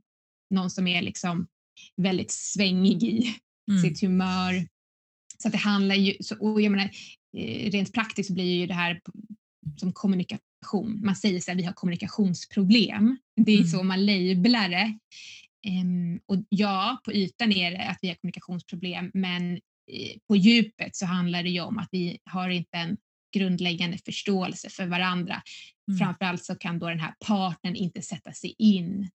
[0.50, 1.48] någon som är liksom
[1.98, 3.36] väldigt svängig i
[3.72, 3.82] mm.
[3.82, 4.68] sitt humör.
[5.38, 6.90] Så att det handlar ju, så, och jag menar,
[7.38, 9.02] eh, rent praktiskt blir ju det här
[9.78, 11.00] som kommunikation.
[11.04, 13.18] Man säger så här, vi har kommunikationsproblem.
[13.36, 13.68] Det är mm.
[13.68, 14.98] så man lablar det.
[15.68, 19.60] Um, och ja, på ytan är det att vi har kommunikationsproblem, men
[20.28, 22.98] på djupet så handlar det ju om att vi har inte en
[23.36, 25.42] grundläggande förståelse för varandra.
[25.88, 25.98] Mm.
[25.98, 29.10] Framförallt så kan då den här partnern inte sätta sig in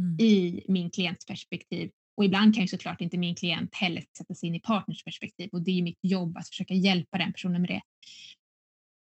[0.00, 0.20] mm.
[0.20, 1.90] i min klients perspektiv.
[2.16, 5.48] Och ibland kan ju såklart inte min klient heller sätta sig in i partners perspektiv
[5.52, 7.82] och det är mitt jobb att försöka hjälpa den personen med det.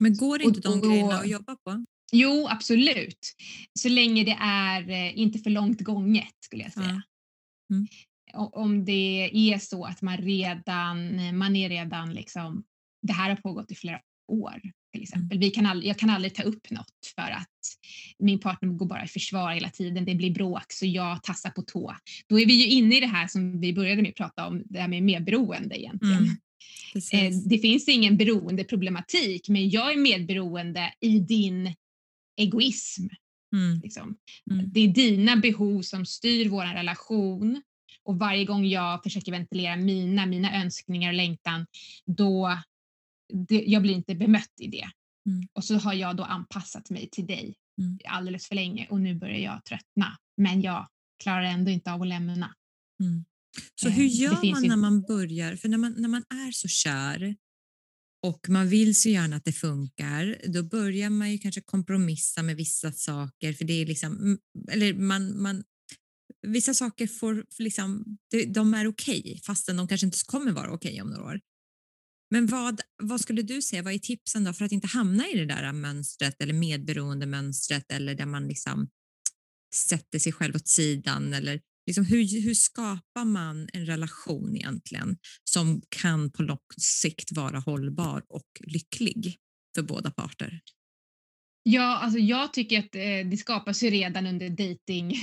[0.01, 1.85] Men går inte de grejerna att jobba på?
[2.13, 3.35] Jo, absolut.
[3.81, 7.03] Så länge det är eh, inte för långt gånget skulle jag säga.
[7.73, 7.87] Mm
[8.35, 12.65] om det är så att man redan, man är redan liksom,
[13.03, 14.61] det här har pågått i flera år
[14.93, 15.37] till exempel.
[15.37, 15.41] Mm.
[15.41, 17.49] Vi kan all, jag kan aldrig ta upp något för att
[18.19, 20.05] min partner går bara i försvar hela tiden.
[20.05, 21.97] Det blir bråk så jag tassar på tå.
[22.29, 24.63] Då är vi ju inne i det här som vi började med att prata om,
[24.65, 26.17] det här med medberoende egentligen.
[26.17, 26.37] Mm.
[27.13, 31.75] Eh, det finns ingen beroendeproblematik men jag är medberoende i din
[32.37, 33.07] egoism.
[33.53, 33.81] Mm.
[33.83, 34.17] Liksom.
[34.51, 34.71] Mm.
[34.73, 37.63] Det är dina behov som styr vår relation
[38.09, 41.67] och varje gång jag försöker ventilera mina, mina önskningar och längtan,
[42.07, 42.59] då
[43.49, 44.91] det, jag blir inte bemött i det.
[45.27, 45.49] Mm.
[45.53, 47.99] Och så har jag då anpassat mig till dig mm.
[48.05, 50.19] alldeles för länge och nu börjar jag tröttna.
[50.37, 50.89] Men jag
[51.23, 52.55] klarar ändå inte av att lämna.
[53.03, 53.25] Mm.
[53.75, 55.57] Så hur gör man när man börjar?
[55.57, 57.37] För när man, när man är så kär
[58.23, 62.57] och man vill så gärna att det funkar, då börjar man ju kanske kompromissa med
[62.57, 64.39] vissa saker för det är liksom, mm,
[64.71, 65.65] eller man, man
[66.47, 68.19] vissa saker får liksom,
[68.49, 71.41] de är okej okay, fastän de kanske inte kommer vara okej okay om några år.
[72.31, 75.39] Men vad, vad skulle du säga, vad är tipsen då för att inte hamna i
[75.39, 78.89] det där mönstret eller medberoende mönstret eller där man liksom
[79.75, 85.83] sätter sig själv åt sidan eller liksom hur, hur skapar man en relation egentligen som
[85.89, 89.37] kan på lång sikt vara hållbar och lycklig
[89.75, 90.61] för båda parter?
[91.63, 95.15] Ja, alltså jag tycker att eh, det skapas ju redan under dating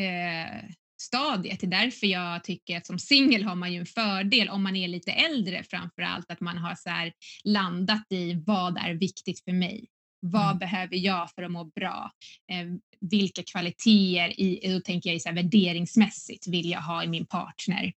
[0.00, 0.70] eh,
[1.00, 1.60] stadiet.
[1.60, 4.76] Det är därför jag tycker att som singel har man ju en fördel om man
[4.76, 7.10] är lite äldre framför allt att man har så
[7.44, 9.86] landat i vad är viktigt för mig?
[10.20, 10.58] Vad mm.
[10.58, 12.10] behöver jag för att må bra?
[12.52, 12.66] Eh,
[13.10, 17.26] vilka kvaliteter, i, då tänker jag i så här, värderingsmässigt, vill jag ha i min
[17.26, 17.92] partner?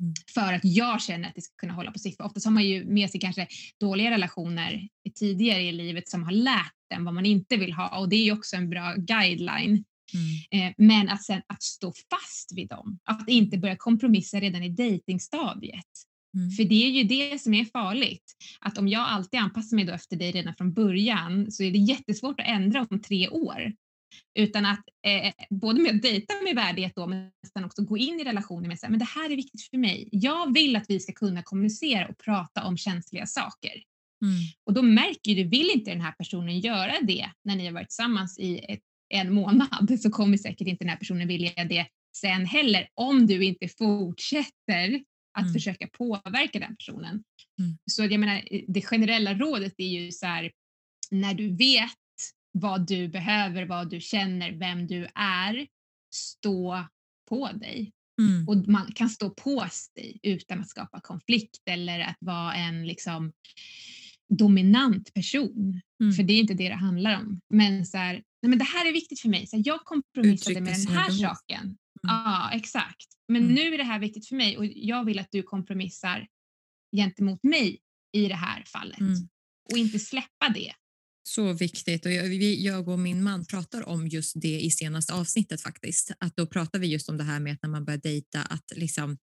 [0.00, 0.14] Mm.
[0.34, 2.20] För att jag känner att det ska kunna hålla på sikt.
[2.20, 3.46] Oftast har man ju med sig kanske
[3.80, 8.08] dåliga relationer tidigare i livet som har lärt en vad man inte vill ha och
[8.08, 9.84] det är ju också en bra guideline.
[10.14, 10.68] Mm.
[10.68, 14.68] Eh, men att sen att stå fast vid dem, att inte börja kompromissa redan i
[14.68, 15.86] dejtingstadiet.
[16.36, 16.50] Mm.
[16.50, 18.36] För det är ju det som är farligt.
[18.60, 21.78] Att om jag alltid anpassar mig då efter dig redan från början så är det
[21.78, 23.72] jättesvårt att ändra om tre år.
[24.38, 28.20] Utan att eh, både med att dejta med värdighet då, men sen också gå in
[28.20, 30.08] i relationen med att men det här är viktigt för mig.
[30.12, 33.82] Jag vill att vi ska kunna kommunicera och prata om känsliga saker.
[34.22, 34.34] Mm.
[34.64, 37.88] Och då märker du, vill inte den här personen göra det när ni har varit
[37.88, 41.86] tillsammans i ett, en månad så kommer säkert inte den här personen vilja det
[42.16, 45.04] sen heller om du inte fortsätter
[45.38, 45.52] att mm.
[45.52, 47.22] försöka påverka den personen.
[47.60, 47.78] Mm.
[47.90, 50.52] Så jag menar, det generella rådet är ju så här,
[51.10, 51.90] när du vet
[52.52, 55.66] vad du behöver, vad du känner, vem du är,
[56.14, 56.86] stå
[57.28, 57.92] på dig.
[58.20, 58.48] Mm.
[58.48, 63.32] Och man kan stå på sig utan att skapa konflikt eller att vara en liksom
[64.28, 65.80] dominant person.
[66.00, 66.12] Mm.
[66.12, 67.40] För det är inte det det handlar om.
[67.54, 69.46] Men så här, nej men det här är viktigt för mig.
[69.46, 71.62] Så jag kompromissade med den här saken.
[71.62, 71.76] Mm.
[72.02, 73.06] Ja, exakt.
[73.28, 73.54] Men mm.
[73.54, 76.26] nu är det här viktigt för mig och jag vill att du kompromissar
[76.96, 77.80] gentemot mig
[78.12, 79.00] i det här fallet.
[79.00, 79.28] Mm.
[79.72, 80.72] Och inte släppa det.
[81.28, 85.62] Så viktigt och jag, jag och min man pratar om just det i senaste avsnittet
[85.62, 86.12] faktiskt.
[86.20, 88.72] Att då pratar vi just om det här med att när man börjar dejta att
[88.76, 89.18] liksom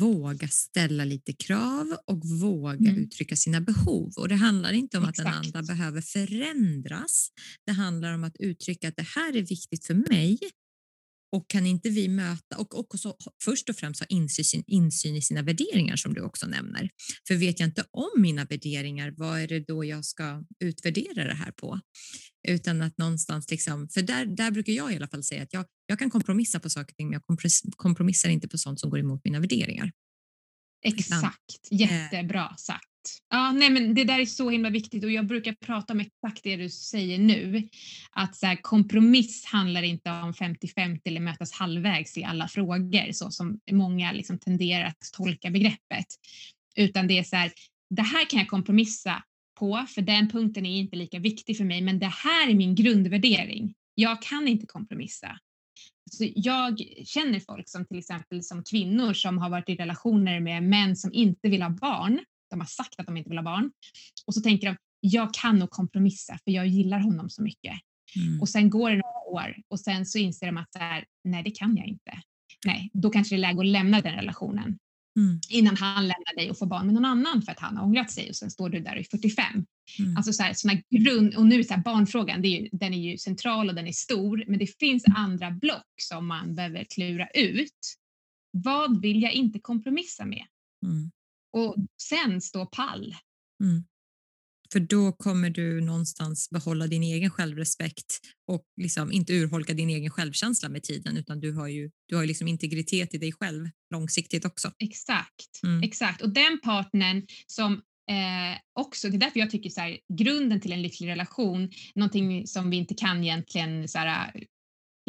[0.00, 3.02] våga ställa lite krav och våga mm.
[3.02, 4.12] uttrycka sina behov.
[4.16, 5.18] Och det handlar inte om Exakt.
[5.18, 7.28] att den andra behöver förändras.
[7.66, 10.38] Det handlar om att uttrycka att det här är viktigt för mig
[11.32, 15.42] och kan inte vi möta och också först och främst ha insyn, insyn i sina
[15.42, 16.90] värderingar som du också nämner.
[17.28, 21.34] För vet jag inte om mina värderingar, vad är det då jag ska utvärdera det
[21.34, 21.80] här på?
[22.48, 25.64] Utan att någonstans liksom, för där, där brukar jag i alla fall säga att jag,
[25.86, 28.98] jag kan kompromissa på saker och ting, men jag kompromissar inte på sånt som går
[28.98, 29.92] emot mina värderingar.
[30.84, 32.84] Exakt, jättebra sagt.
[33.30, 36.42] Ja, nej, men det där är så himla viktigt och jag brukar prata om exakt
[36.42, 37.68] det du säger nu.
[38.10, 43.30] Att så här, kompromiss handlar inte om 50-50 eller mötas halvvägs i alla frågor så
[43.30, 46.06] som många liksom tenderar att tolka begreppet.
[46.76, 47.52] Utan det är så här,
[47.90, 49.22] det här kan jag kompromissa
[49.54, 52.74] på för den punkten är inte lika viktig för mig men det här är min
[52.74, 53.74] grundvärdering.
[53.94, 55.38] Jag kan inte kompromissa.
[56.10, 60.62] Så jag känner folk som till exempel som kvinnor som har varit i relationer med
[60.62, 62.20] män som inte vill ha barn
[62.54, 63.70] de har sagt att de inte vill ha barn.
[64.26, 67.74] Och så tänker de, jag kan nog kompromissa för jag gillar honom så mycket.
[68.16, 68.40] Mm.
[68.40, 71.42] Och sen går det några år och sen så inser de att så här, nej
[71.42, 72.12] det kan jag inte.
[72.66, 74.78] Nej, då kanske det är läge att lämna den relationen.
[75.16, 75.40] Mm.
[75.50, 78.10] Innan han lämnar dig och får barn med någon annan för att han har ångrat
[78.10, 79.44] sig och sen står du där i 45.
[79.98, 80.16] Mm.
[80.16, 82.94] Alltså så här, såna grund, och nu är så här, barnfrågan, det är ju, den
[82.94, 86.84] är ju central och den är stor men det finns andra block som man behöver
[86.84, 87.94] klura ut.
[88.50, 90.44] Vad vill jag inte kompromissa med?
[90.86, 91.10] Mm
[91.54, 93.14] och sen stå pall.
[93.62, 93.84] Mm.
[94.72, 100.10] För då kommer du någonstans behålla din egen självrespekt och liksom inte urholka din egen
[100.10, 104.44] självkänsla med tiden utan du har ju du har liksom integritet i dig själv långsiktigt
[104.44, 104.72] också.
[104.78, 105.82] Exakt, mm.
[105.82, 106.22] exakt.
[106.22, 107.72] Och den partnern som
[108.10, 112.46] eh, också, det är därför jag tycker så här, grunden till en lycklig relation, någonting
[112.46, 114.44] som vi inte kan egentligen så här,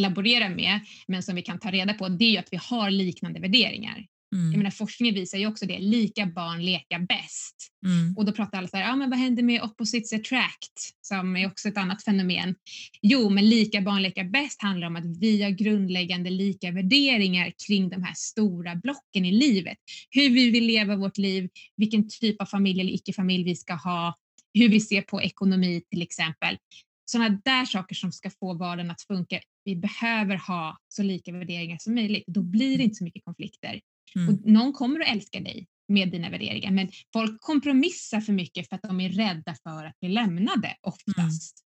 [0.01, 2.91] laborera med men som vi kan ta reda på det är ju att vi har
[2.91, 4.05] liknande värderingar.
[4.35, 4.51] Mm.
[4.51, 7.55] Jag menar, forskningen visar ju också det, lika barn leka bäst.
[7.85, 8.17] Mm.
[8.17, 11.47] Och då pratar alla så här, ah, men vad händer med opposites attract som är
[11.47, 12.55] också ett annat fenomen.
[13.01, 17.89] Jo, men lika barn leka bäst handlar om att vi har grundläggande lika värderingar kring
[17.89, 19.77] de här stora blocken i livet.
[20.09, 24.15] Hur vi vill leva vårt liv, vilken typ av familj eller icke-familj vi ska ha,
[24.53, 26.57] hur vi ser på ekonomi till exempel.
[27.05, 31.77] Sådana där saker som ska få vardagen att funka vi behöver ha så lika värderingar
[31.77, 32.23] som möjligt.
[32.27, 33.81] Då blir det inte så mycket konflikter.
[34.15, 34.29] Mm.
[34.29, 38.75] Och någon kommer att älska dig med dina värderingar men folk kompromissar för mycket för
[38.75, 41.65] att de är rädda för att bli lämnade oftast.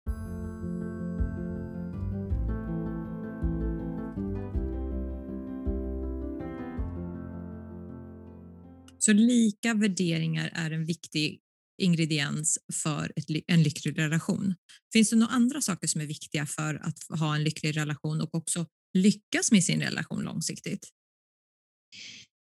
[9.00, 11.40] Så lika värderingar är en viktig
[11.82, 14.56] ingrediens för ett, en lycklig relation.
[14.94, 18.36] Finns det några andra saker som är viktiga för att ha en lycklig relation och
[18.36, 20.88] också lyckas med sin relation långsiktigt?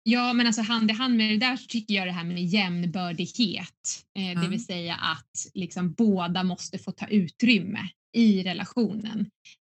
[0.09, 2.43] Ja, men alltså hand i hand med det där så tycker jag det här med
[2.43, 4.41] jämnbördighet, eh, Ja.
[4.41, 7.79] det vill säga att liksom båda måste få ta utrymme
[8.13, 9.29] i relationen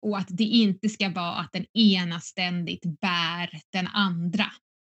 [0.07, 4.47] och att det inte ska vara att den ena ständigt bär den andra.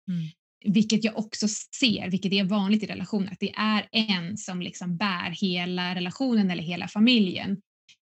[0.08, 0.28] Mm.
[0.64, 1.48] Vilket jag också
[1.80, 6.50] ser, vilket är vanligt i relationer, att det är en som liksom bär hela relationen
[6.50, 7.60] eller hela familjen.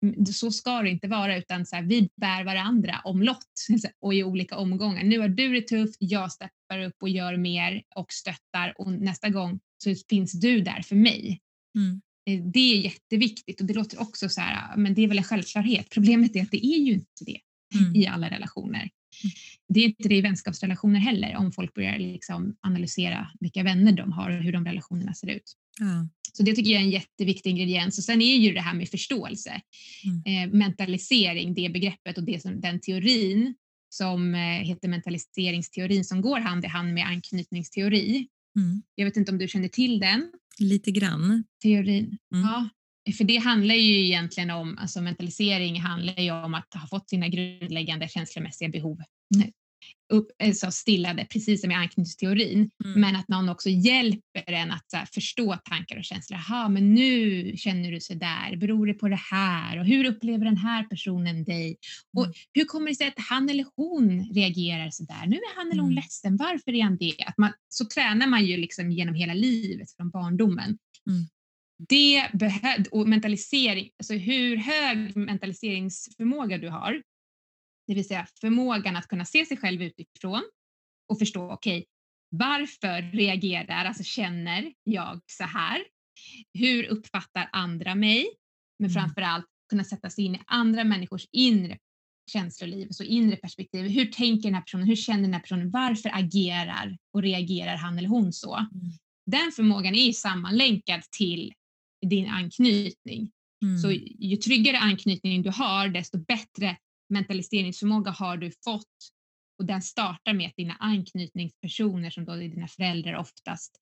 [0.04, 3.68] Mm, Så ska det inte vara utan så här, vi bär varandra omlott
[4.02, 5.04] och i olika omgångar.
[5.04, 9.30] Nu har du det tufft, jag steppar upp och gör mer och stöttar och nästa
[9.30, 11.40] gång så finns du där för mig.
[11.78, 12.02] Mm.
[12.30, 15.24] Eh, Det är jätteviktigt och det låter också så här, men det är väl en
[15.24, 15.90] självklarhet.
[15.90, 17.40] Problemet är att det är ju inte det
[17.80, 17.96] Mm.
[17.96, 18.90] i alla relationer.
[19.68, 24.12] Det är inte det i vänskapsrelationer heller om folk börjar liksom analysera vilka vänner de
[24.12, 25.54] har och hur de relationerna ser ut.
[25.80, 26.08] Ja.
[26.34, 27.98] Så det tycker jag är en jätteviktig ingrediens.
[27.98, 29.62] Och sen är ju det här med förståelse,
[30.26, 30.52] Mm.
[30.52, 33.56] eh, mentalisering, det begreppet och det som, den teorin
[33.90, 38.28] som eh, heter mentaliseringsteorin som går hand i hand med anknytningsteori.
[38.56, 38.82] Mm.
[38.96, 41.44] Jag vet inte om du känner till den Lite grann.
[41.64, 42.18] teorin?
[42.34, 42.46] Mm.
[42.48, 42.70] Ja,
[43.18, 47.28] för det handlar ju egentligen om, alltså mentalisering handlar ju om att ha fått sina
[47.28, 49.02] grundläggande känslomässiga behov
[50.14, 52.70] upp, alltså stillade, precis som i anknytningsteorin.
[52.86, 53.02] Mm.
[53.02, 56.40] Men att någon också hjälper en att här, förstå tankar och känslor.
[56.48, 58.56] Jaha, men nu känner du så där.
[58.58, 59.80] Beror det på det här?
[59.80, 61.78] Och hur upplever den här personen dig?
[62.18, 62.34] Och Mm.
[62.54, 65.26] hur kommer det sig att han eller hon reagerar så där?
[65.28, 66.04] Nu är han eller hon Mm.
[66.04, 66.38] ledsen.
[66.38, 67.16] Varför är han det?
[67.26, 70.78] Att man, så tränar man ju liksom genom hela livet från barndomen.
[71.10, 71.28] Mm.
[71.90, 77.04] Det behö- och mentalisering, alltså hur hög mentaliseringsförmåga du har,
[77.88, 80.44] det vill säga förmågan att kunna se sig själv utifrån
[81.10, 81.86] och förstå, okej,
[82.30, 85.84] varför reagerar, alltså känner jag så här?
[86.54, 88.26] Hur uppfattar andra mig?
[88.80, 88.94] Men Mm.
[89.04, 91.78] framför allt kunna sätta sig in i andra människors inre
[92.32, 93.86] känsloliv, så inre perspektiv.
[93.88, 94.88] Hur tänker den här personen?
[94.88, 95.72] Hur känner den här personen?
[95.72, 98.56] Varför agerar och reagerar han eller hon så?
[98.56, 98.92] Mm.
[99.26, 101.54] Den förmågan är sammanlänkad till
[102.06, 103.32] din anknytning.
[103.64, 103.78] Mm.
[103.78, 106.78] Så ju tryggare anknytning du har, desto bättre
[107.10, 109.14] mentaliseringsförmåga har du fått.
[109.60, 113.80] Och den startar med att dina anknytningspersoner, som då är dina föräldrar oftast,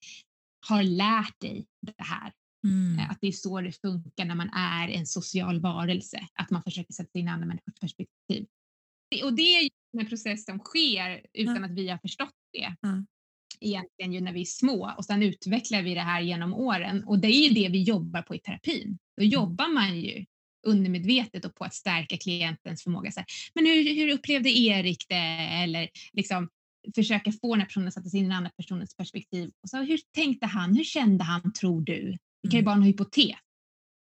[0.68, 2.34] har lärt dig det här.
[2.64, 3.10] Mm.
[3.10, 6.28] Att det är så det funkar när man är en social varelse.
[6.34, 8.46] Att man försöker sätta in andra människors perspektiv.
[9.24, 11.66] Och det är en process som sker utan Ja.
[11.66, 12.76] att vi har förstått det.
[13.62, 17.20] Egentligen ju när vi är små och sen utvecklar vi det här genom åren och
[17.20, 18.98] det är ju det vi jobbar på i terapin.
[19.18, 20.26] Då jobbar man ju
[20.68, 23.12] undermedvetet och på att stärka klientens förmåga.
[23.12, 25.16] Så här, men hur, hur upplevde Erik det?
[25.64, 26.50] Eller liksom
[26.96, 29.52] försöka få den här personen att sätta sig in i den andra personens perspektiv.
[29.64, 30.76] Och så, hur tänkte han?
[30.76, 32.18] Hur kände han, tror du?
[32.42, 32.66] Vi kan ju Mm.
[32.66, 33.36] bara ha en hypotes.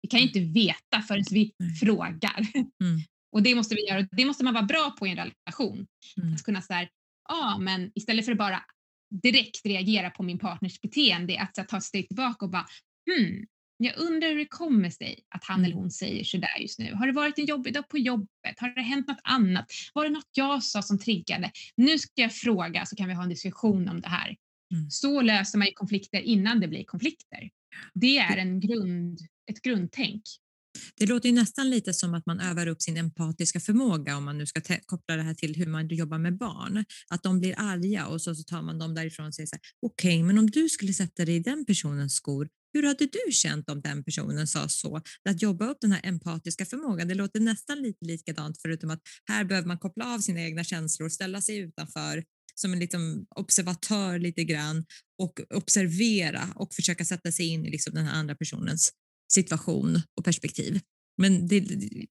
[0.02, 1.76] Vi kan ju inte veta förrän vi Nej.
[1.76, 2.38] frågar.
[2.84, 3.00] Mm.
[3.32, 4.08] Och det måste vi göra.
[4.12, 5.88] Det måste man vara bra på i en relation.
[6.22, 6.34] Mm.
[6.34, 6.90] Att kunna så här,
[7.30, 8.64] ja men istället för att bara
[9.10, 12.66] direkt reagera på min partners beteende, att så ta ett steg tillbaka och bara
[13.12, 13.46] hmm,
[13.78, 15.66] jag undrar hur det kommer sig att han Mm.
[15.66, 16.94] eller hon säger så där just nu.
[16.94, 18.58] Har det varit en jobbig dag på jobbet?
[18.58, 19.66] Har det hänt något annat?
[19.94, 21.52] Var det något jag sa som triggade?
[21.76, 24.36] Nu ska jag fråga så kan vi ha en diskussion om det här.
[24.72, 24.90] Mm.
[24.90, 27.50] Så löser man konflikter innan det blir konflikter.
[27.94, 29.20] Det är en grund,
[29.52, 30.24] ett grundtänk.
[30.96, 34.38] Det låter ju nästan lite som att man övar upp sin empatiska förmåga om man
[34.38, 36.86] nu ska koppla det här till hur man jobbar med barn.
[37.10, 39.62] Att de blir arga och så, så tar man dem därifrån och säger så här,
[39.82, 43.70] okej, men om du skulle sätta dig i den personens skor, hur hade du känt
[43.70, 45.02] om den personen sa så?
[45.30, 49.44] Att jobba upp den här empatiska förmågan, det låter nästan lite likadant förutom att här
[49.44, 52.24] behöver man koppla av sina egna känslor, ställa sig utanför
[52.56, 54.86] som en liksom observatör lite grann
[55.18, 58.92] och observera och försöka sätta sig in i liksom den här andra personens
[59.28, 60.80] situation och perspektiv.
[61.18, 61.66] Men det,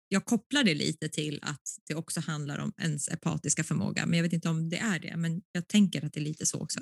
[0.09, 4.25] jag kopplar det lite till att det också handlar om ens empatiska förmåga, men jag
[4.25, 6.81] vet inte om det är det, men jag tänker att det är lite så också.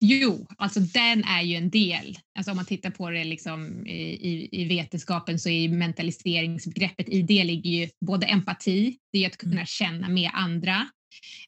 [0.00, 2.18] Jo, alltså den är ju en del.
[2.38, 7.22] Alltså om man tittar på det liksom i, i, i vetenskapen så är mentaliseringsbegreppet i
[7.22, 9.66] det ligger ju både empati, det är att kunna Mm.
[9.66, 10.88] känna med andra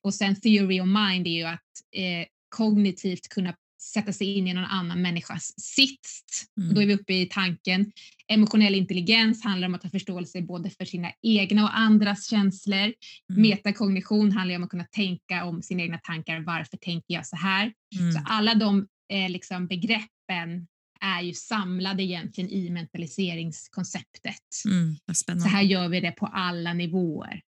[0.02, 1.60] och sen theory of mind är ju att
[1.96, 2.26] eh,
[2.56, 3.54] kognitivt kunna
[3.86, 6.22] sätta sig in i någon annan människas sits.
[6.60, 6.74] Mm.
[6.74, 7.92] Då är vi uppe i tanken.
[8.28, 12.92] Emotionell intelligens handlar om att ha förståelse både för sina egna och andras känslor.
[13.30, 13.42] Mm.
[13.42, 16.40] Metakognition handlar om att kunna tänka om sina egna tankar.
[16.40, 17.72] Varför tänker jag så här?
[17.98, 18.12] Mm.
[18.12, 20.66] Så alla de eh, liksom begreppen
[21.00, 24.42] är ju samlade egentligen i mentaliseringskonceptet.
[24.66, 24.96] Mm,
[25.40, 27.40] så här gör vi det på alla nivåer.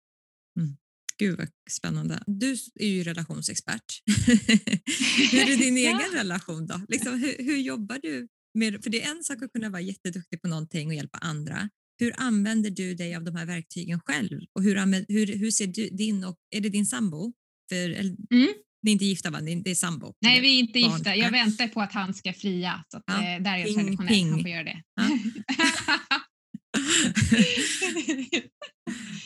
[0.59, 0.77] Mm.
[1.19, 2.23] Gud vad spännande.
[2.27, 4.03] Du är ju relationsexpert.
[5.33, 6.01] hur är din ja.
[6.01, 6.81] egen relation då?
[6.89, 8.29] Liksom, hur, hur, jobbar du?
[8.55, 11.69] Med, för det är en sak att kunna vara jätteduktig på någonting och hjälpa andra.
[11.99, 14.41] Hur använder du dig av de här verktygen själv?
[14.53, 17.33] Och hur, använder, hur, hur ser du din och, är det din sambo?
[17.71, 18.49] För, mm.
[18.83, 19.41] Ni är inte gifta va?
[19.41, 20.15] Det är sambo?
[20.21, 20.93] Nej, vi är inte barn.
[20.93, 21.17] gifta.
[21.17, 22.85] Jag väntar på att han ska fria.
[22.89, 23.15] Så att, ja.
[23.15, 24.31] eh, där är jag traditionell.
[24.31, 24.83] Han får göra det.
[24.95, 25.19] Ja.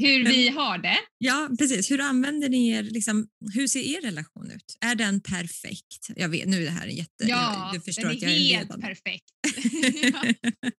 [0.00, 0.98] hur vi har det.
[1.18, 1.90] Ja, precis.
[1.90, 4.76] Hur använder ni er, liksom, hur ser er relation ut?
[4.80, 6.10] Är den perfekt?
[6.16, 7.24] Jag vet, nu är det här en jätte...
[7.24, 8.86] Ja, förstår den är jag är helt ledande.
[8.86, 9.24] perfekt.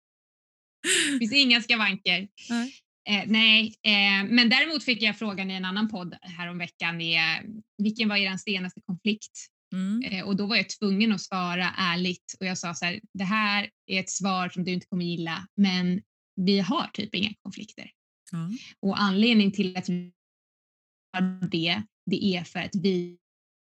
[1.12, 2.28] det finns inga skavanker.
[2.50, 2.74] Nej.
[3.08, 7.16] Eh, nej, eh, men däremot fick jag frågan i en annan podd häromveckan, eh,
[7.78, 9.48] vilken var er senaste konflikt?
[9.72, 10.02] Mm.
[10.02, 13.24] Eh, och då var jag tvungen att svara ärligt och jag sa så här, det
[13.24, 16.02] här är ett svar som du inte kommer gilla, men
[16.36, 17.90] vi har typ inga konflikter.
[18.32, 18.56] Mm.
[18.80, 20.12] Och anledningen till att vi
[21.12, 23.18] har det, det är för att vi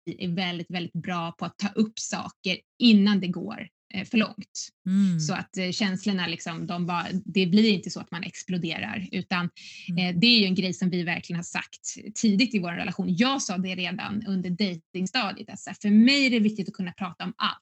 [0.06, 4.70] är väldigt, väldigt bra på att ta upp saker innan det går eh, för långt.
[4.86, 5.20] Mm.
[5.20, 9.50] Så att eh, känslorna, liksom, de bara, det blir inte så att man exploderar utan
[9.90, 10.16] mm.
[10.16, 13.16] eh, det är ju en grej som vi verkligen har sagt tidigt i vår relation.
[13.16, 17.24] Jag sa det redan under dejtingstadiet, alltså, för mig är det viktigt att kunna prata
[17.24, 17.62] om allt.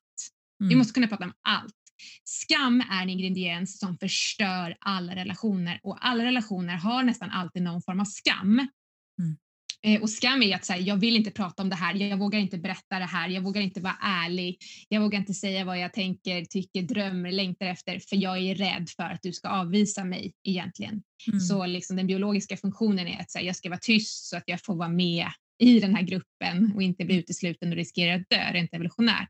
[0.62, 0.70] Mm.
[0.70, 1.74] Vi måste kunna prata om allt.
[2.24, 7.82] Skam är en ingrediens som förstör alla relationer och alla relationer har nästan alltid någon
[7.82, 8.60] form av skam.
[9.20, 9.38] Mm.
[9.86, 12.40] Eh, och skam är att säga, jag vill inte prata om det här, jag vågar
[12.40, 14.58] inte berätta det här, jag vågar inte vara ärlig,
[14.90, 18.90] jag vågar inte säga vad jag tänker, tycker, drömmer, längtar efter för jag är rädd
[18.96, 21.04] för att du ska avvisa mig egentligen.
[21.28, 21.40] Mm.
[21.40, 24.60] Så liksom den biologiska funktionen är att säga, jag ska vara tyst så att jag
[24.64, 25.28] får vara med
[25.60, 29.30] i den här gruppen och inte bli utesluten och riskera att dö rent evolutionärt.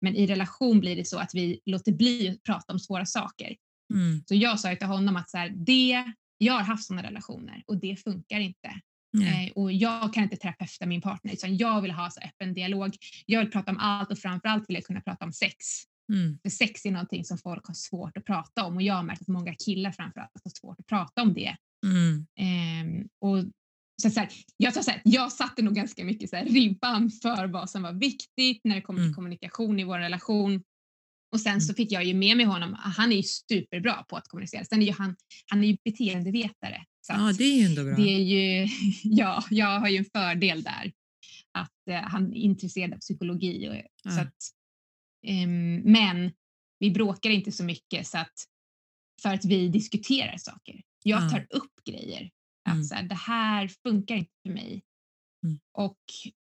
[0.00, 3.56] Men i relation blir det så att vi låter bli att prata om svåra saker.
[3.94, 4.22] Mm.
[4.26, 6.04] Så jag sa till honom att så här, det,
[6.38, 8.80] jag har haft sådana relationer och det funkar inte.
[9.22, 12.96] Eh, och jag kan inte terapeuta min partner utan jag vill ha så öppen dialog.
[13.26, 15.56] Jag vill prata om allt och framförallt vill jag kunna prata om sex.
[16.12, 16.38] Mm.
[16.42, 19.22] För sex är någonting som folk har svårt att prata om och jag har märkt
[19.22, 21.56] att många killar framförallt har svårt att prata om det.
[21.86, 22.26] Mm.
[22.36, 23.44] Eh, och
[24.02, 27.46] så, så här, jag, så här, jag satte nog ganska mycket så här, ribban för
[27.46, 29.14] vad som var viktigt när det kommer till mm.
[29.14, 30.62] kommunikation i vår relation.
[31.32, 31.76] Och sen så mm.
[31.76, 34.64] fick jag ju med mig honom, han är ju superbra på att kommunicera.
[34.64, 35.16] Sen är ju han,
[35.46, 36.84] han är ju beteendevetare.
[37.06, 37.96] Så ja, det är ju ändå bra.
[37.96, 38.68] Det är ju,
[39.04, 40.92] ja, jag har ju en fördel där.
[41.52, 43.68] Att eh, han är intresserad av psykologi.
[43.68, 43.74] Och,
[44.04, 44.10] ja.
[44.10, 44.34] så att,
[45.26, 45.48] eh,
[45.84, 46.32] men
[46.78, 48.44] vi bråkar inte så mycket så att,
[49.22, 50.82] för att vi diskuterar saker.
[51.02, 51.56] Jag tar ja.
[51.56, 52.30] upp grejer
[52.64, 52.84] att mm.
[52.84, 54.82] så här, det här funkar inte för mig.
[55.44, 55.58] Mm.
[55.72, 55.98] Och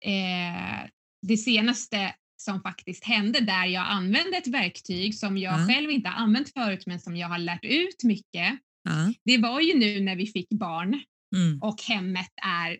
[0.10, 0.90] eh,
[1.22, 5.68] det senaste som faktiskt hände där jag använde ett verktyg som jag ja.
[5.68, 8.60] själv inte har använt förut men som jag har lärt ut mycket.
[8.84, 9.14] Ja.
[9.26, 11.02] Det var ju nu när vi fick barn
[11.36, 11.62] mm.
[11.62, 12.80] och hemmet är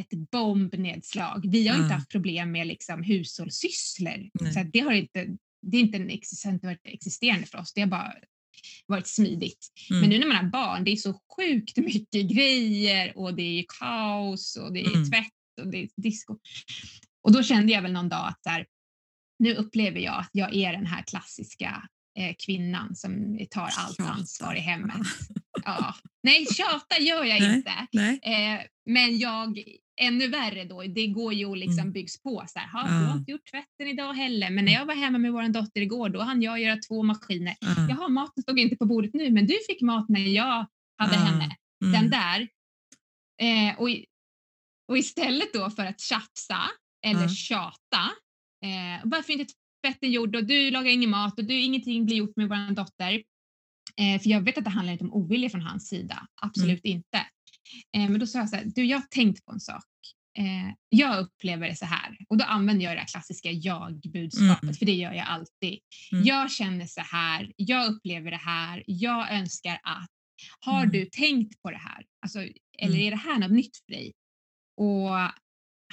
[0.00, 1.50] ett bombnedslag.
[1.50, 1.82] Vi har ja.
[1.82, 4.50] inte haft problem med liksom hushållssysslor.
[4.52, 6.10] Så det, har inte, det är inte en
[6.84, 7.72] existerande för oss.
[7.74, 8.14] Det har bara
[8.86, 9.66] varit smidigt.
[9.90, 10.00] Mm.
[10.00, 13.64] Men nu när man har barn, det är så sjukt mycket grejer och det är
[13.78, 15.10] kaos och det är mm.
[15.10, 16.38] tvätt och det är disco.
[17.22, 18.66] Och då kände jag väl någon dag att där,
[19.38, 21.88] nu upplever jag att jag är den här klassiska
[22.18, 24.10] eh, kvinnan som tar allt tjata.
[24.10, 24.96] ansvar i hemmet.
[25.64, 25.94] Ja.
[26.22, 27.86] Nej, tjata gör jag nej, inte.
[27.92, 28.20] Nej.
[28.22, 29.58] Eh, men jag
[30.00, 31.92] ännu värre då, det går ju att liksom mm.
[31.92, 32.44] byggs på.
[32.48, 32.98] Så här, ja.
[32.98, 34.80] Du har inte gjort tvätten idag heller, men när mm.
[34.80, 37.56] jag var hemma med vår dotter igår, då hann jag göra två maskiner.
[37.62, 37.88] Mm.
[37.90, 40.66] Jaha, maten stod inte på bordet nu, men du fick mat när jag
[40.98, 41.56] hade henne.
[41.84, 41.92] Mm.
[41.92, 42.48] Den där.
[43.42, 43.88] Eh, och,
[44.88, 46.58] och istället då för att tjafsa
[47.06, 48.02] eller tjata,
[48.64, 49.52] eh, varför inte
[49.86, 53.22] tvätten gjord och du lagar ingen mat och du, ingenting blir gjort med vår dotter.
[54.00, 56.96] Eh, för jag vet att det handlar inte om ovilja från hans sida, absolut mm.
[56.96, 57.26] inte.
[57.96, 59.84] Eh, men då sa jag så här, du jag har tänkt på en sak.
[60.38, 64.74] Eh, jag upplever det så här och då använder jag det klassiska jag-budskapet mm.
[64.74, 65.78] för det gör jag alltid.
[66.12, 66.24] Mm.
[66.24, 70.08] Jag känner så här, jag upplever det här, jag önskar att.
[70.60, 70.90] Har mm.
[70.90, 72.04] du tänkt på det här?
[72.22, 72.38] Alltså,
[72.78, 73.06] eller mm.
[73.06, 74.12] är det här något nytt för dig?
[74.76, 75.10] Och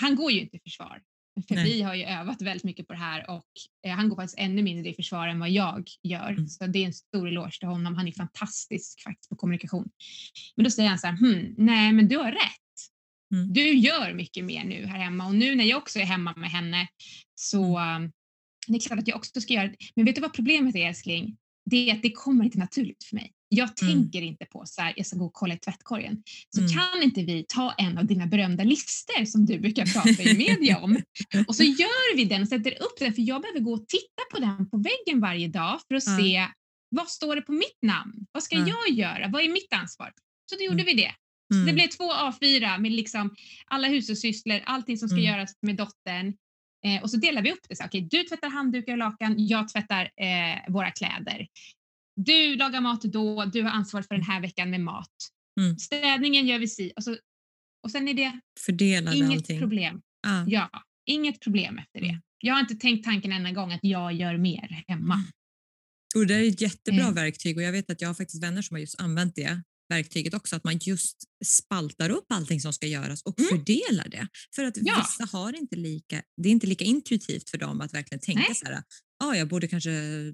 [0.01, 1.01] han går ju inte i försvar.
[1.47, 1.63] För Nej.
[1.63, 3.45] vi har ju övat väldigt mycket på det här och
[3.87, 6.29] eh, han går faktiskt ännu mindre i försvar än vad jag gör.
[6.29, 6.47] Mm.
[6.47, 7.95] Så det är en stor eloge till honom.
[7.95, 9.89] Han är fantastisk faktiskt på kommunikation.
[10.55, 12.61] Men då säger han så här, hm, nej men du har rätt.
[13.33, 13.53] Mm.
[13.53, 16.49] Du gör mycket mer nu här hemma och nu när jag också är hemma med
[16.49, 16.87] henne
[17.35, 18.11] så mm.
[18.67, 19.77] det är klart att jag också ska göra det.
[19.95, 21.37] Men vet du vad problemet är älskling?
[21.65, 23.31] Det är att det kommer inte naturligt för mig.
[23.53, 23.93] Jag mm.
[23.93, 26.23] tänker inte på så här, jag ska gå och kolla i tvättkorgen.
[26.55, 26.71] Så mm.
[26.71, 30.79] kan inte vi ta en av dina berömda listor som du brukar prata i media
[30.79, 31.01] om
[31.47, 34.23] och så gör vi den och sätter upp den för jag behöver gå och titta
[34.31, 36.19] på den på väggen varje dag för att mm.
[36.19, 36.47] se
[36.89, 38.25] vad står det på mitt namn?
[38.31, 39.27] Vad ska jag göra?
[39.27, 40.11] Vad är mitt ansvar?
[40.49, 40.85] Så då gjorde mm.
[40.85, 41.11] vi det.
[41.53, 41.75] Så det mm.
[41.75, 43.35] blev två A4 med liksom
[43.65, 45.31] alla hushållssysslor, allting som ska mm.
[45.31, 46.33] göras med dottern.
[46.85, 47.75] Eh, och så delar vi upp det.
[47.75, 51.47] Så, okay, du tvättar handdukar och lakan, jag tvättar eh, våra kläder.
[52.25, 55.15] Du lagar mat då, du har ansvar för den här veckan med mat.
[55.59, 55.77] Mm.
[55.77, 56.91] Städningen gör vi si.
[56.95, 57.17] Och, så,
[57.83, 59.59] och sen är det Fördelade inget allting.
[59.59, 60.01] problem.
[60.27, 60.43] Ah.
[60.47, 60.69] Ja,
[61.05, 62.09] inget problem efter det.
[62.09, 62.21] Mm.
[62.37, 65.13] Jag har inte tänkt tanken en gång att jag gör mer hemma.
[65.13, 65.25] Mm.
[66.15, 67.13] Och det är ett jättebra mm.
[67.13, 69.61] verktyg och jag vet att jag har faktiskt vänner som har just använt det
[69.91, 73.49] verktyget också, att man just spaltar upp allting som ska göras och mm.
[73.49, 74.27] fördelar det.
[74.55, 74.95] För att ja.
[74.97, 78.55] vissa har inte lika, det är inte lika intuitivt för dem att verkligen tänka Nej.
[78.55, 78.83] så här,
[79.21, 79.91] ah, jag borde kanske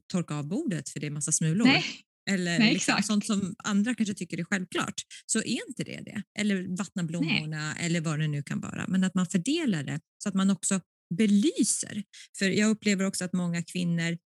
[0.07, 1.65] torka av bordet för det är massa smulor.
[1.65, 1.85] Nej.
[2.29, 6.23] Eller Nej, liksom sånt som andra kanske tycker är självklart, så är inte det det.
[6.39, 7.85] Eller vattna blommorna Nej.
[7.85, 8.85] eller vad det nu kan vara.
[8.88, 10.81] Men att man fördelar det så att man också
[11.17, 12.03] belyser.
[12.38, 14.17] För jag upplever också att många kvinnor,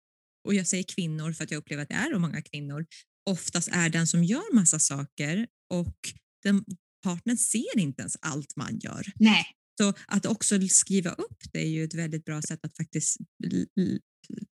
[0.47, 2.85] och jag säger kvinnor för att jag upplever att det är många kvinnor,
[3.29, 5.95] oftast är den som gör massa saker och
[6.43, 6.65] den,
[7.03, 9.05] partnern ser inte ens allt man gör.
[9.15, 9.45] Nej.
[9.81, 13.17] Så att också skriva upp det är ju ett väldigt bra sätt att faktiskt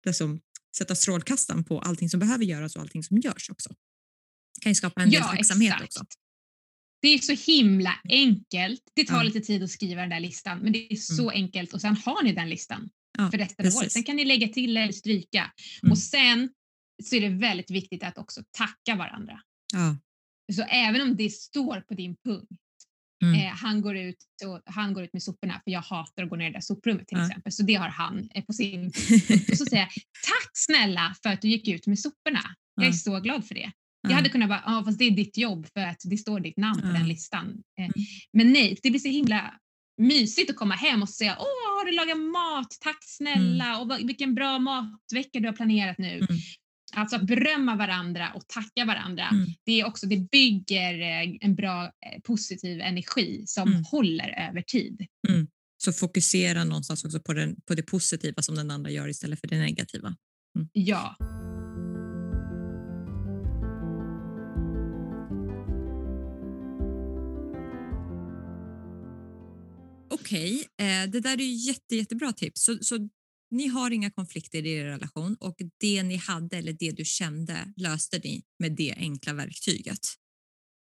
[0.05, 0.39] liksom,
[0.77, 3.69] sätta strålkastaren på allting som behöver göras och allting som görs också.
[4.55, 6.05] Det kan ju skapa en ja, del tacksamhet också.
[7.01, 8.81] Det är så himla enkelt.
[8.93, 9.23] Det tar ja.
[9.23, 11.43] lite tid att skriva den där listan, men det är så mm.
[11.43, 13.91] enkelt och sen har ni den listan ja, för resten av året.
[13.91, 15.51] Sen kan ni lägga till eller stryka
[15.83, 15.91] mm.
[15.91, 16.49] och sen
[17.03, 19.41] så är det väldigt viktigt att också tacka varandra.
[19.73, 19.97] Ja.
[20.53, 22.61] Så även om det står på din punkt,
[23.23, 23.35] mm.
[23.39, 26.35] eh, han, går ut och, han går ut med soporna för jag hatar att gå
[26.35, 27.25] ner i det där soprummet till ja.
[27.25, 28.85] exempel, så det har han eh, på sin.
[29.51, 29.91] Och så säger jag
[30.27, 32.41] tack snälla för att du gick ut med soporna.
[32.75, 33.71] Jag är så glad för det.
[34.07, 36.57] Jag hade kunnat bara, ja fast det är ditt jobb för att det står ditt
[36.57, 37.63] namn på den listan.
[37.79, 37.93] Eh, mm.
[38.33, 39.53] Men nej, det blir så himla
[39.97, 42.77] mysigt att komma hem och säga åh, har du lagat mat?
[42.79, 43.81] Tack snälla mm.
[43.81, 46.15] och vilken bra matvecka du har planerat nu.
[46.15, 46.27] Mm.
[46.97, 49.47] Alltså att berömma varandra och tacka varandra, mm.
[49.63, 53.83] det, är också, det bygger eh, en bra eh, positiv energi som mm.
[53.83, 55.05] håller över tid.
[55.29, 55.47] Mm.
[55.77, 59.47] Så fokusera någonstans också på, den, på det positiva som den andra gör istället för
[59.47, 60.15] det negativa.
[60.55, 60.69] Mm.
[60.73, 61.15] Ja.
[70.09, 70.87] Okej, okay.
[70.87, 72.63] eh, det där är jätte, jättebra tips.
[72.63, 73.09] Så, så
[73.51, 77.73] ni har inga konflikter i er relation och det ni hade eller det du kände
[77.77, 80.07] löste ni med det enkla verktyget.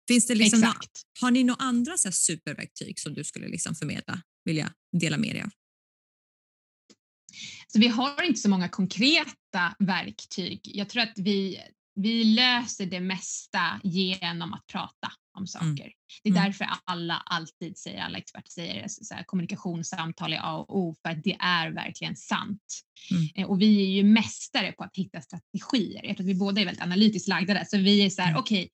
[0.08, 0.60] Finns det liksom.
[0.60, 0.74] Några,
[1.20, 5.42] har ni några andra så superverktyg som du skulle liksom förmedla, vilja dela med dig
[5.42, 5.50] av?
[7.66, 10.60] Så vi har inte så många konkreta verktyg.
[10.64, 11.60] Jag tror att vi,
[11.94, 15.46] vi löser det mesta genom att prata om mm.
[15.46, 15.84] saker.
[15.84, 15.92] Mm.
[16.22, 16.44] Det är mm.
[16.44, 20.96] därför alla alltid säger, alla experter säger så här, kommunikation, samtal är A och O
[21.02, 22.80] för att det är verkligen sant.
[23.10, 23.28] Mm.
[23.34, 26.06] Eh, och vi är ju mästare på att hitta strategier.
[26.06, 28.28] Jag tror att vi båda är väldigt analytiskt lagda där, så vi är så här,
[28.28, 28.40] mm.
[28.40, 28.68] okej, okay,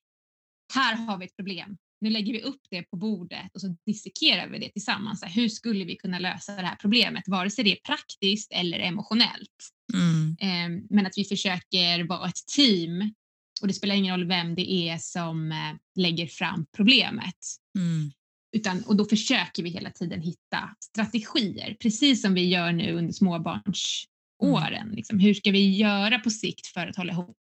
[0.74, 1.76] här har vi ett problem.
[2.00, 5.20] Nu lägger vi upp det på bordet och så dissekerar vi det tillsammans.
[5.20, 8.52] Så här, hur skulle vi kunna lösa det här problemet, vare sig det är praktiskt
[8.52, 9.70] eller emotionellt?
[9.94, 10.36] Mm.
[10.40, 13.14] Eh, men att vi försöker vara ett team
[13.64, 15.56] och det spelar ingen roll vem det är som eh,
[15.96, 17.36] lägger fram problemet.
[17.78, 18.12] Mm.
[18.56, 23.12] Utan, och då försöker vi hela tiden hitta strategier, precis som vi gör nu under
[23.12, 24.82] småbarnsåren.
[24.82, 24.94] Mm.
[24.94, 27.38] Liksom, hur ska vi göra på sikt för att hålla ihop?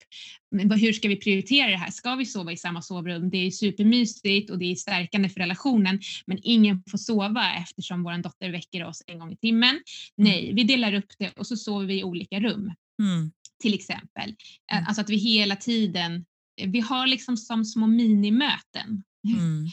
[0.81, 1.91] Hur ska vi prioritera det här?
[1.91, 3.31] Ska vi sova i samma sovrum?
[3.31, 8.23] Det är supermysigt och det är stärkande för relationen, men ingen får sova eftersom vår
[8.23, 9.71] dotter väcker oss en gång i timmen.
[9.71, 9.83] Mm.
[10.17, 12.73] Nej, vi delar upp det och så sover vi i olika rum.
[13.03, 14.31] Mm till exempel.
[14.73, 14.89] Eh, mm.
[14.89, 16.25] Alltså att vi hela tiden,
[16.61, 19.03] eh, vi har liksom som små minimöten
[19.39, 19.67] mm.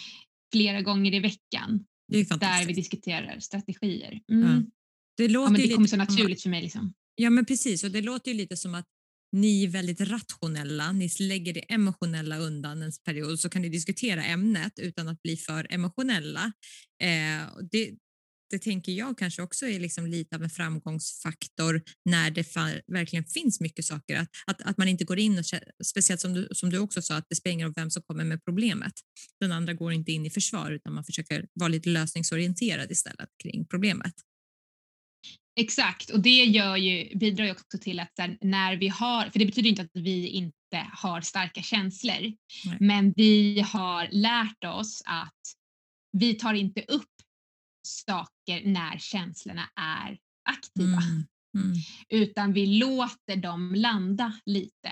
[0.54, 1.86] flera gånger i veckan
[2.40, 4.22] där vi diskuterar strategier.
[4.32, 4.66] Mm.
[5.18, 6.62] Det, låter ja, men det kommer så naturligt för mig.
[6.62, 6.94] Liksom.
[7.16, 8.86] Ja men precis och det låter ju lite som att
[9.32, 14.24] ni är väldigt rationella, ni lägger det emotionella undan en period så kan ni diskutera
[14.24, 16.52] ämnet utan att bli för emotionella.
[17.02, 17.92] Eh, det,
[18.50, 22.56] det tänker jag kanske också är liksom lite av en framgångsfaktor när det
[22.88, 24.16] verkligen finns mycket saker.
[24.16, 25.46] Att, att, att man inte går in och,
[25.86, 28.24] speciellt som du, som du också sa, att det spelar ingen roll vem som kommer
[28.24, 28.94] med problemet.
[29.40, 33.66] Den andra går inte in i försvar utan man försöker vara lite lösningsorienterad istället kring
[33.66, 34.14] problemet.
[35.60, 39.46] Exakt, och det gör ju, bidrar ju också till att när vi har, för det
[39.46, 42.34] betyder inte att vi inte har starka känslor,
[42.66, 42.78] Nej.
[42.80, 45.40] men vi har lärt oss att
[46.12, 47.19] vi tar inte upp
[47.90, 50.18] saker när känslorna är
[50.50, 51.02] aktiva.
[51.02, 51.26] Mm.
[51.56, 51.78] Mm.
[52.10, 54.92] Utan vi låter dem landa lite.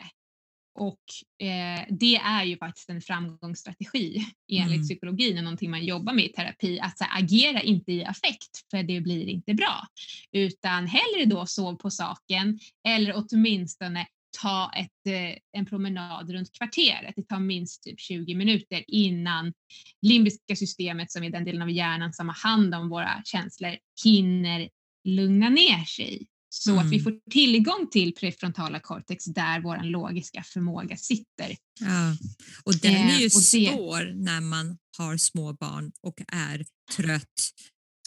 [0.79, 4.87] Och eh, det är ju faktiskt en framgångsstrategi enligt mm.
[4.87, 6.79] psykologin och någonting man jobbar med i terapi.
[6.79, 9.87] Att här, agera inte i affekt för det blir inte bra.
[10.31, 14.07] Utan hellre då sov på saken eller åtminstone
[14.41, 17.13] ta ett, eh, en promenad runt kvarteret.
[17.15, 19.53] Det tar minst typ 20 minuter innan
[20.01, 24.69] limbiska systemet som är den delen av hjärnan som har hand om våra känslor hinner
[25.03, 26.85] lugna ner sig så mm.
[26.85, 27.03] att vi mm.
[27.03, 31.55] får tillgång till prefrontala cortex där vår logiska förmåga sitter.
[31.79, 32.15] Ja.
[32.63, 34.13] Och den är ju eh, svår det...
[34.23, 36.65] när man har små barn och är
[36.95, 37.53] trött.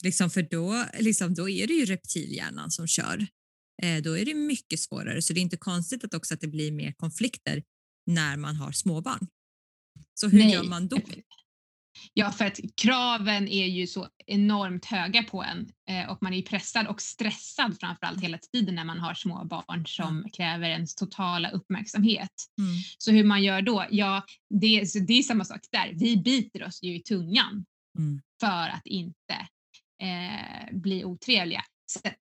[0.03, 3.27] Liksom för då, liksom, då är det ju reptilhjärnan som kör.
[3.83, 6.49] Eh, då är det mycket svårare så det är inte konstigt att också att det
[6.49, 7.63] blir mer konflikter
[8.07, 9.27] när man har småbarn.
[10.15, 10.53] Så hur Nej.
[10.53, 11.01] gör man då?
[12.15, 16.43] Ja, för att kraven är ju så enormt höga på en eh, och man är
[16.43, 20.31] pressad och stressad framförallt hela tiden när man har små barn som mm.
[20.31, 22.31] kräver ens totala uppmärksamhet.
[22.59, 22.75] Mm.
[22.99, 23.87] Så hur man gör då?
[23.91, 24.25] Ja,
[24.61, 25.93] det, det är samma sak där.
[25.95, 27.65] Vi biter oss ju i tungan
[27.99, 28.21] mm.
[28.41, 29.49] för att inte
[30.03, 31.65] eh, bli otrevliga.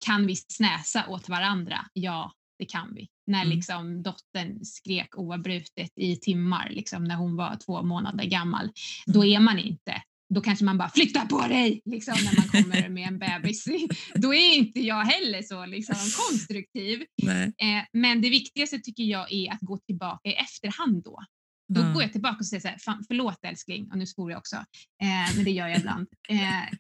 [0.05, 1.87] Kan vi snäsa åt varandra?
[1.93, 3.09] Ja, det kan vi.
[3.27, 3.57] När mm.
[3.57, 8.63] liksom dottern skrek oavbrutet i timmar liksom, när hon var två månader gammal.
[8.65, 8.73] Mm.
[9.07, 10.03] Då är man inte
[10.35, 13.65] då kanske man bara flyttar på dig liksom, när man kommer med en bebis.
[14.15, 15.97] Då är inte jag heller så liksom,
[16.29, 17.05] konstruktiv.
[17.59, 21.25] Eh, men det viktigaste tycker jag är att gå tillbaka i efterhand då.
[21.75, 21.93] Då mm.
[21.93, 24.57] går jag tillbaka och säger så här, förlåt älskling, och nu svor jag också,
[25.03, 26.09] eh, men det gör jag ibland.
[26.29, 26.79] Eh,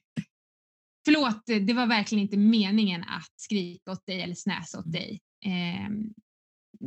[1.04, 5.90] förlåt, det var verkligen inte meningen att skrika åt dig eller snäsa åt dig eh,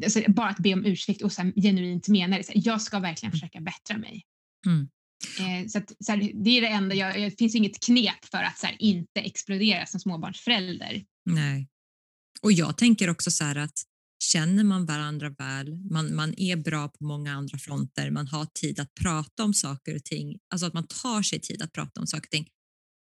[0.04, 2.44] alltså bara att be om ursäkt och sen genuint mena det.
[2.44, 3.40] Så jag ska verkligen mm.
[3.40, 4.26] försöka bättra mig.
[4.66, 4.90] Mm.
[5.40, 8.44] Eh, så, att, så här, det är det enda, jag, det finns inget knep för
[8.44, 11.06] att här, inte explodera som småbarnsförälder.
[11.26, 11.70] Nej.
[12.42, 13.84] Och jag tänker också så här att
[14.24, 18.80] känner man varandra väl, man, man är bra på många andra fronter, man har tid
[18.80, 22.08] att prata om saker och ting, alltså att man tar sig tid att prata om
[22.08, 22.48] saker och ting,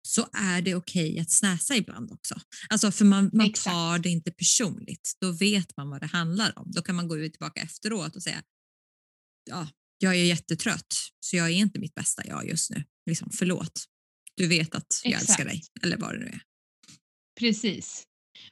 [0.08, 2.42] så är det okej okay att snäsa ibland också.
[2.70, 5.18] Alltså för man, man tar det inte personligt.
[5.22, 6.72] Då vet man vad det handlar om.
[6.72, 8.44] Då kan man gå ut tillbaka efteråt och säga
[9.48, 12.84] ja, jag är jättetrött så jag är inte mitt bästa jag just nu.
[13.06, 13.86] Liksom, förlåt.
[14.36, 15.30] Du vet att jag Exakt.
[15.30, 16.42] älskar dig eller vad det nu är.
[17.40, 18.07] Precis.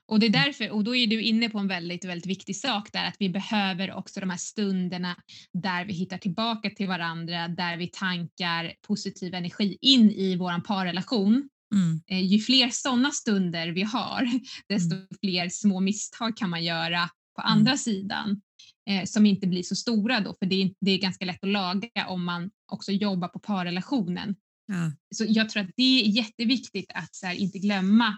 [0.07, 0.41] Och det är mm.
[0.41, 3.29] därför, och då är du inne på en väldigt, väldigt viktig sak där att vi
[3.29, 5.15] behöver också de här stunderna
[5.53, 11.49] där vi hittar tillbaka till varandra, där vi tankar positiv energi in i våran parrelation.
[11.75, 12.01] Mm.
[12.07, 14.29] Eh, ju fler sådana stunder vi har,
[14.69, 15.07] desto mm.
[15.21, 17.51] fler små misstag kan man göra på mm.
[17.51, 18.41] andra sidan
[18.89, 21.49] eh, som inte blir så stora då, för det är, det är ganska lätt att
[21.49, 24.35] laga om man också jobbar på parrelationen.
[24.67, 24.91] Ja.
[25.15, 28.17] Så jag tror att det är jätteviktigt att här, inte glömma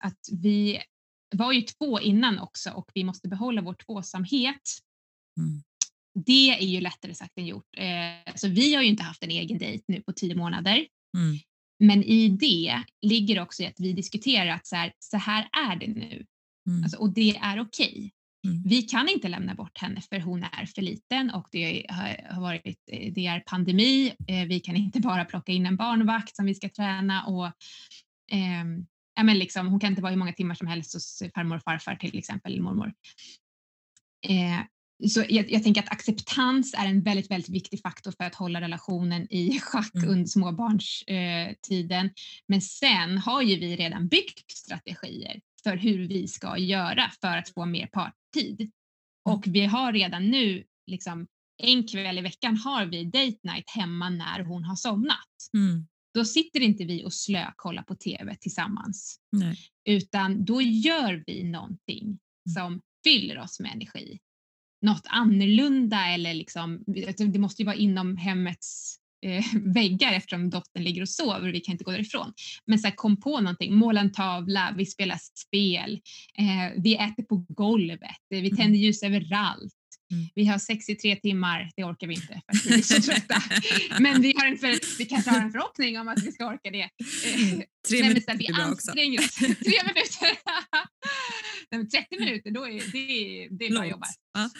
[0.00, 0.80] att vi
[1.36, 4.62] var ju två innan också och vi måste behålla vår tvåsamhet.
[5.38, 5.62] Mm.
[6.24, 7.76] Det är ju lättare sagt än gjort.
[7.76, 10.86] Eh, så vi har ju inte haft en egen dejt nu på tio månader.
[11.16, 11.38] Mm.
[11.78, 15.86] Men i det ligger också att vi diskuterar att så här, så här är det
[15.86, 16.26] nu.
[16.68, 16.82] Mm.
[16.82, 17.88] Alltså, och det är okej.
[17.88, 18.10] Okay.
[18.46, 18.62] Mm.
[18.62, 21.86] Vi kan inte lämna bort henne för hon är för liten och det
[22.30, 24.14] har varit, det är pandemi.
[24.28, 27.46] Eh, vi kan inte bara plocka in en barnvakt som vi ska träna och
[28.32, 28.64] eh,
[29.20, 31.62] ja, men liksom, hon kan inte vara hur många timmar som helst hos farmor och
[31.62, 32.92] farfar till exempel, eller mormor.
[34.28, 34.60] Eh,
[35.08, 38.60] så jag, jag, tänker att acceptans är en väldigt, väldigt viktig faktor för att hålla
[38.60, 40.08] relationen i schack mm.
[40.08, 42.06] under småbarnstiden.
[42.06, 42.12] Eh,
[42.46, 47.48] Men sen har ju vi redan byggt strategier för hur vi ska göra för att
[47.48, 48.60] få mer partid.
[48.60, 48.70] Mm.
[49.24, 51.26] Och vi har redan nu, liksom,
[51.62, 55.28] en kväll i veckan har vi date night hemma när hon har somnat.
[55.54, 59.20] Mm då sitter inte vi och slökollar på TV tillsammans.
[59.32, 59.56] Nej.
[59.88, 62.18] Utan då gör vi någonting mm.
[62.54, 64.18] som fyller oss med energi.
[64.82, 66.84] Något annorlunda eller liksom,
[67.32, 69.44] det måste ju vara inom hemmets eh,
[69.74, 72.32] väggar eftersom dottern ligger och sover och vi kan inte gå därifrån.
[72.66, 76.00] Men så här, kom på någonting, måla en tavla, vi spelar spel,
[76.38, 78.56] eh, vi äter på golvet, vi mm.
[78.56, 79.74] tänder ljus överallt.
[80.12, 80.28] Mm.
[80.34, 83.02] Vi har sex i tre timmar, det orkar vi inte för att vi är så
[83.12, 83.42] trötta.
[84.00, 86.70] Men vi, har en för, vi kanske har en förhoppning om att vi ska orka
[86.70, 86.88] det.
[87.34, 87.62] Mm.
[87.88, 88.92] Tre Nej, minuter är bra också.
[88.92, 90.38] Tre minuter.
[91.70, 94.08] Nej, 30 minuter, då är det, det är bra jobbat.
[94.34, 94.50] Ja.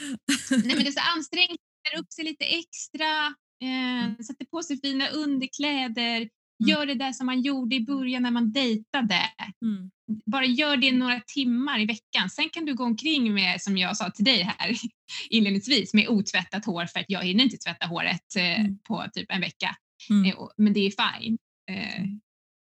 [0.50, 1.60] Nej, men det är så ansträngt,
[1.98, 3.26] upp sig lite extra,
[3.62, 4.16] eh, mm.
[4.16, 6.28] sätter på sig fina underkläder.
[6.68, 9.20] Gör det där som man gjorde i början när man dejtade.
[9.62, 9.90] Mm.
[10.26, 12.30] Bara gör det några timmar i veckan.
[12.30, 14.76] Sen kan du gå omkring med, som jag sa till dig här
[15.30, 18.78] inledningsvis, med otvättat hår för att jag hinner inte tvätta håret eh, mm.
[18.78, 19.76] på typ en vecka.
[20.10, 20.24] Mm.
[20.24, 21.38] Eh, men det är fine.
[21.70, 22.04] Eh,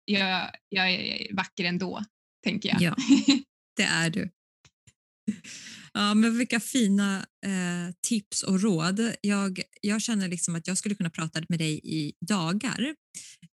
[0.05, 2.05] jag, jag är vacker ändå,
[2.45, 2.83] tänker jag.
[2.83, 2.97] Ja,
[3.77, 4.31] det är du.
[5.99, 9.13] Ja, men vilka fina eh, tips och råd.
[9.21, 12.95] Jag, jag känner liksom att jag skulle kunna prata med dig i dagar.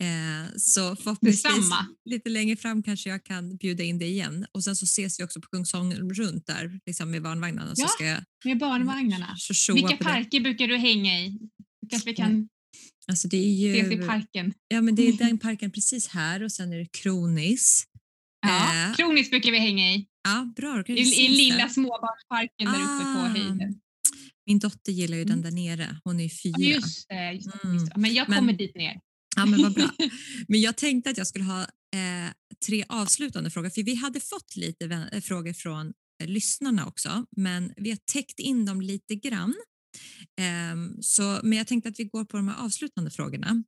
[0.03, 1.71] Eh, så förhoppningsvis
[2.11, 4.47] lite längre fram kanske jag kan bjuda in dig igen.
[4.53, 7.75] Och sen så ses vi också på Kungsholm runt där liksom med barnvagnarna.
[7.77, 9.37] Ja, så ska jag, med barnvagnarna.
[9.75, 10.41] Vilka parker det.
[10.41, 11.39] brukar du hänga i?
[11.91, 12.49] Kanske vi kan
[13.09, 14.55] alltså det är ju, ses i parken.
[14.69, 17.85] Ja, men det är den parken precis här och sen är det Kronis.
[18.47, 20.07] Ja, eh, Kronis brukar vi hänga i.
[20.29, 20.85] Ja, bra.
[20.87, 23.29] I, I lilla småbarnsparken där uppe på ah.
[23.29, 23.81] höjden.
[24.47, 25.43] Min dotter gillar ju den mm.
[25.43, 26.01] där nere.
[26.05, 26.59] Hon är ju fyra.
[26.59, 28.01] Just det, just det, just det.
[28.01, 29.01] Men jag kommer men, dit ner.
[29.37, 29.91] Ja, men vad bra.
[30.49, 32.33] Men jag tänkte att jag skulle ha eh,
[32.67, 35.93] tre avslutande frågor, för vi hade fått lite eh, frågor från
[36.23, 39.55] eh, lyssnarna också, men vi har täckt in dem lite grann.
[40.41, 43.65] Eh, så, men jag tänkte att vi går på de här avslutande frågorna.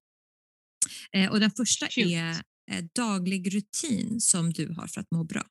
[1.13, 2.07] Eh, och den första Shoot.
[2.07, 2.31] är
[2.71, 5.47] eh, daglig rutin som du har för att må bra.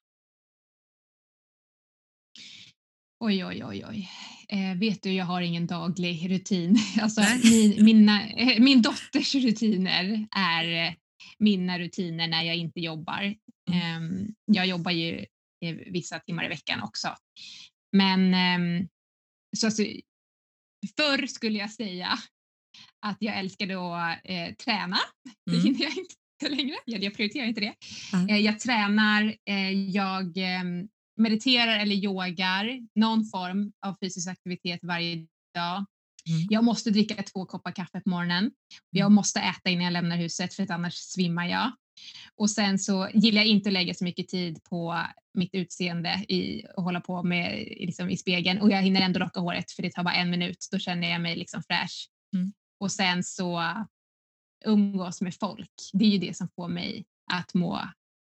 [3.21, 4.09] Oj, oj, oj, oj.
[4.49, 6.77] Eh, vet du, jag har ingen daglig rutin.
[7.01, 10.93] Alltså, min, mina, eh, min dotters rutiner är eh,
[11.39, 13.35] mina rutiner när jag inte jobbar.
[13.71, 14.21] Mm.
[14.21, 15.25] Eh, jag jobbar ju
[15.85, 17.15] vissa timmar i veckan också.
[17.91, 18.87] Men ehm,
[19.57, 19.83] så alltså,
[20.97, 22.17] förr skulle jag säga
[23.05, 24.97] att jag älskade att eh, träna.
[25.45, 25.65] Det mm.
[25.65, 26.77] hinner jag inte längre.
[26.85, 27.73] Jag, jag prioriterar inte det.
[28.13, 28.43] Mm.
[28.43, 29.35] jag tränar,
[29.93, 30.87] jag ehm,
[31.19, 35.15] mediterar eller yogar, någon form av fysisk aktivitet varje
[35.55, 35.85] dag.
[36.27, 36.47] Mm.
[36.49, 38.51] Jag måste dricka två koppar kaffe på morgonen.
[38.89, 39.13] Jag mm.
[39.13, 41.71] måste äta innan jag lämnar huset för att annars svimmar jag.
[42.35, 46.63] Och sen så gillar jag inte att lägga så mycket tid på mitt utseende i,
[46.77, 49.91] och hålla på med liksom, i spegeln och jag hinner ändå rocka håret för det
[49.91, 50.67] tar bara en minut.
[50.71, 52.09] Då känner jag mig liksom fräsch.
[52.35, 52.53] Mm.
[52.79, 53.85] Och sen så
[54.65, 55.73] umgås med folk.
[55.93, 57.81] Det är ju det som får mig att må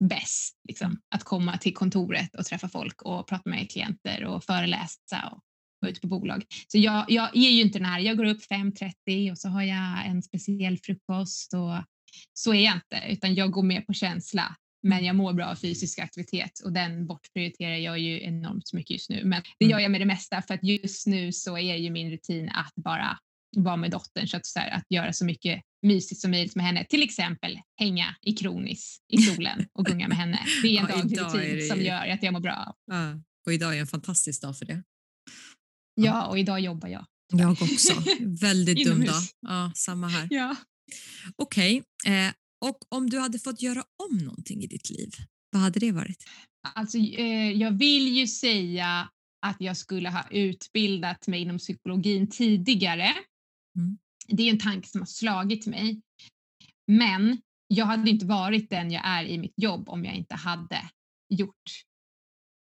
[0.02, 0.56] bäst.
[0.68, 1.00] Liksom.
[1.16, 5.42] Att komma till kontoret och träffa folk och prata med klienter och föreläsa och
[5.80, 6.46] vara ute på bolag.
[6.68, 9.64] Så jag, jag är ju inte den här, jag går upp 5.30 och så har
[9.64, 11.84] jag en speciell frukost och
[12.34, 14.56] så är jag inte, utan jag går mer på känsla.
[14.84, 19.10] Men jag mår bra av fysisk aktivitet och den bortprioriterar jag ju enormt mycket just
[19.10, 19.24] nu.
[19.26, 19.72] Men det mm.
[19.72, 22.74] gör jag med det mesta för att just nu så är ju min rutin att
[22.76, 23.18] bara
[23.58, 24.28] vara med dottern.
[24.28, 26.86] Så att, så här, att göra så mycket mysigt som möjligt med henne.
[26.90, 30.40] Till exempel hänga i kronis i solen och gunga med henne.
[30.62, 31.68] Det är en ja, daglig rutin det...
[31.68, 32.76] som gör att jag mår bra.
[32.86, 34.84] Ja, och idag är en fantastisk dag för det.
[35.94, 37.06] Ja, ja och idag jobbar jag.
[37.34, 38.04] Jag också.
[38.20, 39.22] Väldigt dum dag.
[39.42, 40.28] Ja, samma här.
[40.32, 40.56] Ja.
[41.36, 42.16] Okej, okay.
[42.16, 42.32] eh,
[42.66, 45.10] och om du hade fått göra om någonting i ditt liv,
[45.52, 46.24] vad hade det varit?
[46.76, 49.10] Alltså, eh, jag vill ju säga
[49.46, 53.14] att jag skulle ha utbildat mig inom psykologin tidigare.
[53.78, 53.98] Mm.
[54.28, 56.02] Det är en tanke som har slagit mig.
[56.88, 60.90] Men jag hade inte varit den jag är i mitt jobb om jag inte hade
[61.30, 61.84] gjort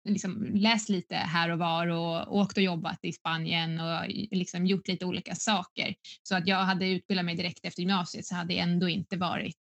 [0.08, 4.88] liksom läst lite här och var och åkt och jobbat i Spanien och liksom gjort
[4.88, 5.94] lite olika saker.
[6.22, 9.56] Så att jag hade utbildat mig direkt efter gymnasiet så hade det ändå inte varit,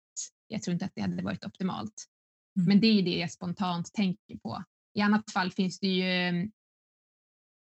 [0.49, 2.07] jag tror inte att det hade varit optimalt.
[2.57, 2.69] Mm.
[2.69, 4.65] Men det är det jag spontant tänker på.
[4.95, 6.51] I annat fall finns det ju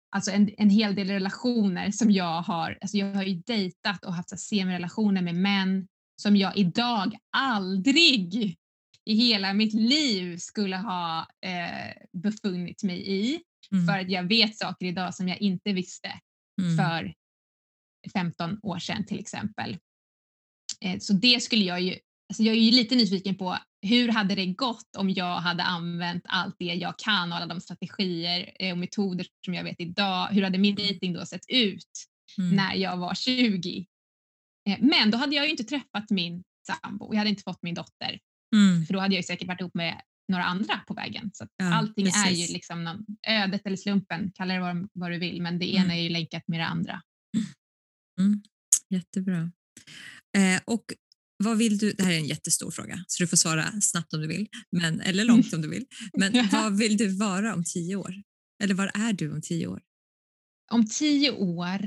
[0.10, 4.14] alltså en, en hel del relationer som jag har, alltså jag har ju dejtat och
[4.14, 5.88] haft semirelationer med män
[6.22, 8.58] som jag idag aldrig
[9.06, 13.42] i hela mitt liv skulle ha eh, befunnit mig i.
[13.72, 13.88] Mm.
[13.88, 16.20] För att jag vet saker idag som jag inte visste
[16.62, 16.78] mm.
[16.78, 17.14] för
[18.14, 19.78] 15 år sedan till exempel.
[20.82, 21.98] Eh, så det skulle jag ju,
[22.30, 26.24] alltså jag är ju lite nyfiken på hur hade det gått om jag hade använt
[26.26, 30.28] allt det jag kan och alla de strategier eh, och metoder som jag vet idag?
[30.28, 32.08] Hur hade min dejting då sett ut
[32.38, 32.56] mm.
[32.56, 33.86] när jag var 20?
[34.70, 37.64] Eh, men då hade jag ju inte träffat min sambo och jag hade inte fått
[37.64, 38.20] min dotter.
[38.56, 38.86] Mm.
[38.86, 41.32] För då hade jag säkert varit ihop med några andra på vägen.
[41.34, 42.26] Så ja, allting precis.
[42.26, 45.76] är ju liksom någon, ödet eller slumpen, kalla det vad, vad du vill, men det
[45.76, 45.84] mm.
[45.84, 47.02] ena är ju länkat med det andra.
[48.20, 48.42] Mm.
[48.90, 49.52] Jättebra.
[50.38, 50.86] Eh, och
[51.44, 54.22] vad vill du, det här är en jättestor fråga så du får svara snabbt om
[54.22, 55.86] du vill, men, eller långt om du vill.
[56.18, 58.14] Men vad vill du vara om tio år?
[58.64, 59.82] Eller var är du om tio år?
[60.72, 61.80] Om tio år,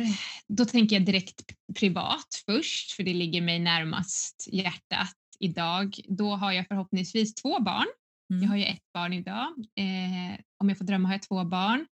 [0.49, 1.43] då tänker jag direkt
[1.79, 6.01] privat först, för det ligger mig närmast hjärtat idag.
[6.09, 7.87] Då har jag förhoppningsvis två barn.
[8.33, 8.43] Mm.
[8.43, 9.49] Jag har ju ett barn idag.
[9.79, 11.87] Eh, om jag får drömma har jag två barn.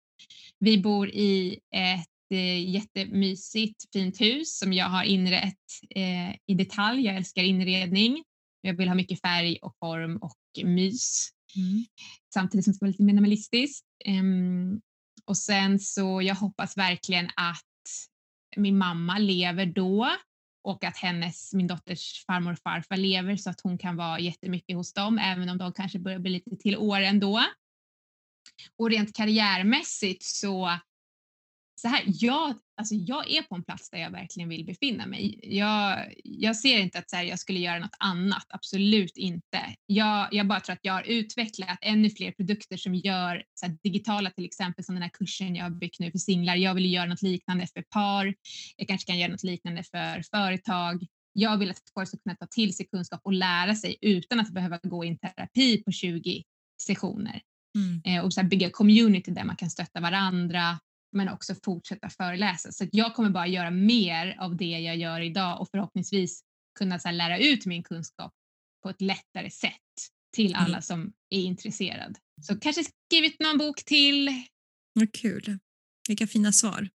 [0.59, 5.55] Vi bor i ett jättemysigt fint hus som jag har inrett
[5.95, 7.05] eh, i detalj.
[7.05, 8.23] Jag älskar inredning.
[8.61, 11.29] Jag vill ha mycket färg och form och mys.
[11.55, 11.85] Mm.
[12.33, 13.85] Samtidigt som det ska vara lite minimalistiskt.
[14.07, 14.81] Um,
[15.25, 17.63] och sen så jag hoppas verkligen att
[18.57, 20.09] min mamma lever då
[20.63, 24.75] och att hennes, min dotters farmor och farfar lever så att hon kan vara jättemycket
[24.75, 27.43] hos dem även om de kanske börjar bli lite till åren då.
[28.77, 30.79] Och rent karriärmässigt så,
[31.79, 35.39] så här, jag, alltså jag är på en plats där jag verkligen vill befinna mig.
[35.43, 39.75] Jag, jag ser inte att så här, jag skulle göra något annat, absolut inte.
[39.85, 43.77] Jag, jag bara tror att jag har utvecklat ännu fler produkter som gör så här,
[43.83, 46.55] digitala till exempel som den här kursen jag har byggt nu för singlar.
[46.55, 48.35] Jag vill göra något liknande för par.
[48.77, 52.45] Jag kanske kan göra något liknande för företag jag vill att folk ska kunna ta
[52.45, 56.43] till sig kunskap och lära sig utan att behöva gå i en terapi på 20
[56.81, 57.41] sessioner.
[57.75, 58.01] Mm.
[58.05, 60.79] Eh, och så bygga community där man kan stötta varandra
[61.11, 62.71] men också fortsätta föreläsa.
[62.71, 66.43] Så jag kommer bara göra mer av det jag gör idag och förhoppningsvis
[66.79, 68.33] kunna så lära ut min kunskap
[68.83, 69.73] på ett lättare sätt
[70.35, 70.81] till alla mm.
[70.81, 72.15] som är intresserade.
[72.41, 74.43] Så kanske skrivit någon bok till.
[74.93, 75.59] Vad kul.
[76.07, 76.89] Vilka fina svar.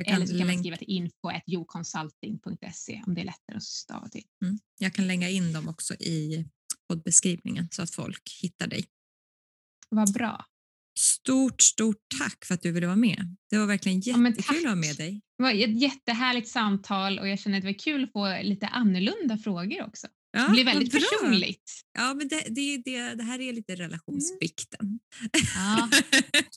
[0.06, 4.26] Eller så kan man skriva till info.joconsulting.se om det är lättare att stava till.
[4.44, 4.60] Mm.
[4.80, 6.46] Jag kan lägga in dem också i
[6.88, 8.86] poddbeskrivningen så att folk hittar dig.
[9.94, 10.46] Vad bra.
[11.00, 13.36] Stort, stort tack för att du ville vara med.
[13.50, 15.22] Det var verkligen jättekul ja, att ha med dig.
[15.38, 18.68] Det var ett jättehärligt samtal och jag känner att det var kul att få lite
[18.68, 20.08] annorlunda frågor också.
[20.32, 21.72] Ja, det blir väldigt personligt.
[21.98, 24.86] Ja, men det, det, det, det här är lite relationsbikten.
[24.86, 25.00] Mm.
[25.56, 25.90] Ja,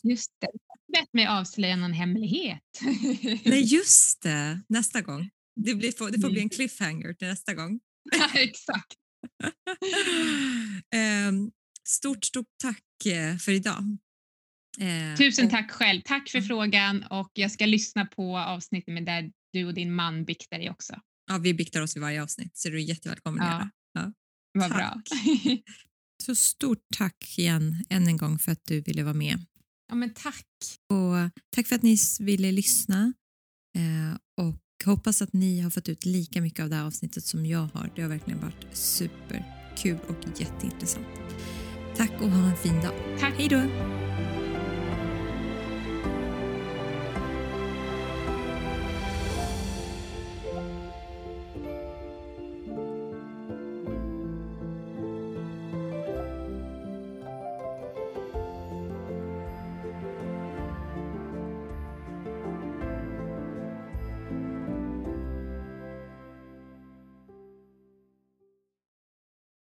[0.10, 0.48] just det.
[0.92, 2.62] Bett mig avslöja någon hemlighet.
[3.44, 4.60] Nej, just det.
[4.68, 5.30] Nästa gång.
[5.56, 6.50] Det, blir, det får bli en mm.
[6.50, 7.80] cliffhanger till nästa gång.
[8.18, 8.96] Ja, exakt.
[11.28, 11.50] um,
[11.86, 13.98] stort, stort tack eh, för idag.
[14.80, 16.00] Uh, Tusen tack själv.
[16.04, 20.24] Tack för frågan och jag ska lyssna på avsnittet med där du och din man
[20.24, 21.00] biktar dig också.
[21.26, 23.70] Ja, vi biktar oss i varje avsnitt så du är jättevälkommen att göra.
[23.92, 24.12] Ja.
[24.52, 25.02] Vad bra.
[26.22, 29.44] så stort tack igen än en gång för att du ville vara med.
[29.88, 30.46] Ja, men tack.
[30.88, 33.12] Och tack för att ni ville lyssna
[33.76, 37.46] eh, och hoppas att ni har fått ut lika mycket av det här avsnittet som
[37.46, 37.90] jag har.
[37.96, 41.06] Det har verkligen varit superkul och jätteintressant.
[41.96, 42.92] Tack och ha en fin dag.
[43.20, 43.34] Tack.
[43.38, 43.60] Hej då.